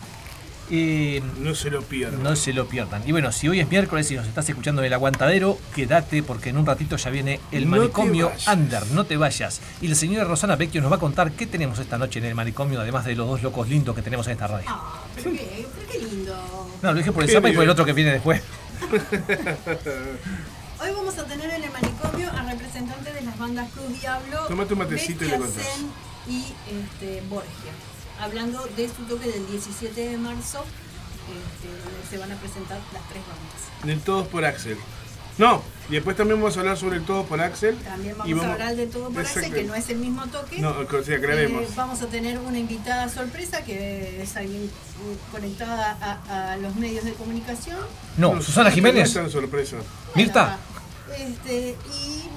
Eh, 0.69 1.23
no 1.39 1.55
se 1.55 1.69
lo 1.69 1.81
pierdan. 1.81 2.21
No 2.23 2.35
se 2.35 2.51
lo 2.51 2.67
pierdan. 2.67 3.01
Y 3.07 3.13
bueno, 3.13 3.31
si 3.31 3.47
hoy 3.47 3.61
es 3.61 3.69
miércoles 3.69 4.11
y 4.11 4.15
nos 4.15 4.27
estás 4.27 4.49
escuchando 4.49 4.81
en 4.81 4.87
el 4.87 4.93
aguantadero, 4.93 5.57
quédate 5.73 6.23
porque 6.23 6.49
en 6.49 6.57
un 6.57 6.65
ratito 6.65 6.97
ya 6.97 7.09
viene 7.09 7.39
el 7.53 7.67
manicomio 7.67 8.33
Under. 8.51 8.85
No 8.87 9.05
te 9.05 9.15
vayas. 9.15 9.61
Y 9.79 9.87
la 9.87 9.95
señora 9.95 10.25
Rosana 10.25 10.57
Vecchio 10.57 10.81
nos 10.81 10.91
va 10.91 10.97
a 10.97 10.99
contar 10.99 11.31
qué 11.31 11.47
tenemos 11.47 11.79
esta 11.79 11.97
noche 11.97 12.19
en 12.19 12.25
el 12.25 12.35
manicomio, 12.35 12.81
además 12.81 13.05
de 13.05 13.15
los 13.15 13.27
dos 13.27 13.41
locos 13.43 13.69
lindos 13.69 13.95
que 13.95 14.01
tenemos 14.01 14.27
en 14.27 14.33
esta 14.33 14.47
radio. 14.47 14.65
Ah, 14.67 15.05
pero 15.15 15.31
qué, 15.31 15.65
pero 15.73 15.87
qué 15.89 15.99
lindo. 15.99 16.35
No, 16.81 16.91
lo 16.91 16.97
dije 16.97 17.13
por 17.13 17.23
el 17.23 17.29
Zapa 17.29 17.49
y 17.49 17.53
por 17.53 17.63
el 17.63 17.69
otro 17.69 17.85
que 17.85 17.93
viene 17.93 18.11
después. 18.11 18.41
Hoy 20.79 20.91
vamos 20.91 21.17
a 21.17 21.23
tener 21.23 21.49
en 21.49 21.63
el 21.63 21.71
manicomio 21.71 22.29
a 22.29 22.43
representantes 22.43 23.13
de 23.13 23.21
las 23.21 23.36
bandas 23.47 23.71
Cruz 23.71 24.01
Diablo, 24.01 24.39
Tómate 24.47 24.73
un 24.73 24.79
matecito 24.79 25.23
y 25.25 25.29
le 25.29 25.37
Bestia 25.37 25.63
Zen 25.63 25.89
y 26.27 26.45
este, 26.67 27.21
Borgia. 27.29 27.71
Hablando 28.19 28.67
de 28.75 28.87
su 28.89 29.03
toque 29.03 29.29
del 29.29 29.47
17 29.47 30.09
de 30.09 30.17
marzo, 30.17 30.65
este, 31.27 31.67
donde 31.83 32.07
se 32.09 32.17
van 32.17 32.31
a 32.31 32.35
presentar 32.35 32.79
las 32.93 33.07
tres 33.09 33.21
bandas. 33.21 33.85
Del 33.85 34.01
Todos 34.01 34.27
por 34.27 34.43
Axel. 34.43 34.77
No, 35.37 35.61
y 35.87 35.93
después 35.93 36.17
también 36.17 36.41
vamos 36.41 36.57
a 36.57 36.61
hablar 36.61 36.77
sobre 36.77 36.97
el 36.97 37.05
Todos 37.05 37.25
por 37.27 37.39
Axel. 37.39 37.77
También 37.77 38.15
y 38.25 38.33
vamos, 38.33 38.45
a 38.45 38.53
hablar 38.53 38.75
de 38.75 38.87
todo 38.87 39.09
por 39.11 39.21
Axel, 39.21 39.53
que 39.53 39.63
no 39.63 39.75
es 39.75 39.87
el 39.89 39.99
mismo 39.99 40.25
toque. 40.27 40.59
No, 40.59 40.71
o 40.71 41.03
sea, 41.03 41.17
aclaremos. 41.17 41.63
Eh, 41.63 41.67
vamos 41.75 42.01
a 42.01 42.07
tener 42.07 42.39
una 42.39 42.57
invitada 42.57 43.07
sorpresa 43.07 43.63
que 43.63 44.21
es 44.21 44.35
alguien 44.35 44.63
uh, 44.63 45.31
conectada 45.31 45.97
a, 46.01 46.53
a 46.53 46.57
los 46.57 46.75
medios 46.75 47.05
de 47.05 47.13
comunicación. 47.13 47.77
No, 48.17 48.41
Susana 48.41 48.71
Jiménez. 48.71 49.03
No 49.03 49.05
es 49.05 49.13
tan 49.13 49.29
sorpresa. 49.29 49.77
Mirta. 50.15 50.57
Este, 51.15 51.77
y 51.93 52.21
¿qué 52.21 52.27
más 52.27 52.27
vamos? 52.27 52.36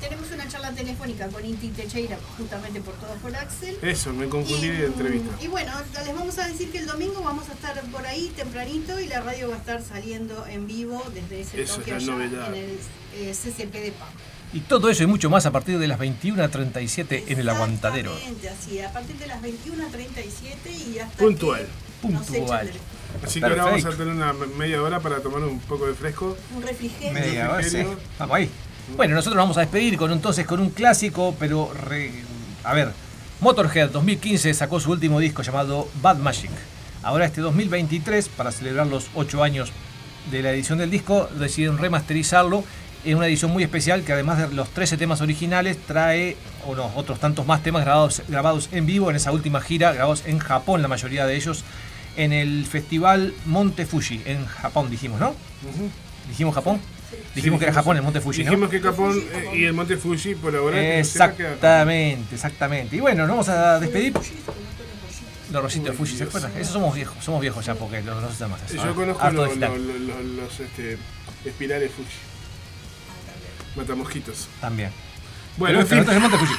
Tenemos 0.00 0.30
una 0.32 0.48
charla 0.48 0.70
telefónica 0.72 1.28
con 1.28 1.44
Inti 1.44 1.68
Techeira, 1.68 2.18
justamente 2.36 2.80
por 2.80 2.94
todo 2.94 3.14
por 3.14 3.34
Axel. 3.36 3.76
Eso, 3.82 4.12
me 4.12 4.28
confundí 4.28 4.68
de 4.68 4.86
entrevista. 4.86 5.36
Y 5.42 5.48
bueno, 5.48 5.72
les 6.04 6.14
vamos 6.14 6.38
a 6.38 6.46
decir 6.48 6.70
que 6.70 6.78
el 6.78 6.86
domingo 6.86 7.20
vamos 7.22 7.48
a 7.48 7.52
estar 7.52 7.80
por 7.90 8.06
ahí 8.06 8.32
tempranito 8.36 8.98
y 9.00 9.06
la 9.06 9.20
radio 9.20 9.50
va 9.50 9.56
a 9.56 9.58
estar 9.58 9.82
saliendo 9.82 10.46
en 10.46 10.66
vivo 10.66 11.02
desde 11.14 11.40
ese 11.40 11.62
Eso 11.62 11.76
toque 11.78 11.96
es 11.96 12.06
la 12.06 12.14
allá 12.14 12.24
novedad. 12.28 12.54
en 12.54 12.64
el 12.64 12.78
eh, 13.16 13.32
CCP 13.32 13.72
de 13.72 13.92
Pau. 13.92 14.08
Y 14.52 14.60
todo 14.60 14.88
eso 14.88 15.02
y 15.02 15.06
mucho 15.06 15.28
más 15.28 15.44
a 15.44 15.50
partir 15.50 15.78
de 15.78 15.86
las 15.88 15.98
21.37 16.00 17.24
en 17.28 17.38
el 17.38 17.48
aguantadero. 17.48 18.12
Exactamente, 18.12 18.48
así, 18.48 18.80
a 18.80 18.90
partir 18.92 19.16
de 19.16 19.26
las 19.26 19.42
21.37 19.42 20.94
y 20.94 20.98
hasta 21.00 21.18
Puntual. 21.18 21.66
que 21.66 22.08
Puntual. 22.08 22.70
Así 23.22 23.40
que 23.40 23.46
ahora 23.46 23.64
vamos 23.64 23.84
a 23.84 23.90
tener 23.90 24.08
una 24.08 24.32
media 24.32 24.82
hora 24.82 25.00
para 25.00 25.20
tomar 25.20 25.42
un 25.42 25.58
poco 25.60 25.86
de 25.86 25.94
fresco. 25.94 26.36
un 26.54 26.62
refrigerio. 26.62 27.12
Media 27.12 27.50
hora. 27.50 27.66
Vamos 28.18 28.36
ahí. 28.36 28.50
Bueno, 28.96 29.14
nosotros 29.14 29.36
vamos 29.38 29.56
a 29.56 29.60
despedir 29.60 29.96
con 29.96 30.10
entonces 30.12 30.46
con 30.46 30.60
un 30.60 30.70
clásico, 30.70 31.34
pero 31.38 31.72
re- 31.72 32.10
a 32.64 32.74
ver, 32.74 32.92
Motorhead 33.40 33.90
2015 33.90 34.54
sacó 34.54 34.80
su 34.80 34.90
último 34.90 35.20
disco 35.20 35.42
llamado 35.42 35.88
Bad 36.02 36.16
Magic. 36.18 36.50
Ahora 37.02 37.26
este 37.26 37.40
2023, 37.40 38.28
para 38.30 38.50
celebrar 38.50 38.86
los 38.86 39.06
8 39.14 39.42
años 39.42 39.70
de 40.30 40.42
la 40.42 40.50
edición 40.52 40.78
del 40.78 40.90
disco, 40.90 41.28
deciden 41.38 41.78
remasterizarlo 41.78 42.64
en 43.04 43.16
una 43.16 43.26
edición 43.28 43.52
muy 43.52 43.62
especial 43.62 44.02
que 44.02 44.12
además 44.12 44.38
de 44.38 44.48
los 44.54 44.68
13 44.70 44.96
temas 44.96 45.20
originales 45.20 45.78
trae 45.86 46.36
unos 46.66 46.90
otros 46.96 47.20
tantos 47.20 47.46
más 47.46 47.62
temas 47.62 47.84
grabados, 47.84 48.22
grabados 48.26 48.68
en 48.72 48.86
vivo 48.86 49.08
en 49.10 49.16
esa 49.16 49.30
última 49.30 49.60
gira, 49.60 49.92
grabados 49.92 50.24
en 50.26 50.38
Japón, 50.40 50.82
la 50.82 50.88
mayoría 50.88 51.24
de 51.26 51.36
ellos, 51.36 51.62
en 52.16 52.32
el 52.32 52.66
festival 52.66 53.32
Monte 53.46 53.86
Fuji, 53.86 54.22
en 54.24 54.44
Japón 54.46 54.90
dijimos, 54.90 55.20
¿no? 55.20 55.34
¿Dijimos 56.28 56.54
Japón? 56.54 56.80
Dijimos 57.34 57.58
que 57.58 57.64
era 57.66 57.74
Japón, 57.74 57.96
el 57.96 58.02
Monte 58.02 58.20
Fuji, 58.20 58.44
¿no? 58.44 58.50
Dijimos 58.50 58.70
que 58.70 58.80
Japón 58.80 59.18
eh, 59.32 59.50
y 59.54 59.64
el 59.64 59.72
Monte 59.72 59.96
Fuji 59.96 60.34
por 60.34 60.54
ahora. 60.54 60.98
Exactamente, 60.98 62.34
exactamente. 62.34 62.96
Y 62.96 63.00
bueno, 63.00 63.22
nos 63.26 63.30
vamos 63.30 63.48
a 63.48 63.78
despedir. 63.80 64.12
Los 65.50 65.62
rollitos 65.62 65.84
de 65.84 65.92
Fuji, 65.92 66.16
¿se 66.16 66.24
acuerdan? 66.24 66.52
Esos 66.58 66.74
somos 66.74 66.94
viejos, 66.94 67.24
somos 67.24 67.40
viejos 67.40 67.64
ya 67.64 67.74
porque 67.74 68.02
los 68.02 68.20
no 68.22 68.28
se 68.30 68.44
eso. 68.74 68.84
Yo 68.84 68.90
¿eh? 68.90 68.94
conozco 68.94 69.30
los, 69.30 69.56
los- 69.56 69.78
los- 69.78 70.24
los, 70.24 70.60
este, 70.60 70.98
espirales 71.44 71.90
Fuji. 71.92 72.08
Matamosquitos. 73.76 74.48
También. 74.60 74.90
Bueno, 75.56 75.80
Pero 75.88 76.00
en 76.00 76.04
fin. 76.06 76.14
el 76.14 76.20
Monte 76.20 76.36
Fuji. 76.38 76.54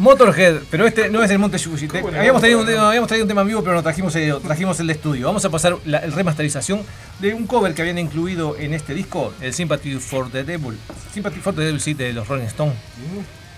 Motorhead, 0.00 0.62
pero 0.70 0.86
este 0.86 1.10
no 1.10 1.22
es 1.22 1.30
el 1.30 1.38
Monte 1.38 1.58
Fuji. 1.58 1.86
Te- 1.88 2.00
¿Cómo 2.00 2.10
le 2.12 2.18
habíamos, 2.18 2.42
a 2.42 2.46
un, 2.56 2.66
tema- 2.66 2.88
habíamos 2.88 3.06
traído 3.08 3.24
un 3.24 3.28
tema 3.28 3.42
en 3.42 3.48
vivo, 3.48 3.62
pero 3.62 3.74
no 3.76 3.82
trajimos 3.82 4.14
el, 4.16 4.40
trajimos 4.40 4.80
el 4.80 4.86
de 4.86 4.92
estudio. 4.94 5.26
Vamos 5.26 5.44
a 5.44 5.50
pasar 5.50 5.76
la 5.84 5.98
el 5.98 6.12
remasterización 6.12 6.82
de 7.18 7.34
un 7.34 7.46
cover 7.46 7.74
que 7.74 7.82
habían 7.82 7.98
incluido 7.98 8.56
en 8.56 8.74
este 8.74 8.94
disco, 8.94 9.32
el 9.40 9.52
Sympathy 9.54 9.96
for 9.96 10.30
the 10.30 10.42
Devil. 10.44 10.78
Sympathy 11.12 11.40
for 11.40 11.54
the 11.54 11.62
Devil, 11.62 11.80
sí, 11.80 11.94
de 11.94 12.12
los 12.12 12.26
Rolling 12.26 12.46
Stones. 12.46 12.74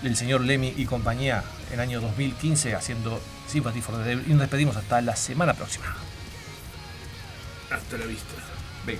El 0.03 0.15
señor 0.17 0.41
Lemmy 0.41 0.73
y 0.75 0.85
compañía 0.85 1.43
en 1.69 1.75
el 1.75 1.79
año 1.79 2.01
2015 2.01 2.75
haciendo 2.75 3.21
Sympathy 3.47 3.79
for 3.81 3.95
the 3.95 4.03
Devil. 4.03 4.25
Y 4.27 4.31
nos 4.31 4.41
despedimos 4.41 4.75
hasta 4.75 4.99
la 5.01 5.15
semana 5.15 5.53
próxima. 5.53 5.85
Hasta 7.71 7.97
la 7.97 8.05
vista. 8.05 8.33
Baby. 8.85 8.99